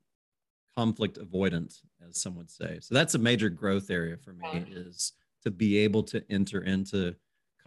conflict 0.77 1.19
avoidant, 1.19 1.81
as 2.07 2.21
some 2.21 2.37
would 2.37 2.51
say. 2.51 2.79
So 2.81 2.95
that's 2.95 3.15
a 3.15 3.19
major 3.19 3.51
growth 3.51 3.91
area 3.91 4.17
for 4.17 4.33
me 4.33 4.65
is 4.71 5.13
to 5.43 5.51
be 5.51 5.79
able 5.79 6.03
to 6.05 6.23
enter 6.31 6.63
into 6.63 7.15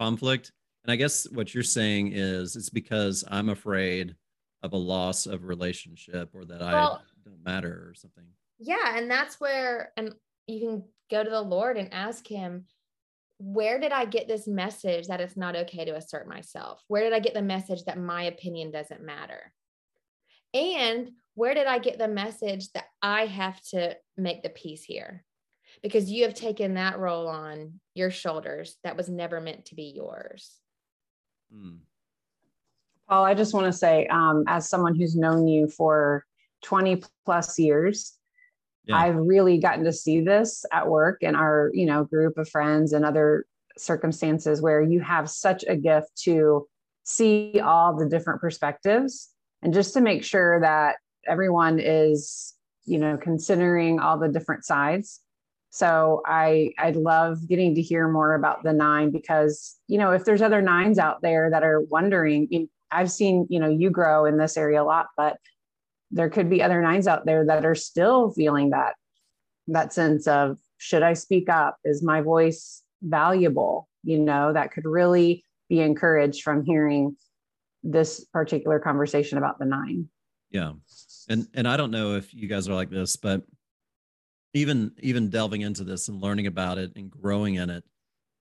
conflict. 0.00 0.52
And 0.84 0.92
I 0.92 0.96
guess 0.96 1.28
what 1.30 1.54
you're 1.54 1.62
saying 1.62 2.12
is 2.12 2.56
it's 2.56 2.70
because 2.70 3.24
I'm 3.28 3.48
afraid 3.48 4.14
of 4.62 4.72
a 4.72 4.78
loss 4.78 5.26
of 5.26 5.44
relationship 5.44 6.30
or 6.34 6.44
that 6.46 6.60
well, 6.60 7.02
I 7.02 7.28
don't 7.28 7.44
matter 7.44 7.86
or 7.88 7.94
something. 7.94 8.24
Yeah, 8.58 8.96
and 8.96 9.10
that's 9.10 9.40
where 9.40 9.92
and 9.96 10.14
you 10.46 10.60
can 10.60 10.84
go 11.10 11.22
to 11.22 11.30
the 11.30 11.40
Lord 11.40 11.76
and 11.76 11.92
ask 11.92 12.26
him 12.26 12.64
where 13.38 13.78
did 13.80 13.92
I 13.92 14.04
get 14.04 14.28
this 14.28 14.46
message 14.46 15.08
that 15.08 15.20
it's 15.20 15.36
not 15.36 15.56
okay 15.56 15.84
to 15.84 15.96
assert 15.96 16.28
myself? 16.28 16.82
Where 16.88 17.02
did 17.02 17.12
I 17.12 17.18
get 17.18 17.34
the 17.34 17.42
message 17.42 17.84
that 17.84 17.98
my 17.98 18.24
opinion 18.24 18.70
doesn't 18.70 19.04
matter? 19.04 19.52
And 20.54 21.10
where 21.34 21.52
did 21.52 21.66
I 21.66 21.78
get 21.78 21.98
the 21.98 22.08
message 22.08 22.70
that 22.72 22.84
I 23.02 23.26
have 23.26 23.60
to 23.70 23.96
make 24.16 24.42
the 24.42 24.50
peace 24.50 24.84
here? 24.84 25.24
Because 25.82 26.10
you 26.10 26.22
have 26.22 26.34
taken 26.34 26.74
that 26.74 26.98
role 26.98 27.26
on 27.26 27.80
your 27.94 28.10
shoulders 28.10 28.76
that 28.84 28.96
was 28.96 29.08
never 29.08 29.40
meant 29.40 29.66
to 29.66 29.74
be 29.74 29.92
yours. 29.94 30.60
Hmm. 31.52 31.78
Paul, 33.08 33.24
I 33.24 33.34
just 33.34 33.52
want 33.52 33.66
to 33.66 33.72
say, 33.72 34.06
um, 34.06 34.44
as 34.46 34.68
someone 34.68 34.94
who's 34.94 35.16
known 35.16 35.46
you 35.46 35.68
for 35.68 36.24
20 36.62 37.02
plus 37.26 37.58
years, 37.58 38.14
yeah. 38.86 38.96
I've 38.96 39.16
really 39.16 39.58
gotten 39.58 39.84
to 39.84 39.92
see 39.92 40.20
this 40.20 40.64
at 40.72 40.88
work 40.88 41.22
in 41.22 41.34
our, 41.34 41.70
you 41.74 41.86
know, 41.86 42.04
group 42.04 42.38
of 42.38 42.48
friends 42.48 42.92
and 42.92 43.04
other 43.04 43.46
circumstances 43.76 44.62
where 44.62 44.80
you 44.80 45.00
have 45.00 45.28
such 45.28 45.64
a 45.66 45.76
gift 45.76 46.16
to 46.22 46.66
see 47.02 47.60
all 47.60 47.96
the 47.96 48.08
different 48.08 48.40
perspectives 48.40 49.33
and 49.64 49.74
just 49.74 49.94
to 49.94 50.00
make 50.00 50.22
sure 50.22 50.60
that 50.60 50.96
everyone 51.26 51.80
is, 51.80 52.54
you 52.84 52.98
know, 52.98 53.16
considering 53.16 53.98
all 53.98 54.18
the 54.18 54.28
different 54.28 54.64
sides. 54.64 55.20
So 55.70 56.22
I 56.24 56.72
I 56.78 56.90
love 56.90 57.48
getting 57.48 57.74
to 57.74 57.82
hear 57.82 58.06
more 58.06 58.34
about 58.34 58.62
the 58.62 58.72
nine 58.72 59.10
because 59.10 59.76
you 59.88 59.98
know 59.98 60.12
if 60.12 60.24
there's 60.24 60.42
other 60.42 60.62
nines 60.62 61.00
out 61.00 61.22
there 61.22 61.50
that 61.50 61.64
are 61.64 61.80
wondering, 61.80 62.68
I've 62.92 63.10
seen 63.10 63.46
you 63.50 63.58
know 63.58 63.68
you 63.68 63.90
grow 63.90 64.26
in 64.26 64.36
this 64.36 64.56
area 64.56 64.82
a 64.82 64.84
lot, 64.84 65.06
but 65.16 65.38
there 66.12 66.30
could 66.30 66.48
be 66.48 66.62
other 66.62 66.80
nines 66.80 67.08
out 67.08 67.26
there 67.26 67.44
that 67.46 67.64
are 67.64 67.74
still 67.74 68.30
feeling 68.30 68.70
that 68.70 68.94
that 69.66 69.92
sense 69.92 70.26
of 70.26 70.58
should 70.76 71.02
i 71.02 71.14
speak 71.14 71.48
up 71.48 71.78
is 71.84 72.02
my 72.02 72.20
voice 72.20 72.82
valuable 73.02 73.88
you 74.02 74.18
know 74.18 74.52
that 74.52 74.70
could 74.70 74.84
really 74.84 75.42
be 75.68 75.80
encouraged 75.80 76.42
from 76.42 76.64
hearing 76.64 77.16
this 77.84 78.24
particular 78.32 78.78
conversation 78.80 79.38
about 79.38 79.58
the 79.58 79.64
nine 79.64 80.08
yeah 80.50 80.72
and 81.28 81.46
and 81.54 81.68
i 81.68 81.76
don't 81.76 81.90
know 81.90 82.14
if 82.14 82.32
you 82.34 82.48
guys 82.48 82.68
are 82.68 82.74
like 82.74 82.90
this 82.90 83.16
but 83.16 83.42
even 84.54 84.92
even 85.00 85.30
delving 85.30 85.60
into 85.60 85.84
this 85.84 86.08
and 86.08 86.20
learning 86.20 86.46
about 86.46 86.78
it 86.78 86.92
and 86.96 87.10
growing 87.10 87.54
in 87.56 87.70
it 87.70 87.84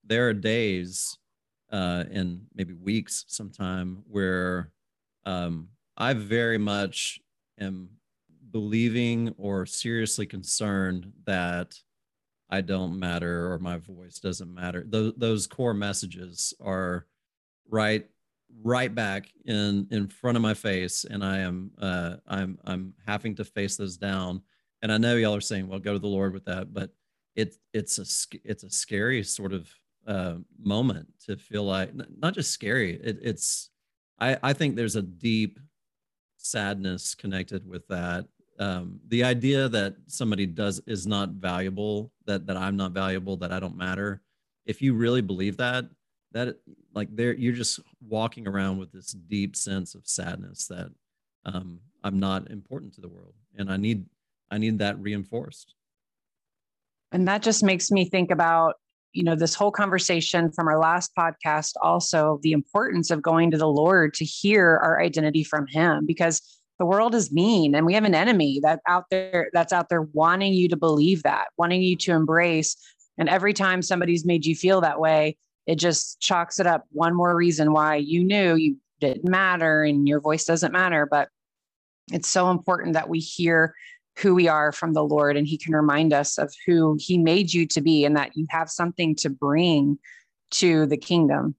there 0.06 0.30
are 0.30 0.34
days 0.34 1.18
uh 1.72 2.04
and 2.12 2.41
maybe 2.56 2.74
weeks 2.74 3.26
sometime 3.28 4.02
where 4.08 4.72
um 5.26 5.68
i 5.98 6.14
very 6.14 6.58
much 6.58 7.20
am 7.60 7.89
believing 8.52 9.34
or 9.38 9.66
seriously 9.66 10.26
concerned 10.26 11.12
that 11.26 11.76
I 12.50 12.62
don't 12.62 13.00
matter 13.00 13.52
or 13.52 13.58
my 13.58 13.78
voice 13.78 14.20
doesn't 14.20 14.54
matter. 14.54 14.86
Those 14.88 15.14
those 15.18 15.48
core 15.48 15.74
messages 15.74 16.54
are 16.62 17.08
right 17.68 18.06
right 18.62 18.93
back 18.93 19.30
in 19.45 19.88
in 19.91 20.08
front 20.08 20.38
of 20.38 20.41
my 20.41 20.54
face 20.54 21.06
and 21.06 21.24
I 21.24 21.39
am 21.39 21.72
uh 21.82 22.16
I'm 22.28 22.58
I'm 22.66 22.93
having 23.06 23.36
to 23.36 23.45
face 23.45 23.78
those 23.78 23.97
down. 23.97 24.41
And 24.82 24.91
I 24.91 24.97
know 24.97 25.16
y'all 25.16 25.36
are 25.36 25.41
saying, 25.41 25.68
well, 25.68 25.80
go 25.80 25.93
to 25.93 25.99
the 25.99 26.08
Lord 26.08 26.34
with 26.34 26.45
that, 26.45 26.74
but 26.74 26.91
it 27.36 27.56
it's 27.74 27.97
a 27.99 28.38
it's 28.43 28.64
a 28.64 28.70
scary 28.70 29.24
sort 29.24 29.54
of 29.54 29.70
uh, 30.08 30.36
moment 30.60 31.08
to 31.26 31.38
feel 31.38 31.64
like 31.64 31.91
not 32.20 32.34
just 32.34 32.51
scary. 32.51 32.99
It, 33.04 33.20
it's 33.22 33.70
I, 34.20 34.38
I 34.43 34.54
think 34.54 34.76
there's 34.76 34.95
a 34.95 35.01
deep 35.01 35.60
sadness 36.38 37.16
connected 37.16 37.68
with 37.68 37.88
that. 37.88 38.26
Um, 38.60 38.99
the 39.08 39.24
idea 39.24 39.68
that 39.70 39.95
somebody 40.08 40.45
does 40.45 40.80
is 40.86 41.08
not 41.08 41.30
valuable, 41.30 42.12
that 42.26 42.45
that 42.47 42.58
I'm 42.58 42.76
not 42.76 42.91
valuable, 42.91 43.38
that 43.38 43.51
I 43.51 43.60
don't 43.60 43.78
matter. 43.78 44.22
If 44.66 44.82
you 44.82 44.93
really 44.93 45.22
believe 45.22 45.58
that, 45.58 45.86
that 46.34 46.57
like 46.93 47.15
there 47.15 47.34
you're 47.34 47.53
just 47.53 47.79
walking 48.07 48.47
around 48.47 48.77
with 48.77 48.91
this 48.91 49.11
deep 49.11 49.55
sense 49.55 49.95
of 49.95 50.07
sadness 50.07 50.67
that 50.67 50.89
um, 51.45 51.79
I'm 52.03 52.19
not 52.19 52.49
important 52.51 52.93
to 52.95 53.01
the 53.01 53.09
world, 53.09 53.34
and 53.55 53.71
I 53.71 53.77
need 53.77 54.05
I 54.51 54.57
need 54.57 54.79
that 54.79 54.99
reinforced. 54.99 55.75
And 57.11 57.27
that 57.27 57.43
just 57.43 57.63
makes 57.63 57.91
me 57.91 58.05
think 58.05 58.31
about 58.31 58.75
you 59.13 59.23
know 59.23 59.36
this 59.36 59.55
whole 59.55 59.71
conversation 59.71 60.51
from 60.51 60.67
our 60.67 60.79
last 60.79 61.11
podcast 61.17 61.73
also 61.81 62.39
the 62.41 62.51
importance 62.51 63.11
of 63.11 63.21
going 63.21 63.51
to 63.51 63.57
the 63.57 63.67
lord 63.67 64.13
to 64.15 64.25
hear 64.25 64.79
our 64.84 64.99
identity 64.99 65.43
from 65.43 65.67
him 65.67 66.05
because 66.05 66.41
the 66.79 66.86
world 66.86 67.13
is 67.13 67.31
mean 67.31 67.75
and 67.75 67.86
we 67.86 67.93
have 67.93 68.05
an 68.05 68.15
enemy 68.15 68.59
that 68.63 68.79
out 68.88 69.05
there 69.11 69.49
that's 69.53 69.71
out 69.71 69.88
there 69.88 70.01
wanting 70.01 70.51
you 70.51 70.67
to 70.67 70.75
believe 70.75 71.21
that 71.21 71.45
wanting 71.57 71.84
you 71.84 71.95
to 71.95 72.11
embrace 72.11 72.75
and 73.19 73.29
every 73.29 73.53
time 73.53 73.84
somebody's 73.84 74.25
made 74.25 74.47
you 74.47 74.55
feel 74.55 74.81
that 74.81 74.99
way 74.99 75.38
it 75.66 75.76
just 75.76 76.20
chalks 76.20 76.59
it 76.59 76.68
up 76.68 76.86
one 76.91 77.16
more 77.16 77.36
reason 77.36 77.74
why 77.74 77.95
you 77.95 78.24
knew 78.24 78.55
you 78.55 78.78
didn't 78.99 79.30
matter 79.30 79.84
and 79.84 80.07
your 80.07 80.20
voice 80.20 80.45
doesn't 80.45 80.72
matter 80.72 81.07
but 81.09 81.30
it's 82.11 82.30
so 82.30 82.49
important 82.51 82.93
that 82.93 83.09
we 83.09 83.20
hear 83.20 83.74
who 84.20 84.36
we 84.36 84.47
are 84.47 84.72
from 84.72 84.93
the 84.93 85.03
Lord 85.03 85.38
and 85.38 85.47
he 85.47 85.57
can 85.57 85.74
remind 85.74 86.14
us 86.14 86.38
of 86.38 86.53
who 86.66 86.97
he 86.99 87.18
made 87.18 87.53
you 87.53 87.66
to 87.68 87.82
be 87.82 88.05
and 88.05 88.16
that 88.16 88.36
you 88.36 88.45
have 88.49 88.70
something 88.70 89.16
to 89.16 89.30
bring 89.30 89.97
to 90.51 90.86
the 90.86 90.97
kingdom. 90.97 91.55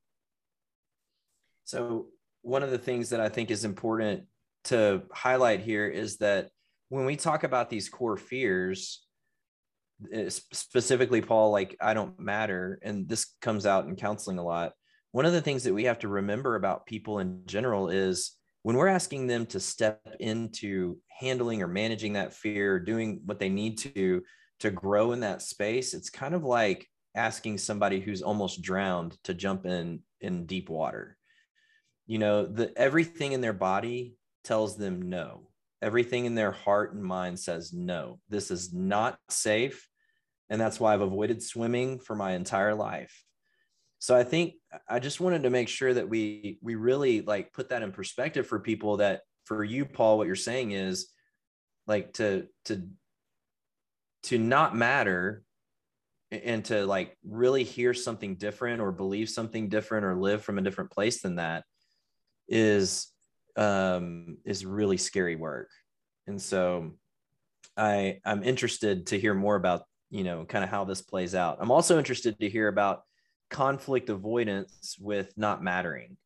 So, 1.64 2.06
one 2.42 2.62
of 2.62 2.70
the 2.70 2.78
things 2.78 3.10
that 3.10 3.20
I 3.20 3.28
think 3.28 3.50
is 3.50 3.64
important 3.64 4.24
to 4.64 5.02
highlight 5.12 5.60
here 5.60 5.88
is 5.88 6.18
that 6.18 6.50
when 6.90 7.06
we 7.06 7.16
talk 7.16 7.42
about 7.42 7.70
these 7.70 7.88
core 7.88 8.18
fears, 8.18 9.02
Eh, 10.12 10.28
specifically, 10.28 11.20
Paul, 11.20 11.50
like 11.50 11.76
I 11.80 11.94
don't 11.94 12.18
matter, 12.18 12.78
and 12.82 13.08
this 13.08 13.34
comes 13.40 13.66
out 13.66 13.86
in 13.86 13.96
counseling 13.96 14.38
a 14.38 14.44
lot. 14.44 14.72
One 15.12 15.26
of 15.26 15.32
the 15.32 15.42
things 15.42 15.64
that 15.64 15.74
we 15.74 15.84
have 15.84 16.00
to 16.00 16.08
remember 16.08 16.56
about 16.56 16.86
people 16.86 17.20
in 17.20 17.42
general 17.46 17.88
is 17.88 18.36
when 18.62 18.76
we're 18.76 18.88
asking 18.88 19.26
them 19.26 19.46
to 19.46 19.60
step 19.60 20.00
into 20.20 20.96
handling 21.08 21.62
or 21.62 21.68
managing 21.68 22.14
that 22.14 22.32
fear, 22.32 22.80
doing 22.80 23.20
what 23.24 23.38
they 23.38 23.48
need 23.48 23.78
to 23.78 24.22
to 24.60 24.70
grow 24.70 25.12
in 25.12 25.20
that 25.20 25.42
space, 25.42 25.94
it's 25.94 26.10
kind 26.10 26.34
of 26.34 26.44
like 26.44 26.88
asking 27.14 27.58
somebody 27.58 28.00
who's 28.00 28.22
almost 28.22 28.62
drowned 28.62 29.16
to 29.24 29.34
jump 29.34 29.66
in 29.66 30.00
in 30.20 30.46
deep 30.46 30.68
water. 30.68 31.16
You 32.06 32.18
know, 32.18 32.46
the 32.46 32.76
everything 32.76 33.32
in 33.32 33.40
their 33.40 33.52
body 33.52 34.16
tells 34.42 34.76
them 34.76 35.02
no. 35.02 35.48
Everything 35.82 36.24
in 36.24 36.34
their 36.34 36.52
heart 36.52 36.94
and 36.94 37.04
mind 37.04 37.38
says 37.38 37.72
no. 37.72 38.18
This 38.28 38.50
is 38.50 38.72
not 38.72 39.18
safe. 39.28 39.88
And 40.50 40.60
that's 40.60 40.78
why 40.78 40.94
I've 40.94 41.00
avoided 41.00 41.42
swimming 41.42 41.98
for 41.98 42.14
my 42.14 42.32
entire 42.32 42.74
life. 42.74 43.24
So 44.04 44.14
i 44.14 44.22
think 44.22 44.56
i 44.86 44.98
just 44.98 45.18
wanted 45.18 45.44
to 45.44 45.50
make 45.50 45.66
sure 45.66 45.94
that 45.94 46.10
we 46.10 46.58
we 46.60 46.74
really 46.74 47.22
like 47.22 47.54
put 47.54 47.70
that 47.70 47.82
in 47.82 47.90
perspective 47.90 48.46
for 48.46 48.60
people 48.60 48.98
that 48.98 49.22
for 49.46 49.64
you 49.64 49.86
paul 49.86 50.18
what 50.18 50.26
you're 50.26 50.36
saying 50.36 50.72
is 50.72 51.08
like 51.86 52.12
to 52.14 52.46
to 52.66 52.86
to 54.24 54.36
not 54.36 54.76
matter 54.76 55.42
and 56.30 56.64
to 56.66 56.84
like 56.86 57.16
really 57.24 57.64
hear 57.64 57.94
something 57.94 58.36
different 58.36 58.80
or 58.80 58.92
believe 58.92 59.30
something 59.30 59.68
different 59.68 60.04
or 60.04 60.16
live 60.16 60.42
from 60.42 60.58
a 60.58 60.62
different 60.62 60.90
place 60.90 61.22
than 61.22 61.36
that 61.36 61.64
is 62.48 63.08
um 63.56 64.36
is 64.44 64.66
really 64.66 64.96
scary 64.96 65.36
work. 65.36 65.70
And 66.26 66.40
so 66.40 66.92
i 67.76 68.20
i'm 68.24 68.44
interested 68.44 69.06
to 69.06 69.18
hear 69.18 69.34
more 69.34 69.56
about 69.56 69.82
you 70.14 70.24
know 70.24 70.44
kind 70.44 70.62
of 70.62 70.70
how 70.70 70.84
this 70.84 71.02
plays 71.02 71.34
out 71.34 71.58
i'm 71.60 71.70
also 71.70 71.98
interested 71.98 72.38
to 72.38 72.48
hear 72.48 72.68
about 72.68 73.02
conflict 73.54 74.10
avoidance 74.10 74.96
with 75.00 75.32
not 75.36 75.62
mattering. 75.62 76.16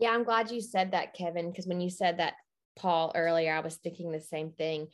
Yeah, 0.00 0.10
I'm 0.10 0.24
glad 0.24 0.50
you 0.50 0.60
said 0.60 0.92
that, 0.92 1.14
Kevin, 1.14 1.50
because 1.50 1.66
when 1.66 1.80
you 1.80 1.90
said 1.90 2.18
that, 2.18 2.34
Paul, 2.78 3.12
earlier, 3.14 3.52
I 3.52 3.60
was 3.60 3.76
thinking 3.76 4.10
the 4.10 4.20
same 4.20 4.52
thing. 4.52 4.86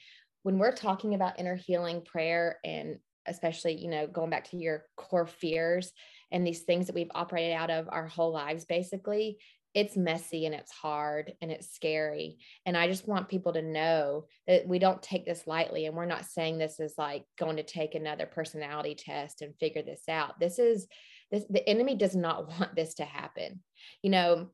When 0.43 0.59
we're 0.59 0.73
talking 0.73 1.15
about 1.15 1.39
inner 1.39 1.55
healing 1.55 2.03
prayer 2.03 2.59
and 2.65 2.99
especially, 3.27 3.77
you 3.77 3.89
know, 3.89 4.07
going 4.07 4.31
back 4.31 4.51
to 4.51 4.57
your 4.57 4.85
core 4.97 5.27
fears 5.27 5.93
and 6.33 6.47
these 6.47 6.63
things 6.63 6.87
that 6.87 6.95
we've 6.95 7.11
operated 7.15 7.55
out 7.55 7.71
of 7.71 7.89
our 7.91 8.07
whole 8.07 8.33
lives, 8.33 8.65
basically, 8.65 9.39
it's 9.75 9.97
messy 9.97 10.47
and 10.47 10.55
it's 10.55 10.71
hard 10.71 11.33
and 11.43 11.51
it's 11.51 11.75
scary. 11.75 12.39
And 12.65 12.77
I 12.77 12.87
just 12.87 13.09
want 13.09 13.29
people 13.29 13.53
to 13.55 13.63
know 13.63 14.27
that 14.47 14.69
we 14.69 14.79
don't 14.79 15.03
take 15.03 15.27
this 15.27 15.47
lightly. 15.47 15.87
And 15.87 15.97
we're 15.97 16.07
not 16.07 16.27
saying 16.27 16.59
this 16.59 16.79
is 16.79 16.95
like 16.97 17.25
going 17.39 17.57
to 17.57 17.65
take 17.65 17.95
another 17.95 18.27
personality 18.27 18.95
test 18.95 19.43
and 19.43 19.57
figure 19.57 19.83
this 19.83 20.03
out. 20.09 20.39
This 20.39 20.59
is 20.59 20.87
this, 21.31 21.45
the 21.51 21.69
enemy 21.69 21.97
does 21.97 22.15
not 22.15 22.49
want 22.61 22.77
this 22.77 22.95
to 22.95 23.05
happen. 23.05 23.61
You 24.03 24.11
know, 24.11 24.51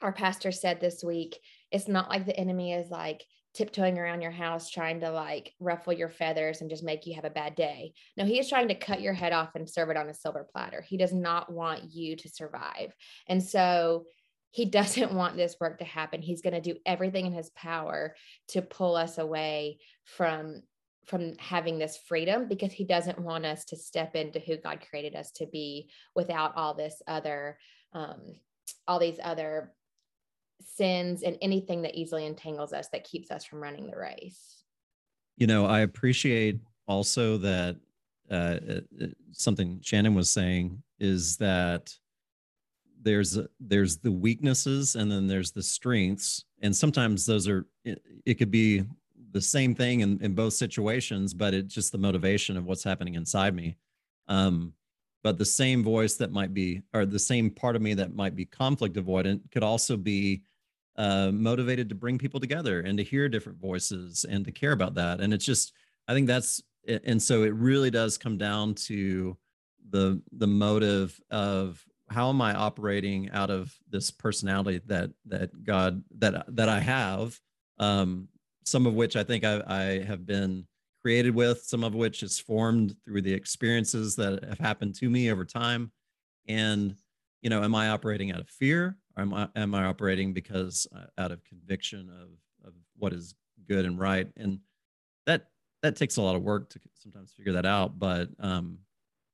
our 0.00 0.12
pastor 0.12 0.52
said 0.52 0.80
this 0.80 1.02
week, 1.02 1.38
it's 1.70 1.88
not 1.88 2.08
like 2.08 2.26
the 2.26 2.38
enemy 2.38 2.72
is 2.72 2.90
like, 2.90 3.24
tiptoeing 3.54 3.98
around 3.98 4.22
your 4.22 4.30
house 4.30 4.70
trying 4.70 5.00
to 5.00 5.10
like 5.10 5.52
ruffle 5.60 5.92
your 5.92 6.08
feathers 6.08 6.60
and 6.60 6.70
just 6.70 6.82
make 6.82 7.06
you 7.06 7.14
have 7.14 7.24
a 7.24 7.30
bad 7.30 7.54
day. 7.54 7.92
No, 8.16 8.24
he 8.24 8.38
is 8.38 8.48
trying 8.48 8.68
to 8.68 8.74
cut 8.74 9.02
your 9.02 9.12
head 9.12 9.32
off 9.32 9.50
and 9.54 9.68
serve 9.68 9.90
it 9.90 9.96
on 9.96 10.08
a 10.08 10.14
silver 10.14 10.46
platter. 10.50 10.80
He 10.80 10.96
does 10.96 11.12
not 11.12 11.52
want 11.52 11.92
you 11.92 12.16
to 12.16 12.28
survive. 12.28 12.94
And 13.28 13.42
so 13.42 14.04
he 14.52 14.66
doesn't 14.66 15.12
want 15.14 15.36
this 15.36 15.56
work 15.60 15.78
to 15.78 15.84
happen. 15.84 16.22
He's 16.22 16.42
going 16.42 16.54
to 16.54 16.60
do 16.60 16.78
everything 16.86 17.26
in 17.26 17.32
his 17.32 17.50
power 17.50 18.14
to 18.48 18.62
pull 18.62 18.94
us 18.94 19.18
away 19.18 19.78
from 20.04 20.62
from 21.04 21.34
having 21.38 21.80
this 21.80 21.98
freedom 22.06 22.46
because 22.46 22.70
he 22.70 22.84
doesn't 22.84 23.18
want 23.18 23.44
us 23.44 23.64
to 23.64 23.76
step 23.76 24.14
into 24.14 24.38
who 24.38 24.56
god 24.56 24.78
created 24.88 25.16
us 25.16 25.32
to 25.32 25.46
be 25.46 25.90
without 26.14 26.56
all 26.56 26.74
this 26.74 27.02
other 27.08 27.58
um 27.92 28.20
all 28.86 29.00
these 29.00 29.18
other 29.24 29.72
sins 30.76 31.24
and 31.24 31.36
anything 31.42 31.82
that 31.82 31.96
easily 31.96 32.24
entangles 32.24 32.72
us 32.72 32.88
that 32.90 33.02
keeps 33.02 33.32
us 33.32 33.44
from 33.44 33.60
running 33.60 33.90
the 33.90 33.96
race. 33.96 34.62
You 35.36 35.48
know 35.48 35.66
i 35.66 35.80
appreciate 35.80 36.60
also 36.86 37.36
that 37.38 37.76
uh, 38.30 38.58
something 39.32 39.80
shannon 39.82 40.14
was 40.14 40.30
saying 40.30 40.80
is 41.00 41.36
that 41.38 41.92
there's 43.02 43.38
there's 43.60 43.98
the 43.98 44.12
weaknesses 44.12 44.96
and 44.96 45.10
then 45.10 45.26
there's 45.26 45.52
the 45.52 45.62
strengths. 45.62 46.44
And 46.62 46.74
sometimes 46.74 47.26
those 47.26 47.48
are 47.48 47.66
it, 47.84 48.02
it 48.24 48.34
could 48.34 48.50
be 48.50 48.84
the 49.32 49.40
same 49.40 49.74
thing 49.74 50.00
in, 50.00 50.18
in 50.22 50.34
both 50.34 50.52
situations 50.52 51.32
but 51.32 51.54
it's 51.54 51.74
just 51.74 51.90
the 51.90 51.98
motivation 51.98 52.56
of 52.56 52.64
what's 52.64 52.84
happening 52.84 53.14
inside 53.14 53.54
me. 53.54 53.76
Um, 54.28 54.72
but 55.22 55.38
the 55.38 55.44
same 55.44 55.84
voice 55.84 56.14
that 56.16 56.32
might 56.32 56.52
be 56.52 56.82
or 56.92 57.06
the 57.06 57.18
same 57.18 57.50
part 57.50 57.76
of 57.76 57.82
me 57.82 57.94
that 57.94 58.14
might 58.14 58.34
be 58.34 58.44
conflict 58.44 58.96
avoidant 58.96 59.40
could 59.50 59.62
also 59.62 59.96
be 59.96 60.42
uh, 60.96 61.30
motivated 61.32 61.88
to 61.88 61.94
bring 61.94 62.18
people 62.18 62.40
together 62.40 62.80
and 62.80 62.98
to 62.98 63.04
hear 63.04 63.28
different 63.28 63.58
voices 63.58 64.26
and 64.28 64.44
to 64.44 64.52
care 64.52 64.72
about 64.72 64.94
that. 64.94 65.20
And 65.20 65.32
it's 65.32 65.44
just 65.44 65.72
i 66.08 66.14
think 66.14 66.26
that's 66.26 66.62
and 67.06 67.22
so 67.22 67.44
it 67.44 67.54
really 67.54 67.90
does 67.90 68.18
come 68.18 68.36
down 68.36 68.74
to 68.74 69.36
the 69.90 70.20
the 70.32 70.46
motive 70.46 71.20
of 71.30 71.84
how 72.12 72.28
am 72.28 72.40
I 72.40 72.54
operating 72.54 73.30
out 73.30 73.50
of 73.50 73.74
this 73.90 74.10
personality 74.10 74.80
that 74.86 75.10
that 75.26 75.64
God 75.64 76.02
that 76.18 76.44
that 76.54 76.68
I 76.68 76.80
have, 76.80 77.38
um, 77.78 78.28
some 78.64 78.86
of 78.86 78.94
which 78.94 79.16
I 79.16 79.24
think 79.24 79.44
I, 79.44 79.62
I 79.66 79.82
have 80.04 80.26
been 80.26 80.66
created 81.00 81.34
with, 81.34 81.62
some 81.62 81.82
of 81.82 81.94
which 81.94 82.22
is 82.22 82.38
formed 82.38 82.94
through 83.04 83.22
the 83.22 83.34
experiences 83.34 84.14
that 84.16 84.44
have 84.44 84.58
happened 84.58 84.94
to 84.96 85.10
me 85.10 85.30
over 85.30 85.44
time, 85.44 85.90
and 86.46 86.94
you 87.40 87.50
know, 87.50 87.62
am 87.62 87.74
I 87.74 87.88
operating 87.88 88.30
out 88.32 88.40
of 88.40 88.48
fear, 88.48 88.96
or 89.16 89.22
am 89.22 89.34
I 89.34 89.48
am 89.56 89.74
I 89.74 89.84
operating 89.84 90.32
because 90.32 90.86
uh, 90.94 91.06
out 91.18 91.32
of 91.32 91.42
conviction 91.44 92.10
of 92.10 92.68
of 92.68 92.74
what 92.96 93.12
is 93.12 93.34
good 93.66 93.84
and 93.84 93.98
right, 93.98 94.28
and 94.36 94.60
that 95.26 95.48
that 95.82 95.96
takes 95.96 96.16
a 96.16 96.22
lot 96.22 96.36
of 96.36 96.42
work 96.42 96.70
to 96.70 96.80
sometimes 96.94 97.32
figure 97.32 97.52
that 97.54 97.66
out, 97.66 97.98
but 97.98 98.28
um, 98.38 98.78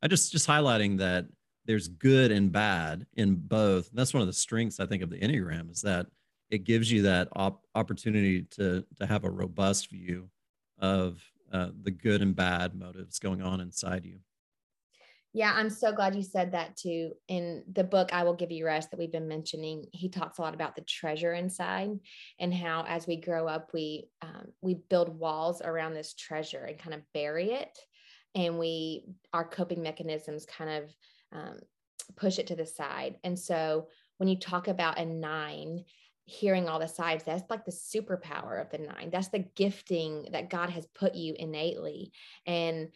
I 0.03 0.09
just 0.09 0.33
just 0.33 0.49
highlighting 0.49 0.99
that 0.99 1.26
there's 1.69 1.87
good 1.87 2.33
and 2.33 2.51
bad 2.51 3.07
in 3.14 3.37
both. 3.37 3.91
And 3.91 3.99
that's 3.99 4.14
one 4.14 4.23
of 4.23 4.27
the 4.27 4.33
strengths 4.33 4.81
I 4.81 4.87
think 4.87 5.03
of 5.03 5.11
the 5.11 5.21
Enneagram 5.21 5.71
is 5.71 5.83
that 5.83 6.07
it 6.51 6.64
gives 6.64 6.91
you 6.91 7.03
that 7.03 7.29
op- 7.37 7.66
opportunity 7.75 8.43
to 8.53 8.85
to 8.99 9.07
have 9.07 9.25
a 9.25 9.31
robust 9.31 9.91
view 9.91 10.31
of 10.79 11.23
uh, 11.53 11.69
the 11.83 11.91
good 11.91 12.23
and 12.23 12.35
bad 12.35 12.75
motives 12.75 13.19
going 13.19 13.43
on 13.43 13.61
inside 13.61 14.07
you. 14.07 14.19
Yeah, 15.35 15.53
I'm 15.55 15.69
so 15.69 15.93
glad 15.93 16.16
you 16.16 16.23
said 16.23 16.53
that 16.53 16.75
too. 16.75 17.12
In 17.29 17.62
the 17.71 17.85
book, 17.85 18.14
I 18.14 18.25
Will 18.25 18.33
Give 18.33 18.51
You 18.51 18.64
Rest, 18.64 18.91
that 18.91 18.99
we've 18.99 19.12
been 19.12 19.29
mentioning, 19.29 19.85
he 19.93 20.09
talks 20.09 20.39
a 20.39 20.43
lot 20.43 20.55
about 20.55 20.75
the 20.75 20.83
treasure 20.83 21.35
inside 21.35 21.91
and 22.41 22.53
how 22.53 22.87
as 22.89 23.07
we 23.07 23.16
grow 23.16 23.47
up, 23.47 23.71
we 23.75 24.09
um, 24.23 24.49
we 24.62 24.75
build 24.89 25.11
walls 25.11 25.61
around 25.61 25.93
this 25.93 26.14
treasure 26.14 26.64
and 26.64 26.79
kind 26.79 26.95
of 26.95 27.03
bury 27.12 27.51
it, 27.51 27.79
and 28.35 28.59
we 28.59 29.05
our 29.35 29.45
coping 29.45 29.83
mechanisms 29.83 30.47
kind 30.47 30.71
of 30.71 30.95
um, 31.33 31.59
push 32.16 32.39
it 32.39 32.47
to 32.49 32.57
the 32.57 32.66
side. 32.66 33.16
And 33.24 33.39
so 33.39 33.89
when 34.18 34.29
you 34.29 34.39
talk 34.39 34.68
about 34.68 34.99
a 34.99 35.05
nine, 35.05 35.85
hearing 36.24 36.68
all 36.68 36.79
the 36.79 36.89
sides, 36.89 37.24
that's 37.24 37.49
like 37.49 37.64
the 37.64 37.72
superpower 37.72 38.61
of 38.61 38.70
the 38.70 38.79
nine. 38.79 39.11
That's 39.11 39.29
the 39.29 39.47
gifting 39.57 40.29
that 40.33 40.51
God 40.51 40.70
has 40.70 40.87
put 40.95 41.14
you 41.14 41.35
innately. 41.39 42.12
And 42.47 42.89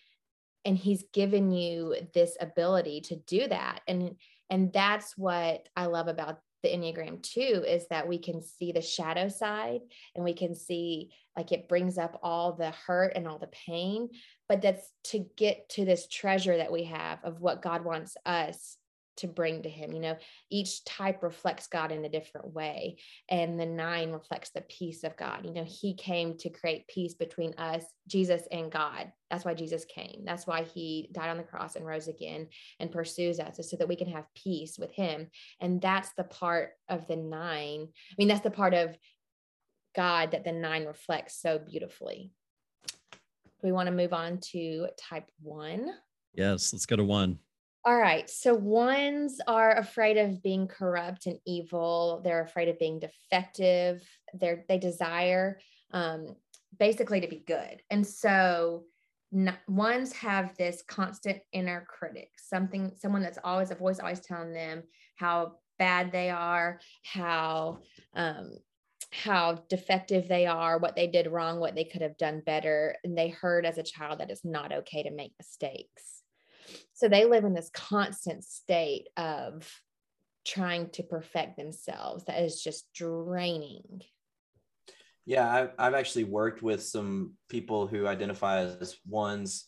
and 0.64 0.78
he's 0.78 1.04
given 1.12 1.50
you 1.50 1.96
this 2.14 2.36
ability 2.40 3.00
to 3.00 3.16
do 3.16 3.48
that. 3.48 3.80
And 3.88 4.16
and 4.50 4.72
that's 4.72 5.16
what 5.16 5.68
I 5.74 5.86
love 5.86 6.08
about 6.08 6.40
the 6.62 6.68
Enneagram 6.68 7.22
too 7.22 7.64
is 7.66 7.86
that 7.88 8.06
we 8.06 8.18
can 8.18 8.42
see 8.42 8.70
the 8.70 8.80
shadow 8.80 9.28
side 9.28 9.80
and 10.14 10.24
we 10.24 10.32
can 10.32 10.54
see 10.54 11.10
like 11.36 11.50
it 11.50 11.68
brings 11.68 11.98
up 11.98 12.20
all 12.22 12.52
the 12.52 12.70
hurt 12.70 13.14
and 13.16 13.26
all 13.26 13.38
the 13.38 13.48
pain, 13.48 14.10
but 14.52 14.60
that's 14.60 14.92
to 15.04 15.24
get 15.38 15.66
to 15.70 15.86
this 15.86 16.06
treasure 16.06 16.58
that 16.58 16.70
we 16.70 16.84
have 16.84 17.20
of 17.24 17.40
what 17.40 17.62
God 17.62 17.86
wants 17.86 18.18
us 18.26 18.76
to 19.16 19.26
bring 19.26 19.62
to 19.62 19.70
him. 19.70 19.94
You 19.94 20.00
know, 20.00 20.18
each 20.50 20.84
type 20.84 21.22
reflects 21.22 21.68
God 21.68 21.90
in 21.90 22.04
a 22.04 22.10
different 22.10 22.52
way. 22.52 22.98
And 23.30 23.58
the 23.58 23.64
nine 23.64 24.10
reflects 24.10 24.50
the 24.50 24.60
peace 24.60 25.04
of 25.04 25.16
God. 25.16 25.46
You 25.46 25.54
know, 25.54 25.64
he 25.64 25.94
came 25.94 26.36
to 26.36 26.50
create 26.50 26.86
peace 26.86 27.14
between 27.14 27.54
us, 27.54 27.82
Jesus, 28.06 28.42
and 28.52 28.70
God. 28.70 29.10
That's 29.30 29.46
why 29.46 29.54
Jesus 29.54 29.86
came. 29.86 30.20
That's 30.26 30.46
why 30.46 30.64
he 30.64 31.08
died 31.12 31.30
on 31.30 31.38
the 31.38 31.44
cross 31.44 31.74
and 31.74 31.86
rose 31.86 32.08
again 32.08 32.48
and 32.78 32.92
pursues 32.92 33.40
us, 33.40 33.58
so 33.62 33.78
that 33.78 33.88
we 33.88 33.96
can 33.96 34.08
have 34.08 34.26
peace 34.34 34.78
with 34.78 34.92
him. 34.92 35.28
And 35.62 35.80
that's 35.80 36.12
the 36.12 36.24
part 36.24 36.72
of 36.90 37.06
the 37.06 37.16
nine. 37.16 37.88
I 37.88 38.14
mean, 38.18 38.28
that's 38.28 38.42
the 38.42 38.50
part 38.50 38.74
of 38.74 38.94
God 39.96 40.32
that 40.32 40.44
the 40.44 40.52
nine 40.52 40.84
reflects 40.84 41.40
so 41.40 41.58
beautifully. 41.58 42.32
We 43.62 43.72
want 43.72 43.86
to 43.86 43.92
move 43.92 44.12
on 44.12 44.38
to 44.52 44.88
type 44.98 45.26
one. 45.40 45.90
Yes, 46.34 46.72
let's 46.72 46.86
go 46.86 46.96
to 46.96 47.04
one. 47.04 47.38
All 47.84 47.98
right. 47.98 48.30
So 48.30 48.54
ones 48.54 49.40
are 49.48 49.76
afraid 49.76 50.16
of 50.16 50.42
being 50.42 50.68
corrupt 50.68 51.26
and 51.26 51.38
evil. 51.46 52.20
They're 52.24 52.44
afraid 52.44 52.68
of 52.68 52.78
being 52.78 53.00
defective. 53.00 54.02
They're 54.34 54.64
they 54.68 54.78
desire 54.78 55.58
um, 55.92 56.36
basically 56.78 57.20
to 57.20 57.26
be 57.26 57.42
good. 57.44 57.82
And 57.90 58.06
so 58.06 58.84
n- 59.34 59.58
ones 59.66 60.12
have 60.12 60.56
this 60.56 60.82
constant 60.86 61.40
inner 61.52 61.84
critic, 61.88 62.30
something, 62.36 62.92
someone 62.96 63.22
that's 63.22 63.38
always 63.42 63.72
a 63.72 63.74
voice 63.74 63.98
always 63.98 64.20
telling 64.20 64.52
them 64.52 64.84
how 65.16 65.54
bad 65.78 66.12
they 66.12 66.30
are, 66.30 66.78
how 67.02 67.80
um, 68.14 68.52
how 69.12 69.62
defective 69.68 70.26
they 70.26 70.46
are, 70.46 70.78
what 70.78 70.96
they 70.96 71.06
did 71.06 71.26
wrong, 71.26 71.60
what 71.60 71.74
they 71.74 71.84
could 71.84 72.02
have 72.02 72.16
done 72.16 72.42
better. 72.44 72.96
And 73.04 73.16
they 73.16 73.28
heard 73.28 73.66
as 73.66 73.78
a 73.78 73.82
child 73.82 74.20
that 74.20 74.30
it's 74.30 74.44
not 74.44 74.72
okay 74.72 75.02
to 75.02 75.10
make 75.10 75.32
mistakes. 75.38 76.22
So 76.94 77.08
they 77.08 77.24
live 77.24 77.44
in 77.44 77.54
this 77.54 77.70
constant 77.74 78.44
state 78.44 79.08
of 79.16 79.68
trying 80.46 80.90
to 80.90 81.02
perfect 81.02 81.56
themselves 81.56 82.24
that 82.24 82.42
is 82.42 82.62
just 82.62 82.92
draining. 82.94 84.02
Yeah, 85.24 85.52
I've, 85.52 85.70
I've 85.78 85.94
actually 85.94 86.24
worked 86.24 86.62
with 86.62 86.82
some 86.82 87.34
people 87.48 87.86
who 87.86 88.06
identify 88.06 88.60
as 88.60 88.96
ones, 89.06 89.66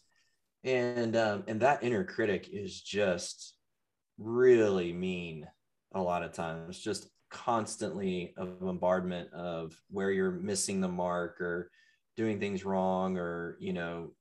and 0.64 1.14
um, 1.14 1.44
and 1.46 1.60
that 1.60 1.84
inner 1.84 2.02
critic 2.02 2.48
is 2.50 2.80
just 2.80 3.54
really 4.18 4.92
mean 4.92 5.46
a 5.94 6.02
lot 6.02 6.24
of 6.24 6.32
times, 6.32 6.80
just 6.80 7.08
constantly 7.34 8.32
a 8.36 8.46
bombardment 8.46 9.32
of 9.32 9.78
where 9.90 10.10
you're 10.10 10.30
missing 10.30 10.80
the 10.80 10.88
mark 10.88 11.40
or 11.40 11.70
doing 12.16 12.38
things 12.38 12.64
wrong 12.64 13.18
or 13.18 13.56
you 13.60 13.72
know 13.72 14.12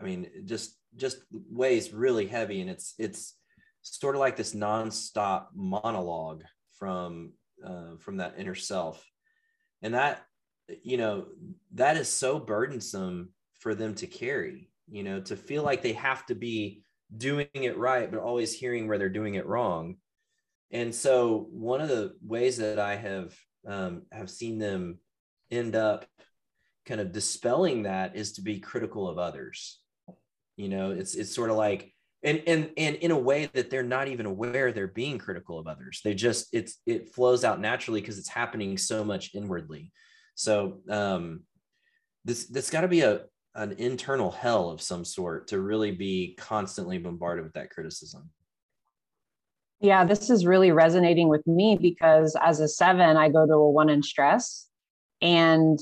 i 0.00 0.02
mean 0.02 0.26
just 0.46 0.76
just 0.96 1.18
weighs 1.50 1.92
really 1.92 2.26
heavy. 2.26 2.60
And 2.60 2.70
it's 2.70 2.94
it's 2.98 3.34
sort 3.82 4.14
of 4.14 4.20
like 4.20 4.36
this 4.36 4.54
nonstop 4.54 5.46
monologue 5.54 6.44
from 6.78 7.32
uh, 7.64 7.96
from 7.98 8.18
that 8.18 8.34
inner 8.38 8.54
self. 8.54 9.04
And 9.82 9.94
that 9.94 10.22
you 10.82 10.96
know 10.96 11.26
that 11.74 11.96
is 11.96 12.08
so 12.08 12.38
burdensome 12.38 13.30
for 13.58 13.74
them 13.74 13.94
to 13.94 14.06
carry 14.06 14.70
you 14.88 15.02
know 15.02 15.20
to 15.20 15.36
feel 15.36 15.62
like 15.62 15.82
they 15.82 15.92
have 15.92 16.24
to 16.24 16.34
be 16.34 16.82
doing 17.16 17.48
it 17.52 17.76
right 17.76 18.10
but 18.10 18.20
always 18.20 18.54
hearing 18.54 18.86
where 18.86 18.96
they're 18.96 19.08
doing 19.08 19.34
it 19.34 19.44
wrong 19.44 19.96
and 20.72 20.94
so 20.94 21.46
one 21.50 21.80
of 21.80 21.88
the 21.88 22.14
ways 22.22 22.56
that 22.56 22.78
i 22.78 22.96
have 22.96 23.34
um, 23.66 24.02
have 24.10 24.30
seen 24.30 24.58
them 24.58 24.98
end 25.50 25.76
up 25.76 26.06
kind 26.86 27.00
of 27.00 27.12
dispelling 27.12 27.84
that 27.84 28.16
is 28.16 28.32
to 28.32 28.42
be 28.42 28.58
critical 28.58 29.08
of 29.08 29.18
others. 29.18 29.78
You 30.56 30.68
know 30.68 30.90
it's 30.90 31.14
it's 31.14 31.34
sort 31.34 31.50
of 31.50 31.56
like 31.56 31.92
and 32.22 32.42
and 32.46 32.70
and 32.76 32.96
in 32.96 33.10
a 33.10 33.18
way 33.18 33.48
that 33.54 33.70
they're 33.70 33.82
not 33.82 34.08
even 34.08 34.26
aware 34.26 34.72
they're 34.72 34.88
being 34.88 35.18
critical 35.18 35.58
of 35.58 35.66
others. 35.66 36.00
They 36.04 36.14
just 36.14 36.48
it's 36.52 36.78
it 36.86 37.14
flows 37.14 37.44
out 37.44 37.60
naturally 37.60 38.00
because 38.00 38.18
it's 38.18 38.28
happening 38.28 38.76
so 38.76 39.04
much 39.04 39.34
inwardly. 39.34 39.92
So 40.34 40.80
um 40.90 41.40
this 42.24 42.70
got 42.70 42.82
to 42.82 42.88
be 42.88 43.00
a 43.00 43.22
an 43.54 43.72
internal 43.72 44.30
hell 44.30 44.70
of 44.70 44.80
some 44.80 45.04
sort 45.04 45.48
to 45.48 45.60
really 45.60 45.90
be 45.90 46.34
constantly 46.38 46.98
bombarded 46.98 47.44
with 47.44 47.54
that 47.54 47.70
criticism 47.70 48.30
yeah 49.82 50.04
this 50.04 50.30
is 50.30 50.46
really 50.46 50.72
resonating 50.72 51.28
with 51.28 51.46
me 51.46 51.76
because 51.80 52.36
as 52.42 52.60
a 52.60 52.68
seven 52.68 53.16
i 53.16 53.28
go 53.28 53.46
to 53.46 53.52
a 53.52 53.70
one 53.70 53.88
in 53.88 54.02
stress 54.02 54.68
and 55.20 55.78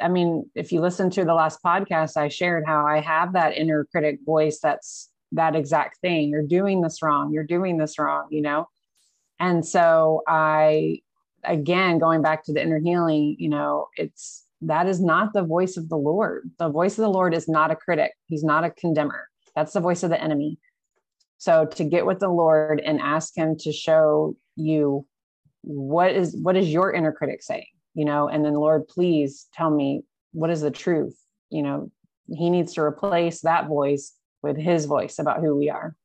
I 0.00 0.08
mean, 0.08 0.48
if 0.54 0.72
you 0.72 0.80
listen 0.80 1.10
to 1.10 1.24
the 1.24 1.34
last 1.34 1.62
podcast, 1.62 2.16
I 2.16 2.28
shared 2.28 2.64
how 2.66 2.86
I 2.86 3.00
have 3.00 3.32
that 3.32 3.56
inner 3.56 3.86
critic 3.90 4.20
voice 4.24 4.58
that's 4.62 5.10
that 5.32 5.56
exact 5.56 5.98
thing. 6.00 6.28
You're 6.28 6.42
doing 6.42 6.82
this 6.82 7.02
wrong. 7.02 7.32
You're 7.32 7.44
doing 7.44 7.78
this 7.78 7.98
wrong, 7.98 8.26
you 8.30 8.42
know? 8.42 8.68
And 9.40 9.66
so 9.66 10.22
I, 10.28 11.00
again, 11.44 11.98
going 11.98 12.22
back 12.22 12.44
to 12.44 12.52
the 12.52 12.62
inner 12.62 12.78
healing, 12.78 13.36
you 13.38 13.48
know, 13.48 13.88
it's 13.96 14.44
that 14.62 14.86
is 14.86 15.00
not 15.00 15.32
the 15.32 15.44
voice 15.44 15.76
of 15.76 15.88
the 15.88 15.96
Lord. 15.96 16.50
The 16.58 16.68
voice 16.68 16.92
of 16.92 17.02
the 17.02 17.10
Lord 17.10 17.34
is 17.34 17.48
not 17.48 17.70
a 17.70 17.76
critic, 17.76 18.12
He's 18.26 18.44
not 18.44 18.64
a 18.64 18.70
condemner. 18.70 19.28
That's 19.54 19.72
the 19.72 19.80
voice 19.80 20.02
of 20.02 20.10
the 20.10 20.22
enemy. 20.22 20.58
So 21.38 21.66
to 21.66 21.84
get 21.84 22.06
with 22.06 22.20
the 22.20 22.28
Lord 22.28 22.80
and 22.80 23.00
ask 23.00 23.36
Him 23.36 23.56
to 23.60 23.72
show 23.72 24.36
you 24.56 25.06
what 25.62 26.12
is 26.12 26.36
what 26.36 26.56
is 26.56 26.68
your 26.68 26.92
inner 26.92 27.12
critic 27.12 27.42
saying 27.42 27.66
you 27.94 28.04
know? 28.04 28.28
And 28.28 28.44
then 28.44 28.54
lord 28.54 28.86
please 28.86 29.46
tell 29.52 29.70
me 29.70 30.02
what 30.32 30.50
is 30.50 30.60
the 30.60 30.70
truth 30.70 31.18
you 31.50 31.62
know? 31.62 31.90
He 32.28 32.50
needs 32.50 32.74
to 32.74 32.82
replace 32.82 33.40
that 33.40 33.66
voice 33.66 34.12
with 34.42 34.56
his 34.56 34.84
voice 34.84 35.18
about 35.18 35.40
who 35.40 35.56
we 35.56 35.70
are. 35.70 35.96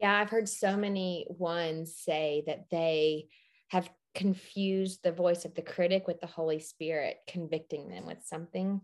Yeah 0.00 0.18
i've 0.18 0.30
heard 0.30 0.48
so 0.48 0.76
many 0.76 1.26
ones 1.28 1.94
say 1.96 2.42
that 2.46 2.66
they 2.70 3.26
have 3.68 3.88
confused 4.14 5.00
the 5.02 5.12
voice 5.12 5.44
of 5.44 5.54
the 5.54 5.62
critic 5.62 6.06
with 6.06 6.20
the 6.20 6.26
holy 6.26 6.58
spirit 6.58 7.18
convicting 7.28 7.88
them 7.88 8.06
with 8.06 8.18
something. 8.24 8.80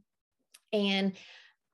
And 0.73 1.15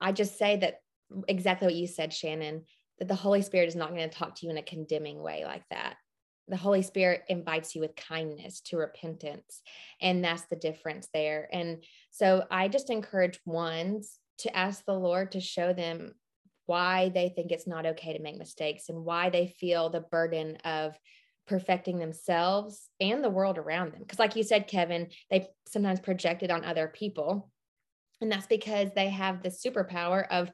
i 0.01 0.11
just 0.11 0.37
say 0.37 0.57
that 0.57 0.81
exactly 1.27 1.67
what 1.67 1.75
you 1.75 1.87
said 1.87 2.13
shannon 2.13 2.63
that 2.99 3.07
the 3.07 3.15
holy 3.15 3.41
spirit 3.41 3.67
is 3.67 3.75
not 3.75 3.89
going 3.89 4.09
to 4.09 4.15
talk 4.15 4.35
to 4.35 4.45
you 4.45 4.51
in 4.51 4.57
a 4.57 4.63
condemning 4.63 5.21
way 5.21 5.43
like 5.45 5.63
that 5.71 5.95
the 6.49 6.57
Holy 6.57 6.81
Spirit 6.81 7.23
invites 7.29 7.75
you 7.75 7.81
with 7.81 7.95
kindness 7.95 8.61
to 8.61 8.77
repentance. 8.77 9.61
And 10.01 10.23
that's 10.23 10.45
the 10.49 10.55
difference 10.55 11.07
there. 11.13 11.47
And 11.53 11.83
so 12.11 12.43
I 12.49 12.67
just 12.67 12.89
encourage 12.89 13.39
ones 13.45 14.17
to 14.39 14.55
ask 14.55 14.83
the 14.85 14.93
Lord 14.93 15.31
to 15.33 15.39
show 15.39 15.73
them 15.73 16.13
why 16.65 17.09
they 17.09 17.29
think 17.29 17.51
it's 17.51 17.67
not 17.67 17.85
okay 17.85 18.15
to 18.15 18.21
make 18.21 18.37
mistakes 18.37 18.89
and 18.89 19.05
why 19.05 19.29
they 19.29 19.47
feel 19.59 19.89
the 19.89 20.01
burden 20.01 20.57
of 20.65 20.97
perfecting 21.47 21.97
themselves 21.97 22.89
and 22.99 23.23
the 23.23 23.29
world 23.29 23.57
around 23.57 23.91
them. 23.91 24.01
Because, 24.01 24.19
like 24.19 24.35
you 24.35 24.43
said, 24.43 24.67
Kevin, 24.67 25.07
they 25.31 25.47
sometimes 25.67 25.99
project 25.99 26.43
it 26.43 26.51
on 26.51 26.63
other 26.63 26.87
people. 26.87 27.49
And 28.21 28.31
that's 28.31 28.47
because 28.47 28.89
they 28.95 29.09
have 29.09 29.41
the 29.41 29.49
superpower 29.49 30.27
of 30.29 30.51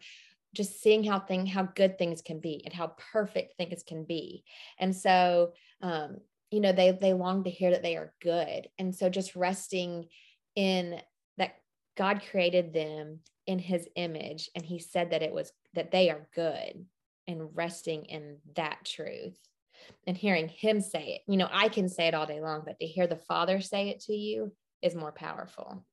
just 0.56 0.82
seeing 0.82 1.04
how 1.04 1.20
thing 1.20 1.46
how 1.46 1.64
good 1.76 1.98
things 1.98 2.22
can 2.22 2.40
be 2.40 2.62
and 2.66 2.74
how 2.74 2.96
perfect 3.12 3.58
things 3.58 3.84
can 3.84 4.04
be. 4.04 4.44
And 4.80 4.96
so 4.96 5.54
um 5.82 6.18
you 6.52 6.62
know 6.62 6.72
they 6.72 6.92
they 6.92 7.14
long 7.14 7.44
to 7.44 7.50
hear 7.50 7.72
that 7.72 7.84
they 7.84 7.96
are 7.96 8.14
good. 8.22 8.68
And 8.80 8.96
so 8.96 9.10
just 9.10 9.36
resting 9.36 10.08
in 10.56 11.00
that 11.38 11.56
god 11.98 12.22
created 12.30 12.74
them 12.74 13.20
in 13.46 13.60
his 13.60 13.88
image 13.96 14.50
and 14.56 14.66
he 14.66 14.80
said 14.80 15.12
that 15.12 15.22
it 15.22 15.34
was 15.34 15.52
that 15.74 15.92
they 15.92 16.10
are 16.10 16.28
good 16.34 16.86
and 17.28 17.50
resting 17.54 18.06
in 18.06 18.38
that 18.56 18.78
truth 18.86 19.38
and 20.08 20.16
hearing 20.18 20.48
him 20.48 20.82
say 20.82 21.16
it. 21.16 21.32
You 21.32 21.38
know 21.38 21.50
i 21.52 21.68
can 21.68 21.90
say 21.90 22.08
it 22.08 22.14
all 22.14 22.26
day 22.26 22.40
long 22.40 22.64
but 22.66 22.80
to 22.80 22.86
hear 22.86 23.08
the 23.08 23.18
father 23.18 23.60
say 23.62 23.90
it 23.90 24.00
to 24.02 24.14
you 24.14 24.52
is 24.82 24.96
more 24.96 25.12
powerful 25.12 25.86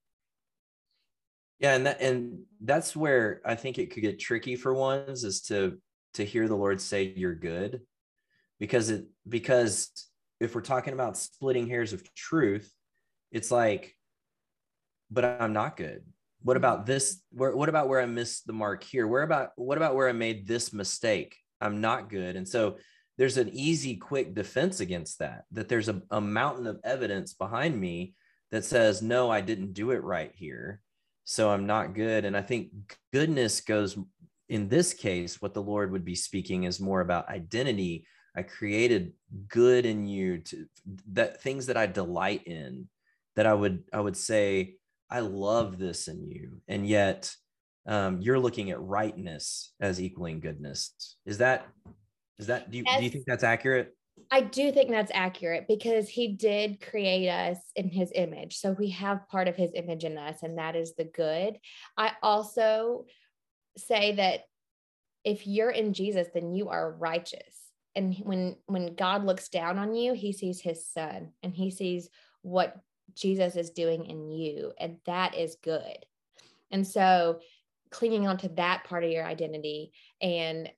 yeah, 1.62 1.74
and 1.74 1.86
that 1.86 2.00
and 2.00 2.40
that's 2.60 2.94
where 2.96 3.40
I 3.44 3.54
think 3.54 3.78
it 3.78 3.92
could 3.92 4.02
get 4.02 4.18
tricky 4.18 4.56
for 4.56 4.74
ones 4.74 5.24
is 5.24 5.42
to 5.42 5.78
to 6.14 6.24
hear 6.24 6.48
the 6.48 6.56
Lord 6.56 6.80
say 6.80 7.14
you're 7.16 7.34
good 7.34 7.80
because 8.58 8.90
it 8.90 9.06
because 9.28 9.90
if 10.40 10.54
we're 10.54 10.60
talking 10.60 10.92
about 10.92 11.16
splitting 11.16 11.68
hairs 11.68 11.92
of 11.92 12.02
truth, 12.14 12.70
it's 13.30 13.50
like 13.50 13.96
but 15.10 15.24
I'm 15.24 15.52
not 15.52 15.76
good. 15.76 16.02
What 16.42 16.54
mm-hmm. 16.54 16.64
about 16.64 16.86
this? 16.86 17.22
Where, 17.30 17.54
what 17.54 17.68
about 17.68 17.88
where 17.88 18.00
I 18.00 18.06
missed 18.06 18.46
the 18.46 18.52
mark 18.52 18.82
here? 18.82 19.06
Where 19.06 19.22
about 19.22 19.50
what 19.56 19.78
about 19.78 19.94
where 19.94 20.08
I 20.08 20.12
made 20.12 20.46
this 20.46 20.72
mistake? 20.72 21.36
I'm 21.60 21.80
not 21.80 22.10
good. 22.10 22.34
And 22.34 22.48
so 22.48 22.76
there's 23.18 23.36
an 23.36 23.50
easy 23.52 23.96
quick 23.96 24.34
defense 24.34 24.80
against 24.80 25.20
that 25.20 25.44
that 25.52 25.68
there's 25.68 25.88
a, 25.88 26.02
a 26.10 26.20
mountain 26.20 26.66
of 26.66 26.80
evidence 26.82 27.34
behind 27.34 27.78
me 27.78 28.14
that 28.50 28.64
says 28.64 29.02
no 29.02 29.30
i 29.30 29.40
didn't 29.40 29.72
do 29.72 29.90
it 29.90 30.02
right 30.02 30.32
here 30.34 30.80
so 31.24 31.50
i'm 31.50 31.66
not 31.66 31.94
good. 31.94 32.24
And 32.24 32.36
i 32.36 32.42
think 32.42 32.70
goodness 33.12 33.60
goes 33.60 33.96
in 34.48 34.68
this 34.68 34.92
case 34.92 35.40
what 35.40 35.54
the 35.54 35.62
lord 35.62 35.92
would 35.92 36.04
be 36.04 36.14
speaking 36.14 36.64
is 36.64 36.80
more 36.80 37.00
about 37.00 37.28
identity. 37.28 38.06
I 38.34 38.42
created 38.42 39.12
good 39.48 39.84
in 39.84 40.06
you 40.06 40.38
to 40.38 40.66
that 41.12 41.42
things 41.42 41.66
that 41.66 41.76
i 41.76 41.86
delight 41.86 42.44
in 42.46 42.88
that 43.36 43.46
i 43.46 43.52
would 43.52 43.84
i 43.92 44.00
would 44.00 44.16
say 44.16 44.76
i 45.10 45.20
love 45.20 45.78
this 45.78 46.08
in 46.08 46.26
you. 46.26 46.62
And 46.68 46.86
yet 46.86 47.34
um, 47.86 48.20
you're 48.20 48.38
looking 48.38 48.70
at 48.70 48.80
rightness 48.80 49.72
as 49.80 50.00
equaling 50.00 50.40
goodness. 50.40 51.16
Is 51.26 51.38
that 51.38 51.66
is 52.38 52.46
that 52.46 52.70
do 52.70 52.78
you, 52.78 52.84
yes. 52.86 52.98
do 52.98 53.04
you 53.04 53.10
think 53.10 53.24
that's 53.26 53.44
accurate 53.44 53.94
I 54.32 54.40
do 54.40 54.72
think 54.72 54.88
that's 54.90 55.12
accurate 55.14 55.68
because 55.68 56.08
he 56.08 56.28
did 56.28 56.80
create 56.80 57.28
us 57.28 57.58
in 57.76 57.90
his 57.90 58.10
image. 58.14 58.56
So 58.56 58.72
we 58.72 58.88
have 58.88 59.28
part 59.28 59.46
of 59.46 59.56
his 59.56 59.72
image 59.74 60.04
in 60.04 60.16
us, 60.16 60.42
and 60.42 60.56
that 60.56 60.74
is 60.74 60.94
the 60.94 61.04
good. 61.04 61.58
I 61.98 62.12
also 62.22 63.04
say 63.76 64.12
that 64.12 64.44
if 65.22 65.46
you're 65.46 65.70
in 65.70 65.92
Jesus, 65.92 66.28
then 66.32 66.54
you 66.54 66.70
are 66.70 66.92
righteous. 66.92 67.60
And 67.94 68.16
when 68.22 68.56
when 68.64 68.94
God 68.94 69.26
looks 69.26 69.50
down 69.50 69.76
on 69.76 69.94
you, 69.94 70.14
he 70.14 70.32
sees 70.32 70.62
his 70.62 70.86
son 70.86 71.32
and 71.42 71.54
he 71.54 71.70
sees 71.70 72.08
what 72.40 72.74
Jesus 73.14 73.54
is 73.54 73.68
doing 73.68 74.06
in 74.06 74.30
you, 74.30 74.72
and 74.80 74.96
that 75.04 75.34
is 75.34 75.58
good. 75.62 76.06
And 76.70 76.86
so 76.86 77.40
clinging 77.90 78.26
onto 78.26 78.48
that 78.54 78.84
part 78.84 79.04
of 79.04 79.10
your 79.10 79.26
identity 79.26 79.92
and 80.22 80.70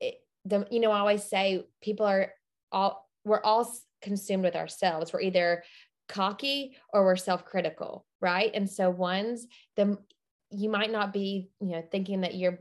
it, 0.00 0.16
the 0.44 0.66
you 0.70 0.80
know, 0.80 0.90
I 0.90 0.98
always 0.98 1.24
say 1.24 1.64
people 1.80 2.04
are 2.04 2.34
all 2.72 3.08
we're 3.24 3.42
all 3.42 3.70
consumed 4.02 4.44
with 4.44 4.56
ourselves. 4.56 5.12
We're 5.12 5.20
either 5.20 5.62
cocky 6.08 6.76
or 6.92 7.04
we're 7.04 7.16
self-critical, 7.16 8.04
right? 8.20 8.50
And 8.54 8.68
so 8.68 8.90
one's 8.90 9.46
the 9.76 9.98
you 10.50 10.68
might 10.68 10.90
not 10.90 11.12
be, 11.12 11.50
you 11.60 11.68
know, 11.68 11.82
thinking 11.90 12.22
that 12.22 12.34
you're 12.34 12.58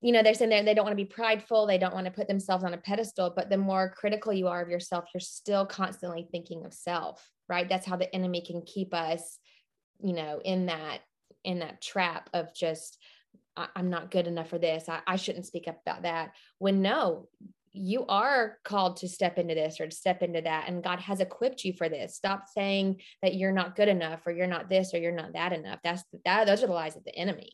you 0.00 0.12
know, 0.12 0.22
they're 0.22 0.34
saying 0.34 0.50
they, 0.50 0.60
they 0.60 0.74
don't 0.74 0.84
want 0.84 0.92
to 0.92 1.02
be 1.02 1.08
prideful, 1.08 1.66
they 1.66 1.78
don't 1.78 1.94
want 1.94 2.04
to 2.04 2.12
put 2.12 2.28
themselves 2.28 2.62
on 2.62 2.74
a 2.74 2.78
pedestal, 2.78 3.32
but 3.34 3.48
the 3.48 3.56
more 3.56 3.94
critical 3.96 4.34
you 4.34 4.48
are 4.48 4.60
of 4.60 4.68
yourself, 4.68 5.06
you're 5.14 5.20
still 5.20 5.64
constantly 5.64 6.28
thinking 6.30 6.66
of 6.66 6.74
self, 6.74 7.26
right? 7.48 7.66
That's 7.70 7.86
how 7.86 7.96
the 7.96 8.14
enemy 8.14 8.42
can 8.46 8.60
keep 8.66 8.92
us, 8.92 9.38
you 10.02 10.12
know, 10.12 10.42
in 10.44 10.66
that 10.66 10.98
in 11.42 11.60
that 11.60 11.80
trap 11.80 12.28
of 12.34 12.54
just 12.54 12.98
I'm 13.56 13.88
not 13.88 14.10
good 14.10 14.26
enough 14.26 14.50
for 14.50 14.58
this. 14.58 14.88
I, 14.88 15.00
I 15.06 15.16
shouldn't 15.16 15.46
speak 15.46 15.68
up 15.68 15.80
about 15.86 16.02
that. 16.02 16.32
When 16.58 16.82
no, 16.82 17.28
you 17.74 18.06
are 18.06 18.58
called 18.64 18.96
to 18.98 19.08
step 19.08 19.36
into 19.38 19.54
this 19.54 19.80
or 19.80 19.88
to 19.88 19.94
step 19.94 20.22
into 20.22 20.40
that 20.40 20.68
and 20.68 20.82
god 20.82 21.00
has 21.00 21.20
equipped 21.20 21.64
you 21.64 21.72
for 21.72 21.88
this. 21.88 22.16
Stop 22.16 22.44
saying 22.48 23.00
that 23.22 23.34
you're 23.34 23.52
not 23.52 23.76
good 23.76 23.88
enough 23.88 24.26
or 24.26 24.32
you're 24.32 24.46
not 24.46 24.68
this 24.68 24.94
or 24.94 24.98
you're 24.98 25.12
not 25.12 25.32
that 25.32 25.52
enough. 25.52 25.80
That's 25.82 26.04
that 26.24 26.46
those 26.46 26.62
are 26.62 26.68
the 26.68 26.72
lies 26.72 26.96
of 26.96 27.04
the 27.04 27.14
enemy. 27.14 27.50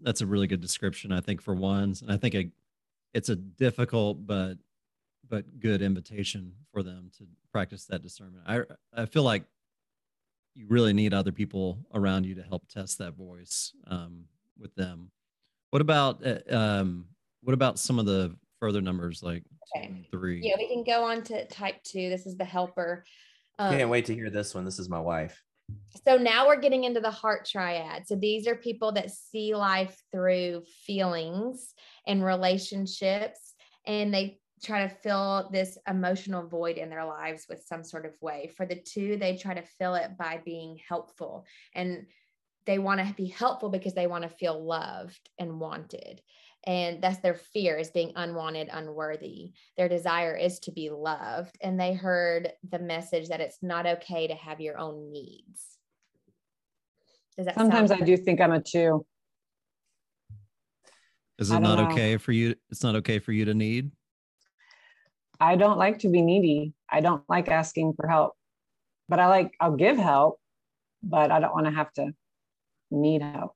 That's 0.00 0.20
a 0.20 0.26
really 0.26 0.46
good 0.46 0.60
description 0.60 1.10
i 1.10 1.20
think 1.20 1.40
for 1.42 1.54
ones 1.54 2.02
and 2.02 2.12
i 2.12 2.16
think 2.16 2.34
a, 2.36 2.48
it's 3.14 3.30
a 3.30 3.34
difficult 3.34 4.24
but 4.26 4.54
but 5.28 5.60
good 5.60 5.82
invitation 5.82 6.52
for 6.72 6.82
them 6.82 7.10
to 7.18 7.24
practice 7.52 7.84
that 7.86 8.02
discernment. 8.02 8.44
I 8.46 8.62
i 8.94 9.06
feel 9.06 9.22
like 9.22 9.44
you 10.54 10.66
really 10.68 10.92
need 10.92 11.14
other 11.14 11.32
people 11.32 11.78
around 11.94 12.26
you 12.26 12.34
to 12.34 12.42
help 12.42 12.68
test 12.68 12.98
that 12.98 13.14
voice 13.14 13.72
um, 13.86 14.24
with 14.58 14.74
them. 14.74 15.10
What 15.70 15.82
about 15.82 16.26
uh, 16.26 16.38
um, 16.50 17.06
what 17.48 17.54
about 17.54 17.78
some 17.78 17.98
of 17.98 18.04
the 18.04 18.36
further 18.60 18.82
numbers 18.82 19.22
like 19.22 19.42
okay. 19.74 20.06
three? 20.10 20.42
Yeah, 20.44 20.56
we 20.58 20.68
can 20.68 20.84
go 20.84 21.04
on 21.04 21.22
to 21.22 21.46
type 21.46 21.82
two. 21.82 22.10
This 22.10 22.26
is 22.26 22.36
the 22.36 22.44
helper. 22.44 23.06
Um, 23.58 23.74
Can't 23.74 23.88
wait 23.88 24.04
to 24.04 24.14
hear 24.14 24.28
this 24.28 24.54
one. 24.54 24.66
This 24.66 24.78
is 24.78 24.90
my 24.90 25.00
wife. 25.00 25.42
So 26.06 26.18
now 26.18 26.46
we're 26.46 26.60
getting 26.60 26.84
into 26.84 27.00
the 27.00 27.10
heart 27.10 27.46
triad. 27.46 28.06
So 28.06 28.16
these 28.16 28.46
are 28.46 28.54
people 28.54 28.92
that 28.92 29.10
see 29.12 29.54
life 29.54 29.98
through 30.12 30.64
feelings 30.84 31.72
and 32.06 32.22
relationships, 32.22 33.54
and 33.86 34.12
they 34.12 34.40
try 34.62 34.86
to 34.86 34.94
fill 34.96 35.48
this 35.50 35.78
emotional 35.88 36.46
void 36.46 36.76
in 36.76 36.90
their 36.90 37.06
lives 37.06 37.46
with 37.48 37.64
some 37.66 37.82
sort 37.82 38.04
of 38.04 38.12
way. 38.20 38.50
For 38.58 38.66
the 38.66 38.76
two, 38.76 39.16
they 39.16 39.38
try 39.38 39.54
to 39.54 39.64
fill 39.78 39.94
it 39.94 40.18
by 40.18 40.42
being 40.44 40.78
helpful. 40.86 41.46
And 41.74 42.08
they 42.66 42.78
want 42.78 43.00
to 43.00 43.14
be 43.14 43.28
helpful 43.28 43.70
because 43.70 43.94
they 43.94 44.06
want 44.06 44.24
to 44.24 44.28
feel 44.28 44.62
loved 44.62 45.30
and 45.38 45.58
wanted 45.58 46.20
and 46.66 47.02
that's 47.02 47.18
their 47.18 47.34
fear 47.34 47.76
is 47.76 47.90
being 47.90 48.12
unwanted 48.16 48.68
unworthy. 48.72 49.52
Their 49.76 49.88
desire 49.88 50.36
is 50.36 50.58
to 50.60 50.72
be 50.72 50.90
loved. 50.90 51.56
And 51.60 51.80
they 51.80 51.94
heard 51.94 52.52
the 52.68 52.78
message 52.78 53.28
that 53.28 53.40
it's 53.40 53.58
not 53.62 53.86
okay 53.86 54.26
to 54.26 54.34
have 54.34 54.60
your 54.60 54.78
own 54.78 55.10
needs. 55.12 55.64
Sometimes 57.54 57.92
i 57.92 58.00
do 58.00 58.16
think 58.16 58.40
i'm 58.40 58.50
a 58.50 58.60
two 58.60 59.06
is 61.38 61.52
it 61.52 61.60
not 61.60 61.78
know. 61.78 61.88
okay 61.88 62.16
for 62.16 62.32
you 62.32 62.56
it's 62.68 62.82
not 62.82 62.96
okay 62.96 63.20
for 63.20 63.30
you 63.30 63.44
to 63.44 63.54
need? 63.54 63.92
I 65.38 65.54
don't 65.54 65.78
like 65.78 66.00
to 66.00 66.08
be 66.08 66.20
needy. 66.20 66.72
I 66.90 67.00
don't 67.00 67.22
like 67.28 67.48
asking 67.48 67.92
for 67.92 68.08
help. 68.08 68.32
But 69.08 69.20
i 69.20 69.28
like 69.28 69.52
i'll 69.60 69.76
give 69.76 69.96
help 69.96 70.40
but 71.02 71.30
i 71.30 71.38
don't 71.40 71.52
want 71.52 71.66
to 71.66 71.72
have 71.72 71.92
to 71.92 72.12
need 72.90 73.22
help 73.22 73.52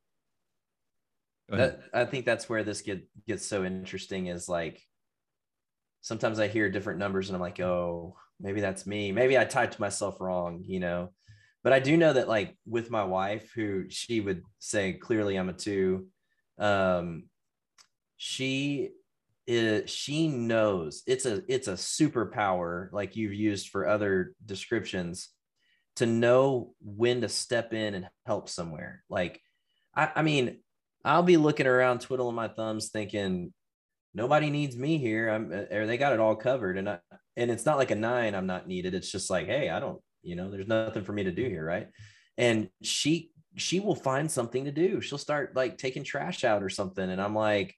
that, 1.49 1.81
I 1.93 2.05
think 2.05 2.25
that's 2.25 2.49
where 2.49 2.65
this 2.65 2.81
get 2.83 3.07
gets 3.27 3.45
so 3.45 3.65
interesting 3.65 4.27
is 4.27 4.49
like 4.49 4.83
sometimes 6.01 6.39
I 6.39 6.49
hear 6.49 6.71
different 6.71 6.99
numbers 6.99 7.29
and 7.29 7.37
I'm 7.37 7.43
like, 7.43 7.61
oh, 7.61 8.17
maybe 8.41 8.61
that's 8.61 8.87
me. 8.87 9.13
Maybe 9.13 9.39
I 9.39 9.45
typed 9.45 9.79
myself 9.79 10.21
wrong, 10.21 10.63
you 10.67 10.81
know. 10.81 11.13
But 11.63 11.73
I 11.73 11.79
do 11.79 11.97
know 11.97 12.13
that 12.13 12.29
like 12.29 12.57
with 12.67 12.91
my 12.91 13.05
wife, 13.05 13.53
who 13.55 13.89
she 13.89 14.21
would 14.21 14.43
say 14.59 14.95
clearly 14.95 15.37
I'm 15.37 15.49
a 15.49 15.53
two, 15.53 16.09
um, 16.59 17.25
she 18.17 18.91
is 19.47 19.91
she 19.91 20.29
knows 20.29 21.03
it's 21.09 21.27
a 21.27 21.43
it's 21.49 21.67
a 21.67 21.73
superpower 21.73 22.89
like 22.93 23.17
you've 23.17 23.35
used 23.35 23.71
for 23.71 23.89
other 23.89 24.35
descriptions 24.47 25.31
to 25.97 26.07
know 26.07 26.75
when 26.81 27.21
to 27.23 27.29
step 27.29 27.73
in 27.73 27.95
and 27.95 28.09
help 28.25 28.49
somewhere. 28.49 29.03
Like 29.11 29.41
I, 29.95 30.11
I 30.17 30.23
mean, 30.23 30.59
I'll 31.05 31.23
be 31.23 31.37
looking 31.37 31.67
around, 31.67 32.01
twiddling 32.01 32.35
my 32.35 32.49
thumbs, 32.49 32.91
thinking 32.91 33.53
nobody 34.15 34.51
needs 34.51 34.77
me 34.77 34.99
here. 34.99 35.29
I'm 35.29 35.53
uh, 35.53 35.75
or 35.75 35.87
they 35.87 35.97
got 35.97 36.13
it 36.13 36.21
all 36.21 36.37
covered. 36.37 36.79
And 36.79 36.89
I, 36.89 36.99
and 37.37 37.51
it's 37.51 37.67
not 37.67 37.79
like 37.79 37.91
a 37.91 37.97
nine, 37.97 38.35
I'm 38.35 38.47
not 38.47 38.69
needed. 38.69 38.95
It's 38.95 39.11
just 39.11 39.31
like, 39.31 39.47
hey, 39.47 39.71
I 39.71 39.81
don't, 39.81 40.01
you 40.23 40.37
know, 40.37 40.51
there's 40.51 40.69
nothing 40.69 41.05
for 41.05 41.13
me 41.13 41.25
to 41.25 41.33
do 41.33 41.45
here, 41.45 41.65
right? 41.65 41.89
And 42.39 42.69
she 42.83 43.31
she 43.57 43.81
will 43.81 43.95
find 43.95 44.31
something 44.31 44.65
to 44.65 44.73
do. 44.73 45.01
She'll 45.01 45.19
start 45.19 45.55
like 45.55 45.77
taking 45.77 46.05
trash 46.05 46.45
out 46.45 46.63
or 46.63 46.71
something. 46.71 47.11
And 47.11 47.21
I'm 47.21 47.35
like, 47.35 47.75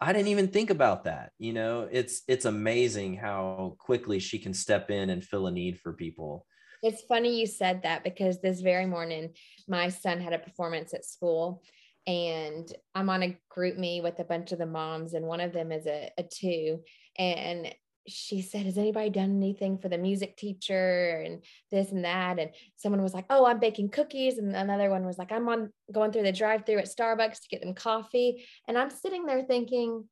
I 0.00 0.12
didn't 0.12 0.28
even 0.28 0.48
think 0.48 0.70
about 0.70 1.04
that. 1.04 1.32
You 1.38 1.52
know, 1.52 1.88
it's 1.90 2.22
it's 2.28 2.44
amazing 2.44 3.16
how 3.16 3.76
quickly 3.78 4.18
she 4.18 4.38
can 4.38 4.54
step 4.54 4.90
in 4.90 5.10
and 5.10 5.24
fill 5.24 5.46
a 5.46 5.50
need 5.50 5.78
for 5.80 5.92
people. 5.92 6.46
It's 6.82 7.02
funny 7.02 7.38
you 7.38 7.46
said 7.46 7.82
that 7.84 8.02
because 8.02 8.40
this 8.40 8.60
very 8.60 8.86
morning 8.86 9.34
my 9.68 9.88
son 9.88 10.20
had 10.20 10.32
a 10.32 10.38
performance 10.38 10.92
at 10.92 11.04
school 11.04 11.62
and 12.06 12.72
I'm 12.94 13.10
on 13.10 13.22
a 13.22 13.38
GroupMe 13.56 14.02
with 14.02 14.18
a 14.18 14.24
bunch 14.24 14.52
of 14.52 14.58
the 14.58 14.66
moms, 14.66 15.14
and 15.14 15.26
one 15.26 15.40
of 15.40 15.52
them 15.52 15.70
is 15.72 15.86
a, 15.86 16.10
a 16.18 16.22
two. 16.22 16.80
And 17.18 17.72
she 18.08 18.42
said, 18.42 18.66
Has 18.66 18.78
anybody 18.78 19.10
done 19.10 19.36
anything 19.36 19.78
for 19.78 19.88
the 19.88 19.98
music 19.98 20.36
teacher 20.36 21.22
and 21.24 21.44
this 21.70 21.92
and 21.92 22.04
that? 22.04 22.38
And 22.38 22.50
someone 22.76 23.02
was 23.02 23.14
like, 23.14 23.26
Oh, 23.30 23.46
I'm 23.46 23.60
baking 23.60 23.90
cookies. 23.90 24.38
And 24.38 24.54
another 24.54 24.90
one 24.90 25.06
was 25.06 25.18
like, 25.18 25.32
I'm 25.32 25.48
on 25.48 25.72
going 25.92 26.12
through 26.12 26.24
the 26.24 26.32
drive 26.32 26.66
through 26.66 26.78
at 26.78 26.86
Starbucks 26.86 27.42
to 27.42 27.48
get 27.50 27.62
them 27.62 27.74
coffee. 27.74 28.44
And 28.66 28.76
I'm 28.76 28.90
sitting 28.90 29.26
there 29.26 29.44
thinking, 29.44 30.08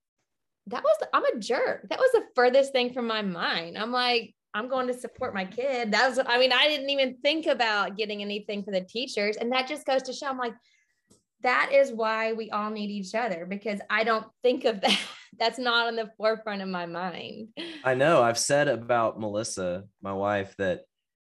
That 0.69 0.85
was, 0.85 0.97
I'm 1.13 1.25
a 1.25 1.39
jerk. 1.39 1.89
That 1.89 1.99
was 1.99 2.13
the 2.13 2.25
furthest 2.35 2.73
thing 2.73 2.93
from 2.93 3.07
my 3.07 3.23
mind. 3.23 3.77
I'm 3.77 3.93
like, 3.93 4.35
I'm 4.55 4.69
going 4.69 4.89
to 4.89 4.95
support 4.95 5.35
my 5.35 5.45
kid. 5.45 5.93
That 5.93 6.09
was, 6.09 6.19
I 6.19 6.39
mean, 6.39 6.53
I 6.53 6.67
didn't 6.69 6.91
even 6.91 7.17
think 7.23 7.47
about 7.47 7.97
getting 7.97 8.21
anything 8.21 8.65
for 8.65 8.73
the 8.73 8.81
teachers. 8.81 9.37
And 9.37 9.53
that 9.53 9.69
just 9.69 9.87
goes 9.87 10.03
to 10.03 10.13
show 10.13 10.27
I'm 10.27 10.39
like, 10.39 10.55
that 11.43 11.71
is 11.73 11.93
why 11.93 12.33
we 12.33 12.51
all 12.51 12.71
need 12.71 12.91
each 12.91 13.15
other 13.15 13.47
because 13.47 13.81
I 13.89 14.05
don't 14.05 14.27
think 14.43 14.65
of 14.65 14.81
that. 14.81 14.99
That's 15.39 15.59
not 15.59 15.87
on 15.87 15.97
the 15.97 16.11
forefront 16.19 16.61
of 16.61 16.69
my 16.69 16.87
mind. 16.87 17.49
I 17.85 17.95
know. 17.95 18.23
I've 18.23 18.39
said 18.39 18.69
about 18.69 19.19
Melissa, 19.19 19.85
my 20.03 20.13
wife, 20.13 20.55
that 20.59 20.83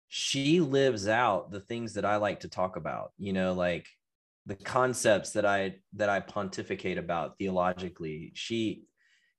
she 0.09 0.59
lives 0.59 1.07
out 1.07 1.49
the 1.49 1.61
things 1.61 1.93
that 1.93 2.05
I 2.05 2.17
like 2.17 2.41
to 2.41 2.49
talk 2.49 2.75
about, 2.75 3.13
you 3.17 3.33
know, 3.33 3.53
like 3.53 3.87
the 4.45 4.55
concepts 4.55 5.31
that 5.31 5.45
I 5.45 5.77
that 5.93 6.09
I 6.09 6.19
pontificate 6.19 6.97
about 6.97 7.37
theologically. 7.37 8.31
She 8.35 8.83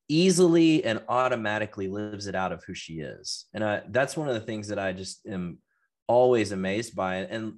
easily 0.08 0.84
and 0.84 1.02
automatically 1.08 1.88
lives 1.88 2.26
it 2.26 2.34
out 2.34 2.52
of 2.52 2.64
who 2.64 2.74
she 2.74 2.94
is. 2.94 3.46
And 3.54 3.62
I 3.62 3.82
that's 3.88 4.16
one 4.16 4.28
of 4.28 4.34
the 4.34 4.40
things 4.40 4.68
that 4.68 4.78
I 4.78 4.92
just 4.92 5.24
am 5.26 5.58
always 6.08 6.52
amazed 6.52 6.96
by. 6.96 7.16
And 7.16 7.54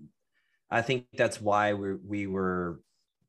I 0.71 0.83
think 0.83 1.07
that's 1.15 1.41
why 1.41 1.75
we 1.75 1.95
we 1.95 2.27
were 2.27 2.81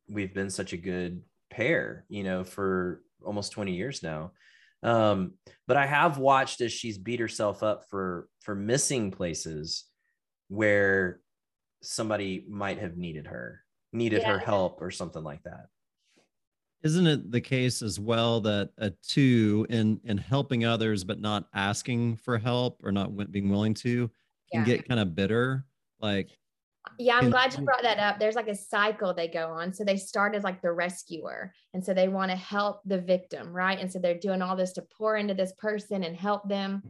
we've 0.10 0.34
been 0.34 0.50
such 0.50 0.74
a 0.74 0.78
good 0.78 1.24
pair, 1.50 2.06
you 2.10 2.24
know, 2.24 2.44
for 2.44 3.04
almost 3.24 3.52
20 3.52 3.76
years 3.76 4.04
now. 4.04 4.32
Um, 4.82 5.34
but 5.68 5.78
I 5.78 5.86
have 5.86 6.18
watched 6.18 6.62
as 6.62 6.72
she's 6.72 6.98
beat 6.98 7.20
herself 7.20 7.64
up 7.64 7.90
for 7.90 8.30
for 8.42 8.56
missing 8.56 9.12
places 9.12 9.86
where 10.48 11.22
somebody 11.82 12.46
might 12.50 12.80
have 12.80 12.98
needed 12.98 13.28
her, 13.28 13.62
needed 13.94 14.22
Yeah. 14.22 14.34
her 14.34 14.40
help 14.40 14.82
or 14.82 14.92
something 14.92 15.24
like 15.24 15.44
that. 15.44 15.68
Isn't 16.82 17.08
it 17.08 17.32
the 17.32 17.42
case 17.42 17.82
as 17.82 18.00
well 18.00 18.40
that 18.42 18.72
a 18.78 18.92
two 18.92 19.66
in 19.70 20.00
in 20.06 20.18
helping 20.18 20.64
others 20.64 21.04
but 21.04 21.20
not 21.20 21.50
asking 21.54 22.16
for 22.18 22.38
help 22.38 22.82
or 22.86 22.92
not 22.94 23.32
being 23.32 23.50
willing 23.50 23.74
to 23.76 24.10
can 24.52 24.62
Yeah. 24.62 24.64
get 24.64 24.88
kind 24.88 25.00
of 25.02 25.14
bitter? 25.14 25.66
Like 26.00 26.39
Yeah, 26.98 27.16
I'm 27.18 27.26
And- 27.26 27.32
glad 27.32 27.58
you 27.58 27.64
brought 27.64 27.84
that 27.84 28.00
up. 28.00 28.20
There's 28.20 28.36
like 28.36 28.48
a 28.48 28.56
cycle 28.56 29.14
they 29.14 29.28
go 29.28 29.52
on. 29.52 29.74
So 29.74 29.84
they 29.84 29.98
start 29.98 30.36
as 30.36 30.44
like 30.44 30.62
the 30.62 30.72
rescuer. 30.72 31.54
And 31.74 31.84
so 31.84 31.94
they 31.94 32.08
want 32.08 32.32
to 32.32 32.38
help 32.38 32.82
the 32.86 33.00
victim, 33.00 33.54
right? 33.54 33.80
And 33.80 33.92
so 33.92 34.00
they're 34.00 34.18
doing 34.18 34.42
all 34.42 34.56
this 34.56 34.74
to 34.74 34.82
pour 34.82 35.16
into 35.16 35.34
this 35.34 35.54
person 35.54 36.04
and 36.04 36.16
help 36.16 36.48
them. 36.50 36.82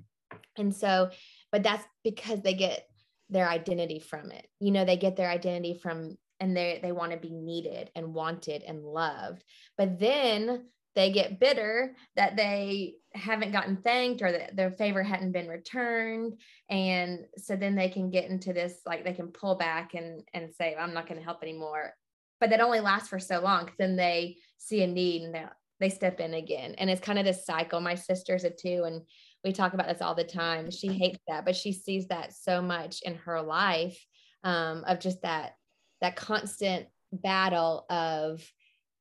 And 0.58 0.76
so, 0.76 1.10
but 1.52 1.64
that's 1.64 1.84
because 2.04 2.42
they 2.42 2.54
get 2.54 2.88
their 3.30 3.48
identity 3.48 4.00
from 4.00 4.32
it. 4.32 4.48
You 4.60 4.72
know, 4.72 4.86
they 4.86 4.98
get 4.98 5.16
their 5.16 5.30
identity 5.30 5.74
from 5.76 6.18
and 6.40 6.56
they 6.56 6.80
they 6.82 6.92
want 6.92 7.12
to 7.12 7.18
be 7.18 7.32
needed 7.34 7.92
and 7.96 8.14
wanted 8.14 8.64
and 8.64 8.84
loved. 8.84 9.44
But 9.78 10.00
then 10.00 10.68
they 10.96 11.12
get 11.12 11.40
bitter 11.40 11.96
that 12.16 12.36
they 12.36 12.96
haven't 13.14 13.52
gotten 13.52 13.78
thanked 13.78 14.22
or 14.22 14.32
that 14.32 14.56
their 14.56 14.72
favor 14.72 15.04
hadn't 15.04 15.32
been 15.32 15.48
returned. 15.48 16.34
And 16.70 17.26
so 17.38 17.56
then 17.56 17.76
they 17.76 17.90
can 17.90 18.10
get 18.10 18.30
into 18.30 18.54
this 18.54 18.76
like 18.86 19.04
they 19.04 19.14
can 19.14 19.28
pull 19.28 19.56
back 19.56 19.94
and 19.94 20.24
and 20.34 20.54
say 20.54 20.76
i'm 20.76 20.94
not 20.94 21.08
going 21.08 21.20
to 21.20 21.26
help 21.26 21.42
anymore. 21.42 21.94
But 22.40 22.52
that 22.52 22.62
only 22.62 22.80
lasts 22.80 23.10
for 23.10 23.20
so 23.20 23.40
long 23.40 23.70
then 23.78 23.96
they 23.96 24.38
see 24.58 24.84
a 24.84 24.88
need 24.88 25.24
and 25.24 25.34
they, 25.34 25.46
they 25.80 25.90
step 25.90 26.20
in 26.20 26.34
again. 26.34 26.76
And 26.78 26.90
it's 26.90 27.02
kind 27.02 27.20
of 27.20 27.26
this 27.26 27.46
cycle. 27.46 27.80
My 27.80 27.96
sister's 27.96 28.44
a 28.44 28.50
two 28.50 28.84
and 28.86 29.02
we 29.44 29.54
talk 29.54 29.74
about 29.74 29.88
this 29.88 30.02
all 30.02 30.16
the 30.16 30.24
time. 30.24 30.70
She 30.70 30.88
hates 30.88 31.20
that 31.28 31.46
but 31.46 31.56
she 31.56 31.72
sees 31.72 32.08
that 32.08 32.34
so 32.34 32.62
much 32.62 33.02
in 33.04 33.16
her 33.16 33.42
life 33.42 34.00
um, 34.44 34.84
of 34.88 35.00
just 35.00 35.22
that 35.22 35.54
that 36.02 36.16
constant 36.16 36.88
battle 37.12 37.86
of 37.90 38.42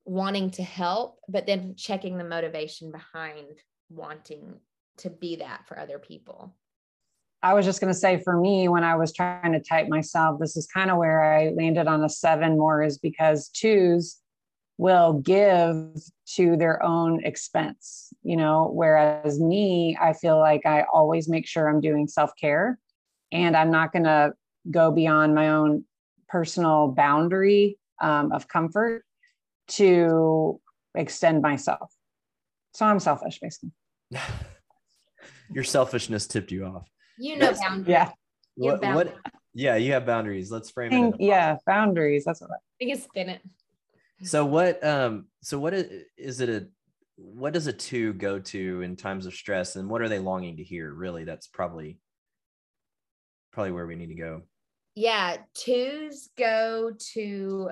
wanting 0.09 0.51
to 0.51 0.63
help 0.63 1.19
but 1.29 1.47
then 1.47 1.75
checking 1.77 2.17
the 2.17 2.25
motivation 2.25 2.91
behind 2.91 3.47
wanting 3.91 4.55
to 4.97 5.11
be 5.11 5.37
that 5.37 5.67
for 5.67 5.79
other 5.79 5.99
people. 5.99 6.55
I 7.43 7.55
was 7.55 7.65
just 7.65 7.81
going 7.81 7.93
to 7.93 7.99
say 7.99 8.21
for 8.25 8.41
me, 8.41 8.69
when 8.69 8.83
I 8.83 8.97
was 8.97 9.13
trying 9.13 9.53
to 9.53 9.61
type 9.61 9.89
myself, 9.89 10.41
this 10.41 10.57
is 10.57 10.67
kind 10.67 10.91
of 10.91 10.97
where 10.97 11.23
I 11.23 11.51
landed 11.51 11.87
on 11.87 12.03
a 12.03 12.09
seven 12.09 12.59
more, 12.59 12.83
is 12.83 12.99
because 12.99 13.49
twos 13.51 14.17
will 14.77 15.13
give 15.13 15.93
to 16.35 16.57
their 16.57 16.83
own 16.83 17.25
expense, 17.25 18.13
you 18.23 18.37
know, 18.37 18.71
whereas 18.73 19.39
me, 19.39 19.97
I 20.01 20.15
feel 20.15 20.39
like 20.39 20.67
I 20.67 20.85
always 20.93 21.29
make 21.29 21.47
sure 21.47 21.69
I'm 21.69 21.81
doing 21.81 22.09
self 22.09 22.33
care 22.41 22.79
and 23.31 23.57
I'm 23.57 23.71
not 23.71 23.93
going 23.93 24.05
to 24.05 24.33
go 24.71 24.91
beyond 24.91 25.35
my 25.35 25.51
own 25.51 25.85
personal 26.29 26.89
boundary 26.89 27.79
um, 28.01 28.33
of 28.33 28.49
comfort 28.49 29.05
to 29.69 30.61
extend 30.95 31.43
myself. 31.43 31.93
So 32.75 32.87
I'm 32.87 33.01
selfish, 33.01 33.39
basically. 33.41 33.71
Your 35.53 35.65
selfishness 35.65 36.27
tipped 36.27 36.53
you 36.53 36.65
off. 36.67 36.89
you 37.19 37.35
know 37.37 37.41
That's- 37.47 37.61
boundaries. 37.61 37.89
Yeah. 37.89 38.11
You 38.57 38.71
have 38.71 38.81
What, 38.81 38.95
what 38.95 39.07
boundaries. 39.07 39.23
yeah, 39.55 39.77
you 39.77 39.93
have 39.93 40.05
boundaries. 40.07 40.51
Let's 40.51 40.71
frame 40.71 40.93
it. 40.93 40.97
Think- 40.97 41.15
in 41.17 41.23
a- 41.23 41.25
yeah. 41.27 41.57
Boundaries. 41.67 42.25
That's 42.25 42.41
what 42.41 42.51
I, 42.51 42.57
You 42.81 42.93
can 42.95 43.01
spin 43.03 43.29
it. 43.31 43.41
So 44.25 44.45
what 44.45 44.83
um 44.85 45.27
so 45.43 45.59
what 45.61 45.75
is, 45.75 46.03
is 46.17 46.41
it 46.41 46.49
a 46.49 46.67
what 47.17 47.53
does 47.53 47.67
a 47.69 47.73
two 47.73 48.13
go 48.15 48.39
to 48.41 48.83
in 48.83 48.97
times 48.97 49.27
of 49.27 49.35
stress 49.35 49.77
and 49.77 49.89
what 49.89 50.03
are 50.03 50.09
they 50.09 50.19
longing 50.19 50.57
to 50.57 50.65
hear? 50.65 50.93
Really, 50.93 51.25
that's 51.25 51.47
probably 51.47 51.99
probably 53.53 53.73
where 53.73 53.87
we 53.87 53.95
need 53.97 54.09
to 54.09 54.15
go. 54.15 54.43
Yeah, 54.97 55.37
twos 55.55 56.29
go 56.37 56.93
to 57.15 57.71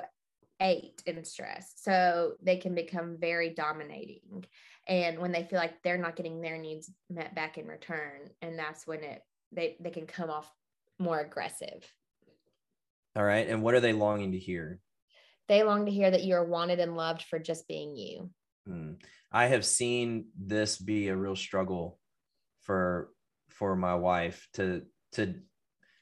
eight 0.60 1.02
in 1.06 1.24
stress. 1.24 1.72
So 1.76 2.32
they 2.42 2.56
can 2.56 2.74
become 2.74 3.16
very 3.20 3.50
dominating. 3.50 4.44
And 4.88 5.18
when 5.18 5.32
they 5.32 5.44
feel 5.44 5.58
like 5.58 5.82
they're 5.82 5.98
not 5.98 6.16
getting 6.16 6.40
their 6.40 6.58
needs 6.58 6.90
met 7.10 7.34
back 7.34 7.58
in 7.58 7.66
return, 7.66 8.30
and 8.40 8.58
that's 8.58 8.86
when 8.86 9.02
it 9.02 9.22
they 9.52 9.76
they 9.80 9.90
can 9.90 10.06
come 10.06 10.30
off 10.30 10.50
more 10.98 11.20
aggressive. 11.20 11.84
All 13.16 13.24
right. 13.24 13.48
And 13.48 13.62
what 13.62 13.74
are 13.74 13.80
they 13.80 13.92
longing 13.92 14.32
to 14.32 14.38
hear? 14.38 14.80
They 15.48 15.62
long 15.62 15.86
to 15.86 15.92
hear 15.92 16.10
that 16.10 16.24
you're 16.24 16.44
wanted 16.44 16.80
and 16.80 16.96
loved 16.96 17.22
for 17.22 17.38
just 17.38 17.66
being 17.68 17.96
you. 17.96 18.30
Hmm. 18.66 18.92
I 19.32 19.46
have 19.46 19.64
seen 19.64 20.26
this 20.38 20.76
be 20.76 21.08
a 21.08 21.16
real 21.16 21.36
struggle 21.36 21.98
for 22.62 23.10
for 23.48 23.76
my 23.76 23.94
wife 23.94 24.46
to 24.54 24.82
to 25.12 25.34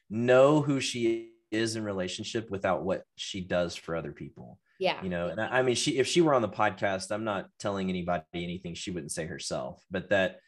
know 0.09 0.61
who 0.61 0.79
she 0.79 1.31
is 1.55 1.75
in 1.75 1.83
relationship 1.83 2.49
without 2.49 2.83
what 2.83 3.03
she 3.15 3.41
does 3.41 3.75
for 3.75 3.95
other 3.95 4.11
people. 4.11 4.59
Yeah. 4.79 5.01
You 5.01 5.09
know, 5.09 5.29
and 5.29 5.39
I, 5.39 5.59
I 5.59 5.61
mean, 5.61 5.75
she 5.75 5.97
if 5.97 6.07
she 6.07 6.21
were 6.21 6.33
on 6.33 6.41
the 6.41 6.49
podcast, 6.49 7.11
I'm 7.11 7.23
not 7.23 7.47
telling 7.59 7.89
anybody 7.89 8.23
anything 8.33 8.73
she 8.75 8.91
wouldn't 8.91 9.11
say 9.11 9.25
herself, 9.25 9.83
but 9.89 10.09
that, 10.09 10.39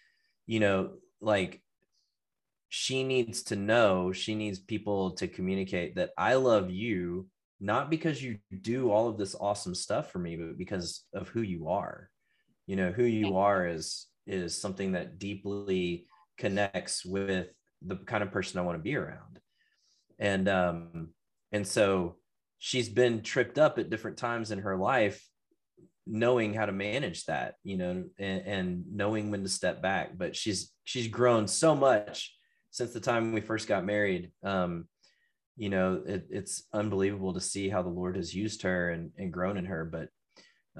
you 0.45 0.59
know, 0.59 0.91
like 1.21 1.61
she 2.69 3.03
needs 3.03 3.43
to 3.43 3.55
know, 3.55 4.11
she 4.11 4.35
needs 4.35 4.59
people 4.59 5.11
to 5.11 5.27
communicate 5.27 5.95
that 5.95 6.11
I 6.17 6.35
love 6.35 6.69
you 6.69 7.27
not 7.59 7.89
because 7.89 8.21
you 8.21 8.37
do 8.61 8.91
all 8.91 9.07
of 9.07 9.17
this 9.17 9.35
awesome 9.35 9.73
stuff 9.73 10.11
for 10.11 10.19
me, 10.19 10.35
but 10.35 10.57
because 10.57 11.05
of 11.13 11.27
who 11.29 11.41
you 11.41 11.69
are. 11.69 12.09
You 12.67 12.75
know, 12.75 12.91
who 12.91 13.03
you 13.03 13.37
are 13.37 13.67
is 13.67 14.07
is 14.25 14.59
something 14.59 14.91
that 14.91 15.19
deeply 15.19 16.05
connects 16.37 17.05
with 17.05 17.47
the 17.81 17.95
kind 17.95 18.23
of 18.23 18.31
person 18.31 18.59
I 18.59 18.63
want 18.63 18.77
to 18.77 18.83
be 18.83 18.95
around. 18.95 19.39
And 20.19 20.47
um 20.49 21.09
and 21.51 21.65
so 21.65 22.15
she's 22.57 22.89
been 22.89 23.21
tripped 23.21 23.57
up 23.57 23.77
at 23.77 23.89
different 23.89 24.17
times 24.17 24.51
in 24.51 24.59
her 24.59 24.75
life 24.75 25.23
knowing 26.09 26.53
how 26.53 26.65
to 26.65 26.71
manage 26.71 27.25
that 27.25 27.55
you 27.63 27.77
know 27.77 28.03
and, 28.17 28.47
and 28.47 28.83
knowing 28.91 29.29
when 29.29 29.43
to 29.43 29.49
step 29.49 29.81
back. 29.81 30.17
But 30.17 30.35
she's 30.35 30.71
she's 30.83 31.07
grown 31.07 31.47
so 31.47 31.75
much 31.75 32.33
since 32.71 32.93
the 32.93 32.99
time 32.99 33.33
we 33.33 33.41
first 33.41 33.67
got 33.67 33.85
married. 33.85 34.31
Um 34.43 34.87
you 35.55 35.69
know 35.69 36.01
it, 36.05 36.27
it's 36.29 36.63
unbelievable 36.73 37.33
to 37.33 37.41
see 37.41 37.67
how 37.67 37.81
the 37.81 37.89
lord 37.89 38.15
has 38.15 38.33
used 38.33 38.61
her 38.61 38.91
and, 38.91 39.11
and 39.17 39.33
grown 39.33 39.57
in 39.57 39.65
her. 39.65 39.85
But 39.85 40.09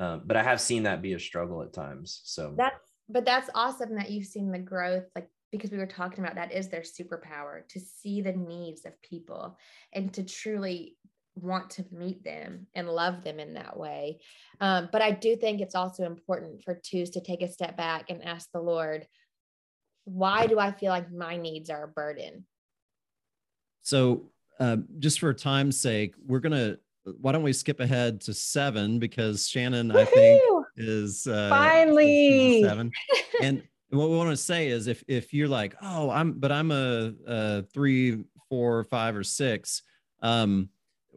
um, 0.01 0.21
but 0.25 0.37
i 0.37 0.43
have 0.43 0.61
seen 0.61 0.83
that 0.83 1.01
be 1.01 1.13
a 1.13 1.19
struggle 1.19 1.63
at 1.63 1.73
times. 1.73 2.21
So 2.23 2.53
That's 2.55 2.86
but 3.09 3.25
that's 3.25 3.49
awesome 3.55 3.95
that 3.95 4.11
you've 4.11 4.27
seen 4.27 4.51
the 4.51 4.59
growth, 4.59 5.05
like 5.15 5.29
because 5.51 5.71
we 5.71 5.77
were 5.77 5.85
talking 5.85 6.23
about 6.23 6.35
that 6.35 6.51
is 6.51 6.67
their 6.67 6.81
superpower 6.81 7.67
to 7.69 7.79
see 7.79 8.21
the 8.21 8.33
needs 8.33 8.85
of 8.85 9.01
people 9.01 9.57
and 9.93 10.13
to 10.13 10.23
truly 10.23 10.97
want 11.35 11.69
to 11.69 11.85
meet 11.91 12.23
them 12.23 12.67
and 12.73 12.89
love 12.89 13.23
them 13.23 13.39
in 13.39 13.53
that 13.53 13.77
way. 13.77 14.19
Um, 14.59 14.89
but 14.91 15.01
I 15.01 15.11
do 15.11 15.35
think 15.35 15.61
it's 15.61 15.75
also 15.75 16.03
important 16.03 16.63
for 16.63 16.79
twos 16.83 17.11
to 17.11 17.21
take 17.21 17.41
a 17.41 17.47
step 17.47 17.77
back 17.77 18.09
and 18.09 18.23
ask 18.23 18.49
the 18.51 18.59
Lord, 18.59 19.07
why 20.05 20.47
do 20.47 20.59
I 20.59 20.71
feel 20.71 20.89
like 20.89 21.11
my 21.11 21.37
needs 21.37 21.69
are 21.69 21.83
a 21.83 21.87
burden? 21.87 22.45
So, 23.81 24.31
uh, 24.59 24.77
just 24.99 25.19
for 25.19 25.33
time's 25.33 25.79
sake, 25.79 26.15
we're 26.25 26.39
gonna. 26.39 26.77
Why 27.21 27.31
don't 27.31 27.43
we 27.43 27.53
skip 27.53 27.79
ahead 27.79 28.19
to 28.21 28.33
seven 28.33 28.99
because 28.99 29.47
Shannon, 29.47 29.91
I 29.91 30.03
think, 30.03 30.41
Woohoo! 30.41 30.56
Is 30.77 31.27
uh, 31.27 31.49
Finally! 31.49 32.63
seven. 32.63 32.91
And 33.41 33.63
what 33.89 34.09
we 34.09 34.17
want 34.17 34.29
to 34.29 34.37
say 34.37 34.67
is, 34.67 34.87
if 34.87 35.03
if 35.07 35.33
you're 35.33 35.47
like, 35.47 35.75
oh, 35.81 36.09
I'm, 36.09 36.33
but 36.33 36.51
I'm 36.51 36.71
a, 36.71 37.13
a 37.25 37.63
three, 37.73 38.23
four, 38.49 38.83
five, 38.83 39.15
or 39.15 39.23
six. 39.23 39.83
Um, 40.21 40.69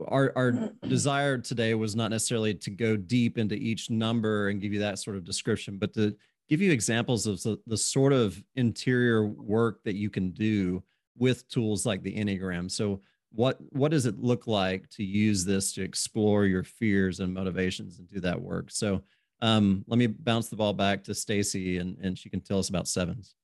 our 0.08 0.32
our 0.36 0.70
desire 0.88 1.38
today 1.38 1.74
was 1.74 1.94
not 1.94 2.10
necessarily 2.10 2.54
to 2.54 2.70
go 2.70 2.96
deep 2.96 3.38
into 3.38 3.54
each 3.54 3.90
number 3.90 4.48
and 4.48 4.60
give 4.60 4.72
you 4.72 4.80
that 4.80 4.98
sort 4.98 5.16
of 5.16 5.24
description, 5.24 5.78
but 5.78 5.92
to 5.94 6.16
give 6.48 6.60
you 6.60 6.72
examples 6.72 7.26
of 7.26 7.42
the, 7.42 7.58
the 7.66 7.76
sort 7.76 8.12
of 8.12 8.42
interior 8.56 9.26
work 9.26 9.82
that 9.84 9.94
you 9.94 10.10
can 10.10 10.30
do 10.30 10.82
with 11.16 11.48
tools 11.48 11.86
like 11.86 12.02
the 12.02 12.14
Enneagram. 12.14 12.70
So 12.70 13.00
what 13.32 13.58
what 13.70 13.90
does 13.90 14.06
it 14.06 14.18
look 14.18 14.46
like 14.46 14.88
to 14.90 15.04
use 15.04 15.44
this 15.44 15.72
to 15.74 15.82
explore 15.82 16.46
your 16.46 16.64
fears 16.64 17.20
and 17.20 17.32
motivations 17.32 17.98
and 17.98 18.08
do 18.10 18.20
that 18.20 18.40
work? 18.40 18.70
So 18.70 19.02
um, 19.42 19.84
let 19.86 19.98
me 19.98 20.06
bounce 20.06 20.48
the 20.48 20.56
ball 20.56 20.72
back 20.72 21.04
to 21.04 21.14
Stacy 21.14 21.78
and, 21.78 21.96
and 22.02 22.18
she 22.18 22.28
can 22.28 22.40
tell 22.40 22.58
us 22.58 22.68
about 22.68 22.86
sevens. 22.88 23.34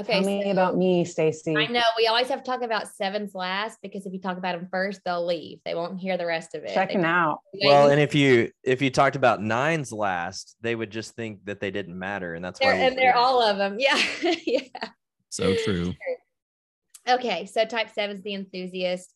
Okay. 0.00 0.14
Tell 0.14 0.22
me 0.24 0.42
so- 0.44 0.50
about 0.50 0.76
me, 0.76 1.04
Stacy. 1.04 1.54
I 1.54 1.66
know 1.66 1.82
we 1.98 2.06
always 2.06 2.28
have 2.28 2.42
to 2.42 2.50
talk 2.50 2.62
about 2.62 2.88
sevens 2.88 3.34
last 3.34 3.78
because 3.82 4.06
if 4.06 4.12
you 4.14 4.18
talk 4.20 4.38
about 4.38 4.58
them 4.58 4.66
first, 4.70 5.02
they'll 5.04 5.26
leave. 5.26 5.58
They 5.66 5.74
won't 5.74 6.00
hear 6.00 6.16
the 6.16 6.24
rest 6.24 6.54
of 6.54 6.64
it. 6.64 6.72
Checking 6.72 7.02
They- 7.02 7.06
out. 7.06 7.40
they- 7.52 7.66
well 7.68 7.90
and 7.90 8.00
if 8.00 8.14
you 8.14 8.50
if 8.62 8.80
you 8.80 8.88
talked 8.90 9.16
about 9.16 9.42
nines 9.42 9.92
last 9.92 10.56
they 10.62 10.74
would 10.74 10.90
just 10.90 11.14
think 11.14 11.44
that 11.44 11.60
they 11.60 11.70
didn't 11.70 11.98
matter 11.98 12.34
and 12.34 12.42
that's 12.42 12.58
why 12.60 12.68
they're, 12.70 12.76
we 12.78 12.86
and 12.86 12.96
they're 12.96 13.12
created- 13.12 13.18
all 13.18 13.42
of 13.42 13.58
them. 13.58 13.76
Yeah. 13.78 14.00
yeah. 14.46 14.60
So 15.28 15.54
true. 15.64 15.92
Okay, 17.08 17.46
so 17.46 17.64
type 17.64 17.90
seven's 17.90 18.22
the 18.22 18.32
enthusiast. 18.34 19.12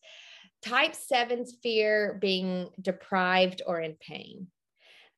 Type 0.61 0.93
seven's 0.93 1.55
fear 1.63 2.17
being 2.21 2.69
deprived 2.81 3.61
or 3.65 3.79
in 3.79 3.95
pain. 3.99 4.47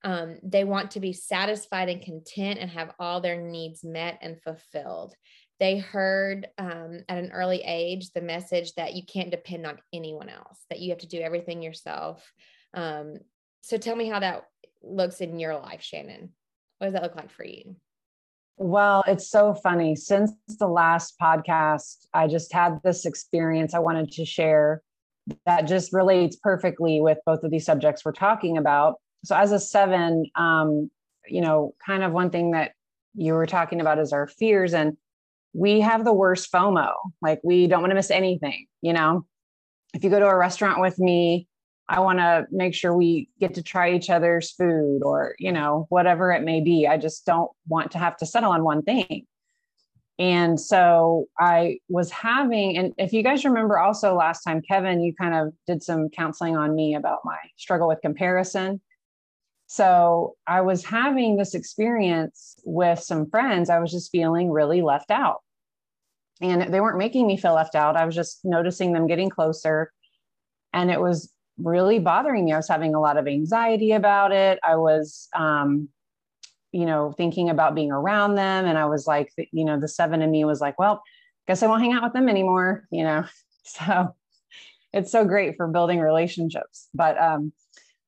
Um, 0.03 0.37
they 0.43 0.63
want 0.63 0.91
to 0.91 0.99
be 0.99 1.13
satisfied 1.13 1.89
and 1.89 2.01
content 2.01 2.59
and 2.59 2.69
have 2.69 2.93
all 2.99 3.19
their 3.19 3.39
needs 3.41 3.83
met 3.83 4.17
and 4.21 4.41
fulfilled. 4.41 5.13
They 5.59 5.77
heard 5.77 6.47
um, 6.57 7.01
at 7.09 7.17
an 7.17 7.31
early 7.33 7.61
age 7.65 8.11
the 8.11 8.21
message 8.21 8.73
that 8.75 8.93
you 8.93 9.03
can't 9.05 9.31
depend 9.31 9.65
on 9.65 9.77
anyone 9.91 10.29
else, 10.29 10.63
that 10.69 10.79
you 10.79 10.91
have 10.91 10.99
to 10.99 11.07
do 11.07 11.19
everything 11.19 11.61
yourself. 11.61 12.31
Um, 12.73 13.17
so 13.61 13.77
tell 13.77 13.95
me 13.95 14.07
how 14.07 14.19
that 14.19 14.45
looks 14.81 15.19
in 15.19 15.37
your 15.37 15.55
life, 15.55 15.81
Shannon. 15.81 16.29
What 16.77 16.87
does 16.87 16.93
that 16.93 17.03
look 17.03 17.15
like 17.15 17.31
for 17.31 17.43
you? 17.43 17.75
Well, 18.55 19.03
it's 19.07 19.29
so 19.29 19.53
funny. 19.53 19.95
Since 19.95 20.31
the 20.59 20.67
last 20.67 21.15
podcast, 21.21 22.07
I 22.13 22.27
just 22.27 22.53
had 22.53 22.79
this 22.83 23.05
experience 23.05 23.73
I 23.73 23.79
wanted 23.79 24.11
to 24.13 24.25
share 24.25 24.81
that 25.45 25.67
just 25.67 25.93
relates 25.93 26.35
perfectly 26.37 27.01
with 27.01 27.19
both 27.25 27.43
of 27.43 27.51
these 27.51 27.65
subjects 27.65 28.03
we're 28.03 28.11
talking 28.11 28.57
about. 28.57 28.95
So, 29.23 29.35
as 29.35 29.51
a 29.51 29.59
seven, 29.59 30.25
um, 30.35 30.89
you 31.27 31.41
know, 31.41 31.75
kind 31.85 32.03
of 32.03 32.11
one 32.11 32.29
thing 32.29 32.51
that 32.51 32.71
you 33.15 33.33
were 33.33 33.45
talking 33.45 33.81
about 33.81 33.99
is 33.99 34.13
our 34.13 34.27
fears. 34.27 34.73
And 34.73 34.97
we 35.53 35.81
have 35.81 36.05
the 36.05 36.13
worst 36.13 36.51
FOMO. 36.51 36.93
Like, 37.21 37.41
we 37.43 37.67
don't 37.67 37.81
want 37.81 37.91
to 37.91 37.95
miss 37.95 38.11
anything. 38.11 38.67
You 38.81 38.93
know, 38.93 39.25
if 39.93 40.03
you 40.03 40.09
go 40.09 40.19
to 40.19 40.27
a 40.27 40.35
restaurant 40.35 40.79
with 40.79 40.99
me, 40.99 41.47
I 41.87 42.01
want 42.01 42.19
to 42.19 42.45
make 42.51 42.75
sure 42.75 42.95
we 42.95 43.29
get 43.39 43.55
to 43.55 43.63
try 43.63 43.93
each 43.93 44.11
other's 44.11 44.51
food 44.51 45.01
or, 45.03 45.35
you 45.39 45.51
know, 45.51 45.87
whatever 45.89 46.31
it 46.31 46.43
may 46.43 46.61
be. 46.61 46.87
I 46.87 46.97
just 46.97 47.25
don't 47.25 47.49
want 47.67 47.91
to 47.91 47.97
have 47.97 48.15
to 48.17 48.27
settle 48.27 48.51
on 48.51 48.63
one 48.63 48.83
thing. 48.83 49.25
And 50.19 50.59
so 50.59 51.25
I 51.39 51.79
was 51.87 52.11
having, 52.11 52.77
and 52.77 52.93
if 52.97 53.13
you 53.13 53.23
guys 53.23 53.45
remember 53.45 53.79
also 53.79 54.13
last 54.13 54.43
time, 54.43 54.61
Kevin, 54.61 55.01
you 55.01 55.15
kind 55.15 55.33
of 55.33 55.53
did 55.65 55.81
some 55.81 56.09
counseling 56.09 56.57
on 56.57 56.75
me 56.75 56.93
about 56.93 57.19
my 57.23 57.37
struggle 57.57 57.87
with 57.87 58.01
comparison. 58.01 58.81
So 59.71 60.35
I 60.47 60.61
was 60.61 60.83
having 60.83 61.37
this 61.37 61.53
experience 61.53 62.55
with 62.65 62.99
some 63.01 63.29
friends. 63.29 63.69
I 63.69 63.77
was 63.77 63.91
just 63.91 64.11
feeling 64.11 64.49
really 64.49 64.81
left 64.81 65.11
out. 65.11 65.43
And 66.41 66.73
they 66.73 66.81
weren't 66.81 66.97
making 66.97 67.27
me 67.27 67.37
feel 67.37 67.53
left 67.53 67.75
out. 67.75 67.95
I 67.95 68.03
was 68.03 68.15
just 68.15 68.39
noticing 68.43 68.93
them 68.93 69.05
getting 69.05 69.29
closer. 69.29 69.91
And 70.73 70.89
it 70.89 70.99
was 70.99 71.31
really 71.59 71.99
bothering 71.99 72.45
me. 72.45 72.51
I 72.51 72.57
was 72.57 72.67
having 72.67 72.95
a 72.95 72.99
lot 72.99 73.17
of 73.17 73.27
anxiety 73.27 73.91
about 73.91 74.31
it. 74.31 74.57
I 74.63 74.75
was, 74.77 75.27
um, 75.35 75.89
you 76.71 76.87
know, 76.87 77.11
thinking 77.11 77.51
about 77.51 77.75
being 77.75 77.91
around 77.91 78.35
them. 78.35 78.65
And 78.65 78.75
I 78.75 78.85
was 78.85 79.05
like, 79.05 79.31
you 79.51 79.65
know, 79.65 79.79
the 79.79 79.87
seven 79.87 80.23
in 80.23 80.31
me 80.31 80.45
was 80.45 80.59
like, 80.59 80.79
well, 80.79 81.03
guess 81.47 81.61
I 81.61 81.67
won't 81.67 81.83
hang 81.83 81.93
out 81.93 82.01
with 82.01 82.13
them 82.13 82.27
anymore, 82.27 82.87
you 82.91 83.03
know? 83.03 83.23
So 83.63 84.15
it's 84.93 85.11
so 85.11 85.25
great 85.25 85.57
for 85.57 85.67
building 85.67 85.99
relationships. 85.99 86.87
But 86.95 87.21
um, 87.21 87.53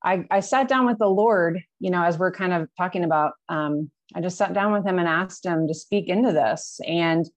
I, 0.03 0.25
I 0.31 0.39
sat 0.39 0.67
down 0.67 0.85
with 0.85 0.97
the 0.97 1.07
Lord, 1.07 1.61
you 1.79 1.91
know, 1.91 2.03
as 2.03 2.17
we're 2.17 2.31
kind 2.31 2.53
of 2.53 2.69
talking 2.77 3.03
about, 3.03 3.33
um, 3.49 3.91
I 4.15 4.21
just 4.21 4.37
sat 4.37 4.53
down 4.53 4.73
with 4.73 4.85
him 4.85 4.99
and 4.99 5.07
asked 5.07 5.45
him 5.45 5.67
to 5.67 5.73
speak 5.73 6.07
into 6.07 6.31
this. 6.31 6.79
And 6.85 7.29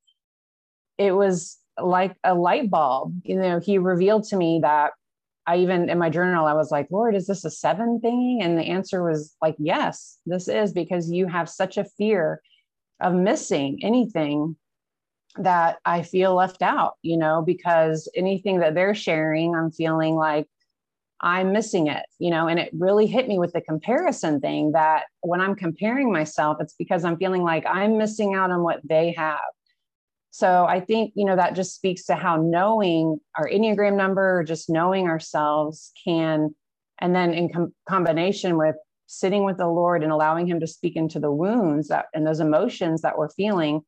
it 0.99 1.13
was 1.13 1.59
like 1.81 2.17
a 2.25 2.35
light 2.35 2.71
bulb. 2.71 3.21
You 3.25 3.37
know, 3.37 3.61
he 3.61 3.79
revealed 3.79 4.25
to 4.25 4.37
me 4.37 4.61
that 4.63 4.93
I 5.47 5.59
even 5.59 5.91
in 5.91 5.99
my 5.99 6.09
journal, 6.09 6.47
I 6.47 6.55
was 6.55 6.71
like, 6.71 6.89
Lord, 6.91 7.15
is 7.15 7.27
this 7.27 7.45
a 7.45 7.51
seven 7.51 8.01
thing? 8.01 8.41
And 8.43 8.57
the 8.57 8.63
answer 8.63 9.05
was 9.05 9.37
like, 9.43 9.57
yes, 9.59 10.19
this 10.25 10.49
is 10.49 10.73
because 10.73 11.11
you 11.11 11.27
have 11.27 11.51
such 11.51 11.77
a 11.77 11.85
fear 11.85 12.41
of 13.01 13.13
missing 13.13 13.81
anything 13.83 14.57
that 15.37 15.79
I 15.85 16.03
feel 16.03 16.35
left 16.35 16.63
out, 16.63 16.95
you 17.03 17.19
know, 17.19 17.43
because 17.43 18.09
anything 18.15 18.61
that 18.61 18.75
they're 18.75 18.95
sharing, 18.95 19.55
I'm 19.55 19.71
feeling 19.71 20.15
like 20.15 20.47
I'm 21.25 21.53
missing 21.53 21.87
it, 21.87 22.05
you 22.19 22.31
know, 22.31 22.49
and 22.49 22.61
it 22.61 22.71
really 22.79 23.07
hit 23.07 23.27
me 23.27 23.39
with 23.39 23.55
the 23.55 23.63
comparison 23.63 24.41
thing 24.41 24.73
that 24.73 25.05
when 25.23 25.41
I'm 25.41 25.55
comparing 25.55 26.13
myself, 26.13 26.59
it's 26.61 26.75
because 26.75 27.03
I'm 27.03 27.17
feeling 27.17 27.43
like 27.43 27.65
I'm 27.67 27.97
missing 27.97 28.35
out 28.35 28.51
on 28.51 28.63
what 28.63 28.81
they 28.85 29.13
have. 29.13 29.41
So 30.33 30.67
I 30.67 30.81
think, 30.81 31.15
you 31.17 31.25
know, 31.25 31.35
that 31.35 31.55
just 31.55 31.75
speaks 31.75 32.05
to 32.07 32.15
how 32.15 32.37
knowing 32.37 33.21
our 33.39 33.49
Enneagram 33.49 33.97
number, 33.97 34.45
just 34.45 34.69
knowing 34.69 35.09
ourselves 35.09 35.93
can, 36.05 36.55
and 36.99 37.15
then 37.15 37.33
in 37.33 37.51
com- 37.51 37.75
combination 37.89 38.59
with 38.59 38.77
sitting 39.07 39.45
with 39.45 39.57
the 39.57 39.67
Lord 39.67 40.03
and 40.03 40.13
allowing 40.13 40.47
Him 40.47 40.61
to 40.61 40.67
speak 40.67 40.95
into 40.95 41.21
the 41.21 41.33
wounds 41.33 41.89
that, 41.89 42.07
and 42.13 42.27
those 42.27 42.41
emotions 42.41 43.01
that 43.01 43.17
we're 43.17 43.31
feeling, 43.31 43.81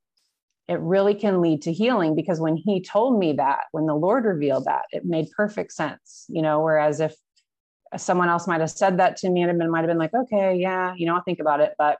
it 0.68 0.80
really 0.80 1.14
can 1.14 1.42
lead 1.42 1.60
to 1.62 1.72
healing. 1.72 2.14
Because 2.14 2.40
when 2.40 2.56
He 2.56 2.80
told 2.80 3.18
me 3.18 3.34
that, 3.34 3.64
when 3.72 3.84
the 3.84 3.94
Lord 3.94 4.24
revealed 4.24 4.64
that, 4.64 4.84
it 4.90 5.04
made 5.04 5.26
perfect 5.36 5.72
sense, 5.72 6.24
you 6.28 6.40
know, 6.40 6.60
whereas 6.60 7.00
if 7.00 7.14
someone 8.00 8.28
else 8.28 8.46
might 8.46 8.60
have 8.60 8.70
said 8.70 8.98
that 8.98 9.16
to 9.18 9.30
me 9.30 9.42
and 9.42 9.50
it 9.62 9.68
might 9.68 9.80
have 9.80 9.88
been 9.88 9.98
like, 9.98 10.14
okay, 10.14 10.56
yeah, 10.56 10.94
you 10.96 11.06
know, 11.06 11.14
I'll 11.14 11.22
think 11.22 11.40
about 11.40 11.60
it. 11.60 11.72
But 11.78 11.98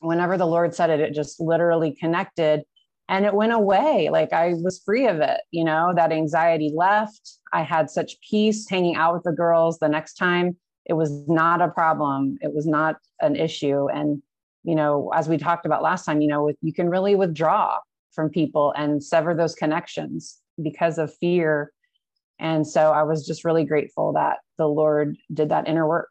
whenever 0.00 0.36
the 0.36 0.46
Lord 0.46 0.74
said 0.74 0.90
it, 0.90 1.00
it 1.00 1.14
just 1.14 1.40
literally 1.40 1.92
connected 1.94 2.64
and 3.08 3.24
it 3.24 3.34
went 3.34 3.52
away. 3.52 4.08
Like 4.10 4.32
i 4.32 4.54
was 4.54 4.82
free 4.84 5.06
of 5.06 5.20
it 5.20 5.40
you 5.50 5.64
know 5.64 5.92
that 5.94 6.12
anxiety 6.12 6.72
left. 6.74 7.38
I 7.52 7.62
had 7.62 7.90
such 7.90 8.20
peace 8.28 8.68
hanging 8.68 8.96
out 8.96 9.14
with 9.14 9.22
the 9.22 9.32
girls 9.32 9.78
the 9.78 9.88
next 9.88 10.14
time. 10.14 10.56
It 10.84 10.94
was 10.94 11.26
not 11.28 11.60
a 11.60 11.68
problem. 11.68 12.38
It 12.40 12.52
was 12.52 12.66
not 12.66 12.96
an 13.20 13.36
issue. 13.36 13.88
And 13.88 14.22
you 14.64 14.74
know 14.74 15.10
as 15.14 15.28
we 15.28 15.38
talked 15.38 15.66
about 15.66 15.82
last 15.82 16.04
time 16.04 16.20
you 16.20 16.28
know 16.28 16.52
you 16.60 16.72
can 16.72 16.90
really 16.90 17.14
withdraw 17.14 17.78
from 18.12 18.30
people 18.30 18.72
and 18.76 19.02
sever 19.02 19.34
those 19.34 19.54
connections 19.54 20.38
because 20.62 20.98
of 20.98 21.14
fear 21.14 21.72
and 22.38 22.66
so 22.66 22.92
i 22.92 23.02
was 23.02 23.26
just 23.26 23.44
really 23.44 23.64
grateful 23.64 24.12
that 24.12 24.38
the 24.58 24.66
lord 24.66 25.16
did 25.32 25.50
that 25.50 25.68
inner 25.68 25.86
work. 25.86 26.08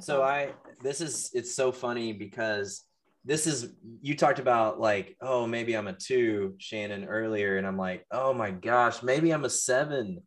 So 0.00 0.22
i 0.22 0.52
this 0.82 1.00
is 1.00 1.30
it's 1.34 1.54
so 1.54 1.70
funny 1.70 2.12
because 2.12 2.82
this 3.24 3.46
is 3.46 3.74
you 4.00 4.16
talked 4.16 4.38
about 4.38 4.80
like 4.80 5.16
oh 5.20 5.46
maybe 5.46 5.76
i'm 5.76 5.86
a 5.86 5.92
two 5.92 6.54
shannon 6.58 7.04
earlier 7.04 7.58
and 7.58 7.66
i'm 7.66 7.76
like 7.76 8.06
oh 8.10 8.32
my 8.32 8.50
gosh 8.50 9.02
maybe 9.02 9.30
i'm 9.30 9.44
a 9.44 9.50
seven 9.50 10.20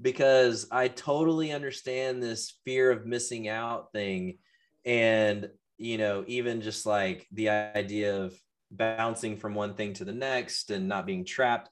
because 0.00 0.66
i 0.70 0.88
totally 0.88 1.52
understand 1.52 2.22
this 2.22 2.58
fear 2.64 2.90
of 2.90 3.06
missing 3.06 3.48
out 3.48 3.92
thing. 3.92 4.38
And 4.84 5.48
you 5.78 5.98
know 5.98 6.24
even 6.26 6.60
just 6.60 6.86
like 6.86 7.26
the 7.32 7.50
idea 7.50 8.22
of 8.22 8.34
bouncing 8.70 9.36
from 9.36 9.54
one 9.54 9.74
thing 9.74 9.92
to 9.94 10.04
the 10.04 10.12
next 10.12 10.70
and 10.70 10.88
not 10.88 11.06
being 11.06 11.24
trapped 11.24 11.68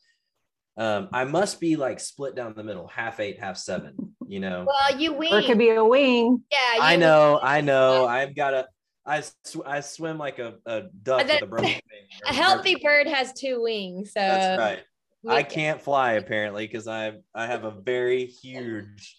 um, 0.80 1.08
I 1.12 1.24
must 1.24 1.60
be 1.60 1.76
like 1.76 2.00
split 2.00 2.34
down 2.34 2.54
the 2.56 2.64
middle, 2.64 2.88
half 2.88 3.20
eight, 3.20 3.38
half 3.38 3.58
seven, 3.58 4.14
you 4.26 4.40
know. 4.40 4.64
Well, 4.66 4.98
you 4.98 5.12
wing. 5.12 5.34
Or 5.34 5.40
it 5.40 5.44
could 5.44 5.58
be 5.58 5.68
a 5.68 5.84
wing. 5.84 6.42
Yeah. 6.50 6.58
I 6.80 6.96
know, 6.96 7.38
I 7.42 7.60
know. 7.60 8.06
I've 8.06 8.34
got 8.34 8.54
a 8.54 8.66
I, 9.04 9.20
sw- 9.20 9.66
I 9.66 9.80
swim 9.80 10.16
like 10.16 10.38
a, 10.38 10.54
a 10.64 10.84
duck 11.02 11.26
with 11.26 11.42
a 11.42 11.46
broken 11.46 11.66
wing. 11.68 11.80
A 12.26 12.32
healthy 12.32 12.76
bird 12.76 13.06
has 13.08 13.34
two 13.34 13.60
wings. 13.62 14.12
So 14.14 14.20
That's 14.20 14.58
right. 14.58 14.80
I 15.28 15.42
can't 15.42 15.82
fly 15.82 16.12
apparently 16.12 16.66
because 16.66 16.88
I 16.88 17.12
I 17.34 17.46
have 17.46 17.64
a 17.64 17.72
very 17.72 18.24
huge, 18.24 19.16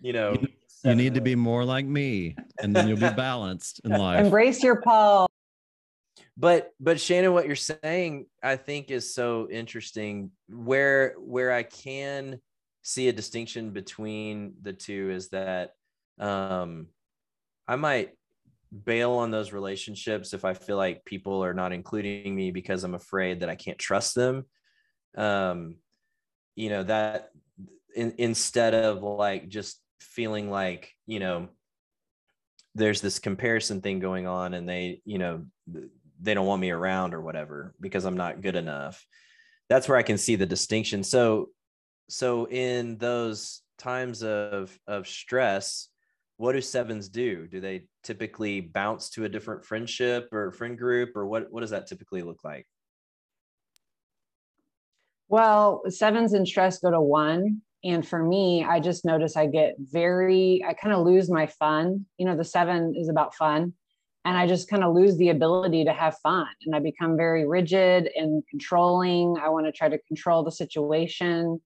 you 0.00 0.14
know. 0.14 0.36
You 0.84 0.94
need 0.94 1.14
to 1.14 1.20
be 1.20 1.34
more 1.34 1.66
like 1.66 1.84
me, 1.84 2.34
and 2.62 2.74
then 2.74 2.88
you'll 2.88 2.98
be 2.98 3.10
balanced 3.10 3.80
in 3.84 3.90
life. 3.98 4.24
Embrace 4.24 4.62
your 4.62 4.80
Paul. 4.80 5.28
But 6.36 6.72
but 6.80 7.00
Shannon, 7.00 7.32
what 7.32 7.46
you're 7.46 7.56
saying, 7.56 8.26
I 8.42 8.56
think, 8.56 8.90
is 8.90 9.14
so 9.14 9.48
interesting. 9.50 10.32
Where 10.48 11.14
where 11.18 11.52
I 11.52 11.62
can 11.62 12.40
see 12.82 13.08
a 13.08 13.12
distinction 13.12 13.70
between 13.70 14.54
the 14.60 14.72
two 14.72 15.10
is 15.10 15.28
that 15.28 15.72
um, 16.18 16.88
I 17.66 17.76
might 17.76 18.10
bail 18.84 19.12
on 19.12 19.30
those 19.30 19.52
relationships 19.52 20.34
if 20.34 20.44
I 20.44 20.54
feel 20.54 20.76
like 20.76 21.04
people 21.04 21.44
are 21.44 21.54
not 21.54 21.72
including 21.72 22.34
me 22.34 22.50
because 22.50 22.82
I'm 22.82 22.94
afraid 22.94 23.40
that 23.40 23.48
I 23.48 23.54
can't 23.54 23.78
trust 23.78 24.14
them. 24.14 24.44
Um, 25.16 25.76
you 26.56 26.68
know, 26.68 26.82
that 26.82 27.30
in, 27.94 28.14
instead 28.18 28.74
of 28.74 29.02
like 29.02 29.48
just 29.48 29.80
feeling 30.00 30.50
like, 30.50 30.92
you 31.06 31.20
know, 31.20 31.48
there's 32.74 33.00
this 33.00 33.20
comparison 33.20 33.80
thing 33.80 34.00
going 34.00 34.26
on 34.26 34.54
and 34.54 34.68
they, 34.68 35.00
you 35.04 35.18
know, 35.18 35.44
they 36.24 36.34
don't 36.34 36.46
want 36.46 36.60
me 36.60 36.70
around 36.70 37.14
or 37.14 37.20
whatever 37.20 37.74
because 37.80 38.04
I'm 38.04 38.16
not 38.16 38.40
good 38.40 38.56
enough. 38.56 39.06
That's 39.68 39.88
where 39.88 39.98
I 39.98 40.02
can 40.02 40.18
see 40.18 40.36
the 40.36 40.46
distinction. 40.46 41.02
So, 41.02 41.50
so 42.08 42.46
in 42.46 42.98
those 42.98 43.62
times 43.78 44.22
of 44.22 44.76
of 44.86 45.06
stress, 45.06 45.88
what 46.36 46.52
do 46.52 46.60
sevens 46.60 47.08
do? 47.08 47.46
Do 47.46 47.60
they 47.60 47.86
typically 48.02 48.60
bounce 48.60 49.10
to 49.10 49.24
a 49.24 49.28
different 49.28 49.64
friendship 49.64 50.28
or 50.32 50.50
friend 50.52 50.76
group, 50.76 51.16
or 51.16 51.26
what, 51.26 51.50
what 51.50 51.60
does 51.60 51.70
that 51.70 51.86
typically 51.86 52.22
look 52.22 52.42
like? 52.44 52.66
Well, 55.28 55.82
sevens 55.88 56.34
in 56.34 56.44
stress 56.44 56.78
go 56.78 56.90
to 56.90 57.00
one. 57.00 57.62
And 57.82 58.06
for 58.06 58.22
me, 58.22 58.64
I 58.64 58.80
just 58.80 59.04
notice 59.04 59.36
I 59.36 59.46
get 59.46 59.74
very, 59.78 60.64
I 60.66 60.72
kind 60.72 60.94
of 60.94 61.04
lose 61.04 61.30
my 61.30 61.46
fun. 61.46 62.06
You 62.18 62.26
know, 62.26 62.36
the 62.36 62.44
seven 62.44 62.94
is 62.96 63.08
about 63.08 63.34
fun. 63.34 63.74
And 64.24 64.36
I 64.36 64.46
just 64.46 64.70
kind 64.70 64.82
of 64.82 64.94
lose 64.94 65.16
the 65.16 65.28
ability 65.28 65.84
to 65.84 65.92
have 65.92 66.16
fun. 66.18 66.46
And 66.64 66.74
I 66.74 66.80
become 66.80 67.16
very 67.16 67.46
rigid 67.46 68.08
and 68.16 68.42
controlling. 68.48 69.36
I 69.42 69.50
want 69.50 69.66
to 69.66 69.72
try 69.72 69.88
to 69.88 69.98
control 70.08 70.42
the 70.42 70.50
situation. 70.50 71.60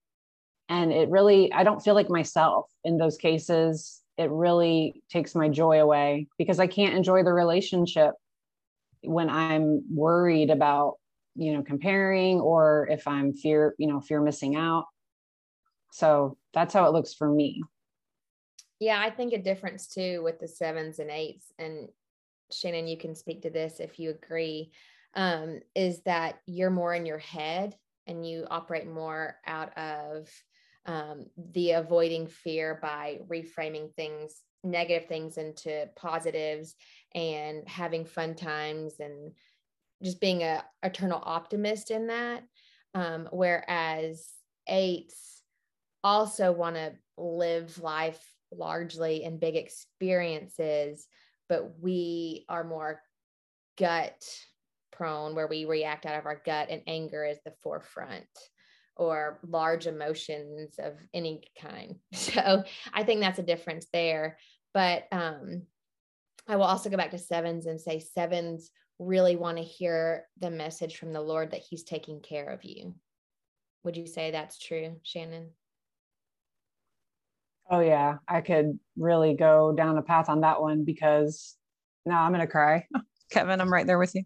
And 0.69 0.93
it 0.93 1.09
really, 1.09 1.53
I 1.53 1.63
don't 1.63 1.81
feel 1.81 1.95
like 1.95 2.11
myself 2.11 2.67
in 2.85 2.99
those 2.99 3.17
cases 3.17 4.03
it 4.19 4.31
really 4.31 5.01
takes 5.09 5.35
my 5.35 5.49
joy 5.49 5.81
away 5.81 6.27
because 6.37 6.59
I 6.59 6.67
can't 6.67 6.95
enjoy 6.95 7.23
the 7.23 7.33
relationship 7.33 8.15
when 9.03 9.31
I'm 9.31 9.85
worried 9.95 10.51
about, 10.51 10.97
you 11.37 11.53
know, 11.55 11.63
comparing 11.63 12.41
or 12.41 12.89
if 12.91 13.07
I'm 13.07 13.33
fear, 13.33 13.77
you 13.79 13.87
know, 13.87 14.01
fear 14.01 14.21
missing 14.21 14.57
out. 14.57 14.87
So 15.93 16.37
that's 16.53 16.75
how 16.75 16.87
it 16.87 16.93
looks 16.93 17.15
for 17.15 17.31
me. 17.31 17.63
Yeah, 18.81 19.01
I 19.01 19.11
think 19.11 19.33
a 19.33 19.39
difference 19.39 19.87
too 19.87 20.21
with 20.25 20.41
the 20.41 20.49
sevens 20.49 20.99
and 20.99 21.11
eights, 21.11 21.53
and 21.59 21.89
Shannon, 22.51 22.89
you 22.89 22.97
can 22.97 23.15
speak 23.15 23.43
to 23.43 23.51
this 23.51 23.81
if 23.81 23.99
you 23.99 24.11
agree, 24.11 24.71
um, 25.15 25.61
is 25.75 26.03
that 26.03 26.41
you're 26.47 26.71
more 26.71 26.95
in 26.95 27.07
your 27.07 27.19
head 27.19 27.77
and 28.07 28.27
you 28.27 28.47
operate 28.51 28.87
more 28.87 29.37
out 29.47 29.77
of 29.77 30.29
um, 30.87 31.27
the 31.53 31.73
avoiding 31.73 32.27
fear 32.27 32.79
by 32.81 33.19
reframing 33.29 33.93
things, 33.95 34.41
negative 34.65 35.07
things 35.09 35.37
into 35.37 35.89
positives 35.97 36.75
and 37.15 37.69
having 37.69 38.05
fun 38.05 38.35
times 38.35 38.95
and 38.99 39.33
just 40.03 40.21
being 40.21 40.43
a 40.43 40.65
eternal 40.83 41.21
optimist 41.23 41.91
in 41.91 42.07
that. 42.07 42.43
Um, 42.95 43.29
whereas 43.31 44.31
eights 44.67 45.43
also 46.03 46.53
want 46.53 46.77
to 46.77 46.93
live 47.19 47.79
life 47.83 48.25
largely 48.51 49.25
in 49.25 49.39
big 49.39 49.57
experiences, 49.57 51.07
but 51.49 51.81
we 51.81 52.45
are 52.49 52.65
more 52.65 53.01
gut 53.79 54.23
prone 54.93 55.35
where 55.35 55.47
we 55.47 55.65
react 55.65 56.07
out 56.07 56.19
of 56.19 56.27
our 56.27 56.43
gut 56.45 56.69
and 56.71 56.83
anger 56.87 57.25
is 57.25 57.39
the 57.45 57.55
forefront 57.63 58.27
or 58.97 59.39
large 59.47 59.87
emotions 59.87 60.75
of 60.79 60.95
any 61.15 61.43
kind. 61.61 61.97
So 62.13 62.65
I 62.93 63.05
think 63.05 63.21
that's 63.21 63.39
a 63.39 63.45
difference 63.45 63.87
there. 63.93 64.39
But 64.75 65.05
um, 65.13 65.63
I 66.47 66.57
will 66.57 66.65
also 66.65 66.91
go 66.91 66.97
back 66.97 67.13
to 67.13 67.19
sevens 67.19 67.67
and 67.67 67.81
say 67.81 68.01
sevens 68.01 68.71
really 68.99 69.37
want 69.37 69.57
to 69.59 69.63
hear 69.63 70.27
the 70.41 70.51
message 70.51 70.97
from 70.97 71.13
the 71.13 71.21
Lord 71.21 71.53
that 71.53 71.63
He's 71.69 71.85
taking 71.85 72.21
care 72.21 72.49
of 72.49 72.65
you. 72.65 72.95
Would 73.85 73.97
you 73.97 74.07
say 74.07 74.31
that's 74.31 74.59
true, 74.59 74.97
Shannon? 75.05 75.51
Oh, 77.71 77.81
yeah. 77.81 78.19
I 78.27 78.41
could 78.41 78.79
really 78.97 79.35
go 79.35 79.73
down 79.73 79.99
a 79.99 80.03
path 80.03 80.29
on 80.29 80.41
that 80.41 80.61
one 80.61 80.85
because 80.85 81.57
now 82.07 82.23
I'm 82.23 82.33
going 82.33 82.41
to 82.41 82.51
cry. 82.51 82.87
Kevin, 83.31 83.61
I'm 83.61 83.73
right 83.73 83.87
there 83.87 83.99
with 83.99 84.15
you. 84.15 84.23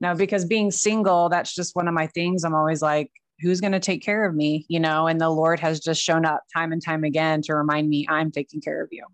No, 0.00 0.14
because 0.14 0.44
being 0.44 0.70
single, 0.70 1.28
that's 1.28 1.54
just 1.54 1.74
one 1.74 1.88
of 1.88 1.94
my 1.94 2.06
things. 2.06 2.44
I'm 2.44 2.54
always 2.54 2.80
like, 2.80 3.10
who's 3.40 3.60
going 3.60 3.72
to 3.72 3.80
take 3.80 4.02
care 4.02 4.24
of 4.24 4.34
me? 4.34 4.64
You 4.68 4.80
know, 4.80 5.08
and 5.08 5.20
the 5.20 5.28
Lord 5.28 5.58
has 5.60 5.80
just 5.80 6.02
shown 6.02 6.24
up 6.24 6.42
time 6.54 6.72
and 6.72 6.84
time 6.84 7.04
again 7.04 7.42
to 7.42 7.54
remind 7.54 7.88
me 7.88 8.06
I'm 8.08 8.30
taking 8.30 8.60
care 8.60 8.82
of 8.82 8.88
you. 8.92 9.04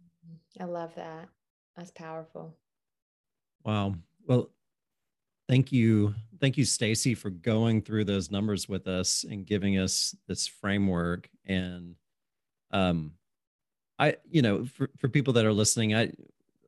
I 0.61 0.65
love 0.65 0.95
that. 0.97 1.29
That's 1.77 1.91
powerful. 1.91 2.55
Wow. 3.65 3.95
Well, 4.27 4.51
thank 5.49 5.73
you. 5.73 6.15
Thank 6.41 6.59
you, 6.59 6.65
Stacy, 6.65 7.15
for 7.15 7.31
going 7.31 7.81
through 7.81 8.05
those 8.05 8.31
numbers 8.31 8.69
with 8.69 8.87
us 8.87 9.25
and 9.25 9.47
giving 9.47 9.79
us 9.79 10.15
this 10.29 10.47
framework. 10.47 11.29
And 11.47 11.97
um, 12.71 13.13
I, 13.99 14.17
you 14.31 14.43
know, 14.43 14.65
for, 14.65 14.91
for 14.99 15.09
people 15.09 15.33
that 15.35 15.45
are 15.45 15.53
listening, 15.53 15.95
I 15.95 16.13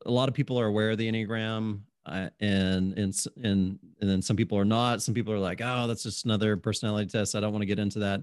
a 0.05 0.11
lot 0.11 0.29
of 0.29 0.35
people 0.35 0.59
are 0.59 0.67
aware 0.67 0.91
of 0.91 0.99
the 0.99 1.11
Enneagram 1.11 1.81
and 2.07 2.33
and 2.41 3.27
and 3.43 3.79
and 4.01 4.11
then 4.11 4.23
some 4.23 4.37
people 4.37 4.57
are 4.59 4.65
not. 4.65 5.03
Some 5.03 5.15
people 5.15 5.33
are 5.33 5.39
like, 5.39 5.61
oh, 5.63 5.87
that's 5.87 6.05
just 6.05 6.25
another 6.25 6.57
personality 6.57 7.11
test. 7.11 7.35
I 7.35 7.41
don't 7.41 7.53
want 7.53 7.63
to 7.63 7.67
get 7.67 7.79
into 7.79 7.99
that. 8.01 8.23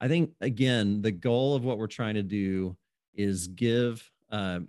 I 0.00 0.08
think 0.08 0.32
again, 0.40 1.00
the 1.00 1.12
goal 1.12 1.54
of 1.54 1.64
what 1.64 1.78
we're 1.78 1.86
trying 1.86 2.14
to 2.14 2.22
do 2.22 2.76
is 3.14 3.48
give 3.48 4.10
um, 4.30 4.68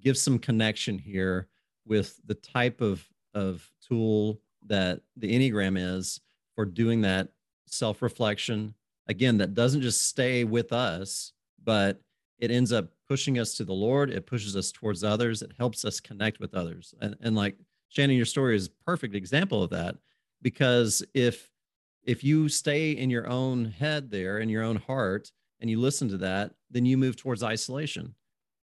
give 0.00 0.16
some 0.16 0.38
connection 0.38 0.98
here 0.98 1.48
with 1.84 2.20
the 2.26 2.34
type 2.34 2.80
of 2.80 3.06
of 3.34 3.68
tool 3.86 4.40
that 4.66 5.00
the 5.16 5.32
Enneagram 5.32 5.76
is 5.78 6.20
for 6.54 6.64
doing 6.64 7.02
that 7.02 7.28
self 7.66 8.02
reflection. 8.02 8.74
Again, 9.08 9.38
that 9.38 9.54
doesn't 9.54 9.82
just 9.82 10.08
stay 10.08 10.44
with 10.44 10.72
us, 10.72 11.32
but 11.62 12.00
it 12.38 12.50
ends 12.50 12.72
up 12.72 12.88
pushing 13.08 13.38
us 13.38 13.54
to 13.54 13.64
the 13.64 13.72
Lord. 13.72 14.10
It 14.10 14.26
pushes 14.26 14.56
us 14.56 14.70
towards 14.72 15.02
others. 15.02 15.42
It 15.42 15.52
helps 15.58 15.84
us 15.84 16.00
connect 16.00 16.40
with 16.40 16.54
others. 16.54 16.94
And, 17.00 17.16
and 17.20 17.34
like 17.34 17.56
Shannon, 17.88 18.16
your 18.16 18.26
story 18.26 18.56
is 18.56 18.66
a 18.66 18.84
perfect 18.84 19.14
example 19.14 19.62
of 19.62 19.70
that. 19.70 19.96
Because 20.42 21.02
if 21.14 21.50
if 22.04 22.22
you 22.22 22.48
stay 22.48 22.92
in 22.92 23.10
your 23.10 23.26
own 23.26 23.64
head 23.64 24.10
there, 24.10 24.38
in 24.38 24.48
your 24.48 24.62
own 24.62 24.76
heart, 24.76 25.32
and 25.60 25.68
you 25.68 25.80
listen 25.80 26.08
to 26.10 26.18
that, 26.18 26.52
then 26.70 26.86
you 26.86 26.96
move 26.96 27.16
towards 27.16 27.42
isolation. 27.42 28.14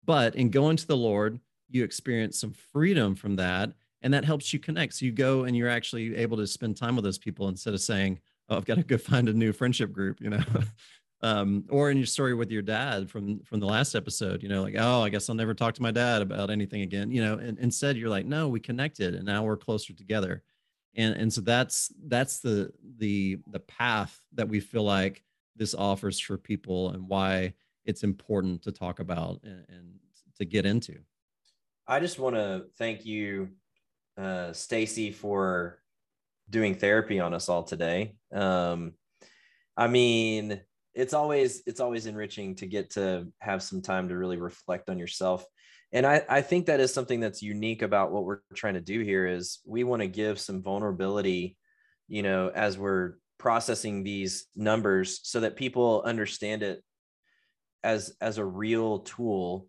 But 0.03 0.35
in 0.35 0.49
going 0.49 0.75
to 0.77 0.87
the 0.87 0.97
Lord, 0.97 1.39
you 1.69 1.83
experience 1.83 2.39
some 2.39 2.51
freedom 2.51 3.15
from 3.15 3.35
that. 3.37 3.71
And 4.01 4.13
that 4.13 4.25
helps 4.25 4.53
you 4.53 4.59
connect. 4.59 4.95
So 4.95 5.05
you 5.05 5.11
go 5.11 5.43
and 5.43 5.55
you're 5.55 5.69
actually 5.69 6.15
able 6.15 6.37
to 6.37 6.47
spend 6.47 6.77
time 6.77 6.95
with 6.95 7.05
those 7.05 7.17
people 7.17 7.47
instead 7.47 7.73
of 7.73 7.81
saying, 7.81 8.19
Oh, 8.49 8.57
I've 8.57 8.65
got 8.65 8.75
to 8.75 8.83
go 8.83 8.97
find 8.97 9.29
a 9.29 9.33
new 9.33 9.53
friendship 9.53 9.91
group, 9.91 10.19
you 10.19 10.29
know. 10.29 10.43
um, 11.21 11.65
or 11.69 11.91
in 11.91 11.97
your 11.97 12.05
story 12.05 12.33
with 12.33 12.49
your 12.49 12.61
dad 12.61 13.09
from 13.09 13.41
from 13.41 13.59
the 13.59 13.65
last 13.65 13.95
episode, 13.95 14.41
you 14.41 14.49
know, 14.49 14.63
like, 14.63 14.75
oh, 14.77 15.01
I 15.01 15.09
guess 15.09 15.29
I'll 15.29 15.35
never 15.35 15.53
talk 15.53 15.73
to 15.75 15.81
my 15.81 15.91
dad 15.91 16.21
about 16.21 16.49
anything 16.49 16.81
again, 16.81 17.11
you 17.11 17.23
know. 17.23 17.37
And 17.37 17.57
instead, 17.59 17.97
you're 17.97 18.09
like, 18.09 18.25
no, 18.25 18.47
we 18.47 18.59
connected, 18.59 19.15
and 19.15 19.25
now 19.25 19.43
we're 19.43 19.57
closer 19.57 19.93
together, 19.93 20.43
and 20.95 21.15
and 21.15 21.31
so 21.31 21.41
that's 21.41 21.91
that's 22.07 22.39
the 22.39 22.71
the 22.97 23.37
the 23.51 23.59
path 23.59 24.19
that 24.33 24.47
we 24.47 24.59
feel 24.59 24.83
like 24.83 25.23
this 25.55 25.75
offers 25.75 26.19
for 26.19 26.37
people, 26.37 26.91
and 26.91 27.07
why 27.07 27.53
it's 27.85 28.03
important 28.03 28.61
to 28.63 28.71
talk 28.71 28.99
about 28.99 29.41
and, 29.43 29.65
and 29.67 29.99
to 30.37 30.45
get 30.45 30.65
into. 30.65 30.97
I 31.85 31.99
just 31.99 32.19
want 32.19 32.35
to 32.35 32.65
thank 32.77 33.05
you, 33.05 33.49
uh, 34.17 34.53
Stacy, 34.53 35.11
for 35.11 35.79
doing 36.49 36.75
therapy 36.75 37.19
on 37.19 37.33
us 37.33 37.49
all 37.49 37.63
today. 37.63 38.15
Um, 38.31 38.93
I 39.75 39.87
mean, 39.87 40.61
it's 40.93 41.13
always 41.13 41.61
it's 41.65 41.79
always 41.79 42.05
enriching 42.05 42.55
to 42.55 42.67
get 42.67 42.91
to 42.91 43.27
have 43.39 43.63
some 43.63 43.81
time 43.81 44.09
to 44.09 44.17
really 44.17 44.37
reflect 44.37 44.89
on 44.89 44.97
yourself. 44.97 45.45
And 45.91 46.05
I, 46.05 46.23
I 46.29 46.41
think 46.41 46.67
that 46.67 46.79
is 46.79 46.93
something 46.93 47.19
that's 47.19 47.41
unique 47.41 47.81
about 47.81 48.11
what 48.11 48.23
we're 48.23 48.41
trying 48.53 48.75
to 48.75 48.81
do 48.81 49.01
here 49.01 49.25
is 49.25 49.59
we 49.65 49.83
want 49.83 50.01
to 50.01 50.07
give 50.07 50.39
some 50.39 50.61
vulnerability 50.61 51.57
you 52.09 52.23
know 52.23 52.49
as 52.49 52.77
we're 52.77 53.13
processing 53.37 54.03
these 54.03 54.47
numbers 54.55 55.21
so 55.23 55.39
that 55.39 55.55
people 55.55 56.01
understand 56.05 56.63
it 56.63 56.83
as 57.83 58.13
as 58.19 58.37
a 58.37 58.43
real 58.43 58.99
tool 58.99 59.67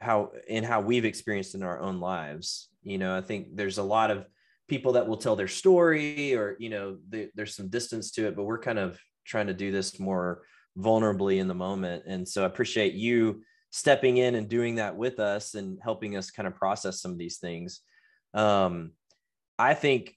how 0.00 0.32
in 0.46 0.64
how 0.64 0.80
we've 0.80 1.04
experienced 1.04 1.54
in 1.54 1.62
our 1.62 1.80
own 1.80 2.00
lives. 2.00 2.68
You 2.82 2.98
know 2.98 3.16
i 3.16 3.20
think 3.20 3.56
there's 3.56 3.78
a 3.78 3.82
lot 3.82 4.10
of 4.10 4.26
people 4.68 4.92
that 4.92 5.06
will 5.06 5.16
tell 5.16 5.36
their 5.36 5.48
story 5.48 6.34
or 6.34 6.56
you 6.58 6.70
know 6.70 6.96
the, 7.08 7.28
there's 7.34 7.54
some 7.54 7.68
distance 7.68 8.12
to 8.12 8.26
it 8.26 8.36
but 8.36 8.44
we're 8.44 8.58
kind 8.58 8.78
of 8.78 8.98
trying 9.30 9.46
to 9.46 9.54
do 9.54 9.70
this 9.70 9.98
more 10.00 10.42
vulnerably 10.76 11.38
in 11.38 11.48
the 11.48 11.54
moment. 11.54 12.04
And 12.06 12.28
so 12.28 12.42
I 12.42 12.46
appreciate 12.46 12.94
you 12.94 13.42
stepping 13.70 14.16
in 14.16 14.34
and 14.34 14.48
doing 14.48 14.76
that 14.76 14.96
with 14.96 15.20
us 15.20 15.54
and 15.54 15.78
helping 15.82 16.16
us 16.16 16.30
kind 16.30 16.46
of 16.46 16.56
process 16.56 17.00
some 17.00 17.12
of 17.12 17.18
these 17.18 17.38
things. 17.38 17.80
Um, 18.34 18.92
I 19.58 19.74
think 19.74 20.16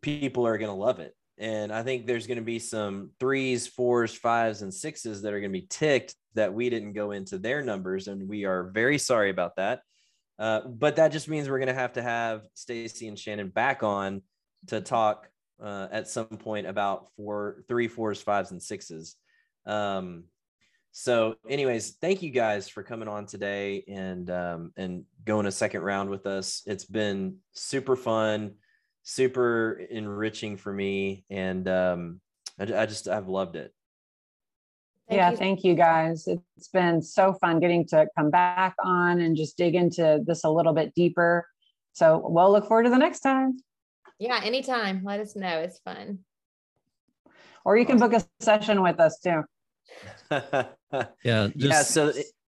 people 0.00 0.46
are 0.46 0.58
going 0.58 0.70
to 0.70 0.74
love 0.74 0.98
it. 0.98 1.14
And 1.38 1.72
I 1.72 1.84
think 1.84 2.06
there's 2.06 2.26
going 2.26 2.38
to 2.38 2.44
be 2.44 2.58
some 2.58 3.10
threes, 3.20 3.68
fours, 3.68 4.12
fives, 4.12 4.62
and 4.62 4.74
sixes 4.74 5.22
that 5.22 5.32
are 5.32 5.40
going 5.40 5.52
to 5.52 5.60
be 5.60 5.68
ticked 5.70 6.16
that 6.34 6.52
we 6.52 6.68
didn't 6.68 6.94
go 6.94 7.12
into 7.12 7.38
their 7.38 7.62
numbers. 7.62 8.08
And 8.08 8.28
we 8.28 8.44
are 8.44 8.64
very 8.64 8.98
sorry 8.98 9.30
about 9.30 9.54
that. 9.56 9.82
Uh, 10.38 10.62
but 10.66 10.96
that 10.96 11.12
just 11.12 11.28
means 11.28 11.48
we're 11.48 11.58
going 11.58 11.68
to 11.68 11.74
have 11.74 11.92
to 11.92 12.02
have 12.02 12.42
Stacy 12.54 13.06
and 13.06 13.18
Shannon 13.18 13.48
back 13.50 13.82
on 13.84 14.22
to 14.68 14.80
talk 14.80 15.28
uh, 15.62 15.88
at 15.90 16.08
some 16.08 16.26
point 16.26 16.66
about 16.66 17.08
four, 17.16 17.64
three, 17.68 17.88
fours, 17.88 18.20
fives, 18.20 18.50
and 18.50 18.62
sixes. 18.62 19.16
Um, 19.66 20.24
so, 20.92 21.36
anyways, 21.48 21.96
thank 22.00 22.22
you 22.22 22.30
guys 22.30 22.68
for 22.68 22.82
coming 22.82 23.08
on 23.08 23.26
today 23.26 23.84
and 23.88 24.28
um, 24.30 24.72
and 24.76 25.04
going 25.24 25.46
a 25.46 25.52
second 25.52 25.82
round 25.82 26.10
with 26.10 26.26
us. 26.26 26.62
It's 26.66 26.84
been 26.84 27.36
super 27.52 27.94
fun, 27.94 28.54
super 29.02 29.80
enriching 29.90 30.56
for 30.56 30.72
me, 30.72 31.24
and 31.30 31.68
um, 31.68 32.20
I, 32.58 32.64
I 32.64 32.86
just 32.86 33.08
I've 33.08 33.28
loved 33.28 33.56
it. 33.56 33.72
Thank 35.08 35.18
yeah, 35.18 35.30
you. 35.30 35.36
thank 35.36 35.64
you 35.64 35.74
guys. 35.74 36.26
It's 36.26 36.68
been 36.68 37.00
so 37.00 37.32
fun 37.32 37.60
getting 37.60 37.86
to 37.88 38.06
come 38.16 38.30
back 38.30 38.74
on 38.82 39.20
and 39.20 39.36
just 39.36 39.56
dig 39.56 39.74
into 39.74 40.22
this 40.26 40.44
a 40.44 40.50
little 40.50 40.74
bit 40.74 40.94
deeper. 40.94 41.46
So 41.92 42.22
we'll 42.24 42.52
look 42.52 42.66
forward 42.66 42.84
to 42.84 42.90
the 42.90 42.98
next 42.98 43.20
time. 43.20 43.58
Yeah, 44.18 44.40
anytime. 44.42 45.02
Let 45.04 45.20
us 45.20 45.36
know. 45.36 45.60
It's 45.60 45.78
fun. 45.78 46.20
Or 47.64 47.76
you 47.76 47.86
can 47.86 47.98
book 47.98 48.12
a 48.12 48.24
session 48.40 48.82
with 48.82 48.98
us 48.98 49.18
too. 49.20 49.42
yeah. 50.30 51.48
Just... 51.56 51.56
Yeah. 51.56 51.82
So 51.82 52.12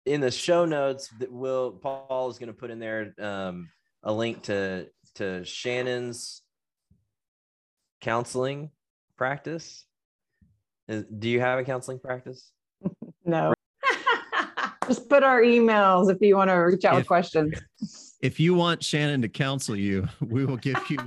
in 0.06 0.20
the 0.20 0.30
show 0.30 0.64
notes, 0.64 1.08
that 1.18 1.30
will 1.30 1.72
Paul 1.72 2.28
is 2.30 2.38
going 2.38 2.48
to 2.48 2.52
put 2.52 2.70
in 2.70 2.78
there 2.78 3.14
um, 3.20 3.68
a 4.02 4.12
link 4.12 4.42
to 4.44 4.88
to 5.16 5.44
Shannon's 5.44 6.42
counseling 8.00 8.70
practice. 9.16 9.84
Do 10.88 11.28
you 11.28 11.40
have 11.40 11.58
a 11.58 11.64
counseling 11.64 11.98
practice? 11.98 12.50
no. 13.24 13.54
Just 14.86 15.08
put 15.08 15.22
our 15.22 15.42
emails 15.42 16.10
if 16.10 16.18
you 16.20 16.36
want 16.36 16.50
to 16.50 16.54
reach 16.54 16.84
out 16.84 16.94
If- 16.94 17.00
with 17.00 17.06
questions. 17.06 17.60
If 18.22 18.38
you 18.38 18.52
want 18.52 18.84
Shannon 18.84 19.22
to 19.22 19.28
counsel 19.28 19.74
you, 19.74 20.06
we 20.20 20.44
will 20.44 20.58
give 20.58 20.78
you 20.90 20.98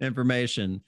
information. 0.00 0.82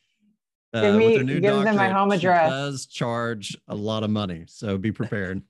Uh, 0.72 0.82
Give 0.82 0.94
me- 0.96 1.06
with 1.08 1.16
her 1.18 1.24
new 1.24 1.40
give 1.40 1.54
them 1.54 1.64
my 1.76 1.88
doctorate, 1.88 1.92
home 1.92 2.10
she 2.12 2.16
address. 2.18 2.50
does 2.50 2.86
charge 2.86 3.56
a 3.68 3.74
lot 3.74 4.04
of 4.04 4.10
money, 4.10 4.44
so 4.46 4.78
be 4.78 4.92
prepared. 5.00 5.42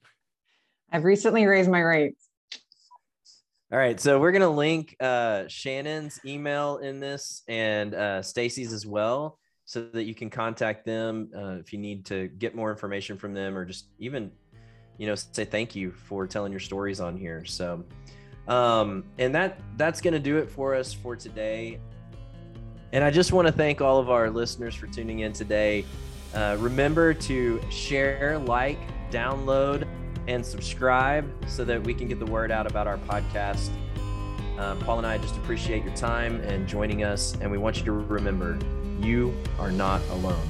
I've 0.92 1.04
recently 1.04 1.46
raised 1.46 1.70
my 1.70 1.80
rates. 1.80 2.26
All 3.72 3.78
right, 3.78 4.00
so 4.00 4.18
we're 4.18 4.32
gonna 4.32 4.50
link 4.50 4.96
uh, 4.98 5.44
Shannon's 5.46 6.18
email 6.24 6.78
in 6.78 6.98
this 6.98 7.42
and 7.46 7.94
uh, 7.94 8.22
Stacy's 8.22 8.72
as 8.72 8.84
well, 8.86 9.38
so 9.64 9.82
that 9.92 10.04
you 10.04 10.14
can 10.14 10.28
contact 10.30 10.84
them 10.84 11.30
uh, 11.36 11.58
if 11.60 11.72
you 11.72 11.78
need 11.78 12.04
to 12.06 12.26
get 12.28 12.56
more 12.56 12.70
information 12.72 13.16
from 13.16 13.32
them, 13.32 13.56
or 13.56 13.64
just 13.64 13.86
even, 14.00 14.32
you 14.98 15.06
know, 15.06 15.14
say 15.14 15.44
thank 15.44 15.76
you 15.76 15.92
for 15.92 16.26
telling 16.26 16.50
your 16.50 16.58
stories 16.60 16.98
on 17.00 17.16
here. 17.16 17.44
So, 17.44 17.84
um, 18.48 19.04
and 19.18 19.32
that 19.36 19.60
that's 19.76 20.00
gonna 20.00 20.18
do 20.18 20.38
it 20.38 20.50
for 20.50 20.74
us 20.74 20.92
for 20.92 21.14
today. 21.14 21.78
And 22.92 23.04
I 23.04 23.10
just 23.10 23.32
want 23.32 23.46
to 23.46 23.52
thank 23.52 23.80
all 23.80 23.98
of 23.98 24.10
our 24.10 24.30
listeners 24.30 24.74
for 24.74 24.86
tuning 24.88 25.20
in 25.20 25.32
today. 25.32 25.84
Uh, 26.34 26.56
remember 26.58 27.14
to 27.14 27.60
share, 27.70 28.38
like, 28.38 28.78
download, 29.10 29.86
and 30.26 30.44
subscribe 30.44 31.28
so 31.46 31.64
that 31.64 31.82
we 31.82 31.94
can 31.94 32.08
get 32.08 32.18
the 32.18 32.26
word 32.26 32.50
out 32.50 32.66
about 32.66 32.86
our 32.86 32.98
podcast. 32.98 33.70
Uh, 34.58 34.74
Paul 34.76 34.98
and 34.98 35.06
I 35.06 35.18
just 35.18 35.36
appreciate 35.36 35.84
your 35.84 35.94
time 35.94 36.40
and 36.42 36.68
joining 36.68 37.04
us, 37.04 37.36
and 37.40 37.50
we 37.50 37.58
want 37.58 37.78
you 37.78 37.84
to 37.84 37.92
remember 37.92 38.58
you 39.00 39.34
are 39.58 39.72
not 39.72 40.02
alone. 40.10 40.48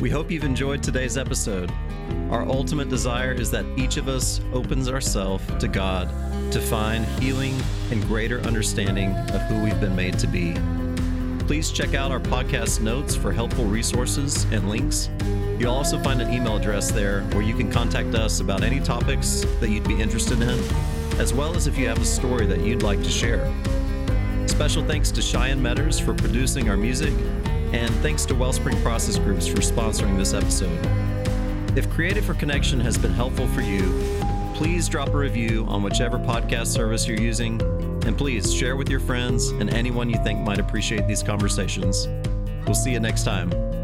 We 0.00 0.10
hope 0.10 0.30
you've 0.30 0.44
enjoyed 0.44 0.80
today's 0.80 1.18
episode. 1.18 1.72
Our 2.30 2.42
ultimate 2.42 2.88
desire 2.88 3.32
is 3.32 3.50
that 3.50 3.64
each 3.76 3.96
of 3.96 4.06
us 4.06 4.40
opens 4.52 4.88
ourselves 4.88 5.44
to 5.58 5.66
God 5.66 6.08
to 6.52 6.60
find 6.60 7.04
healing 7.20 7.60
and 7.90 8.00
greater 8.06 8.40
understanding 8.42 9.10
of 9.16 9.42
who 9.42 9.60
we've 9.60 9.80
been 9.80 9.96
made 9.96 10.16
to 10.20 10.28
be. 10.28 10.54
Please 11.46 11.72
check 11.72 11.94
out 11.94 12.12
our 12.12 12.20
podcast 12.20 12.80
notes 12.80 13.16
for 13.16 13.32
helpful 13.32 13.64
resources 13.64 14.44
and 14.52 14.70
links. 14.70 15.10
You'll 15.58 15.74
also 15.74 16.00
find 16.00 16.22
an 16.22 16.32
email 16.32 16.56
address 16.58 16.92
there 16.92 17.22
where 17.32 17.42
you 17.42 17.56
can 17.56 17.68
contact 17.68 18.14
us 18.14 18.38
about 18.38 18.62
any 18.62 18.78
topics 18.78 19.44
that 19.58 19.68
you'd 19.68 19.88
be 19.88 20.00
interested 20.00 20.40
in, 20.40 20.60
as 21.18 21.34
well 21.34 21.56
as 21.56 21.66
if 21.66 21.76
you 21.76 21.88
have 21.88 22.00
a 22.00 22.04
story 22.04 22.46
that 22.46 22.60
you'd 22.60 22.84
like 22.84 23.02
to 23.02 23.10
share. 23.10 23.52
Special 24.46 24.84
thanks 24.84 25.10
to 25.10 25.20
Cheyenne 25.20 25.60
Metters 25.60 26.00
for 26.00 26.14
producing 26.14 26.70
our 26.70 26.76
music, 26.76 27.14
and 27.72 27.94
thanks 27.96 28.24
to 28.26 28.34
Wellspring 28.34 28.80
Process 28.82 29.18
Groups 29.18 29.46
for 29.46 29.58
sponsoring 29.58 30.16
this 30.16 30.34
episode. 30.34 30.78
If 31.76 31.88
Created 31.90 32.24
for 32.24 32.34
Connection 32.34 32.80
has 32.80 32.96
been 32.96 33.12
helpful 33.12 33.46
for 33.48 33.60
you, 33.60 33.82
please 34.54 34.88
drop 34.88 35.10
a 35.10 35.16
review 35.16 35.64
on 35.68 35.82
whichever 35.82 36.18
podcast 36.18 36.68
service 36.68 37.06
you're 37.06 37.20
using, 37.20 37.60
and 38.06 38.16
please 38.16 38.52
share 38.52 38.76
with 38.76 38.88
your 38.88 39.00
friends 39.00 39.48
and 39.48 39.70
anyone 39.70 40.10
you 40.10 40.22
think 40.24 40.40
might 40.40 40.58
appreciate 40.58 41.06
these 41.06 41.22
conversations. 41.22 42.08
We'll 42.64 42.74
see 42.74 42.92
you 42.92 43.00
next 43.00 43.24
time. 43.24 43.77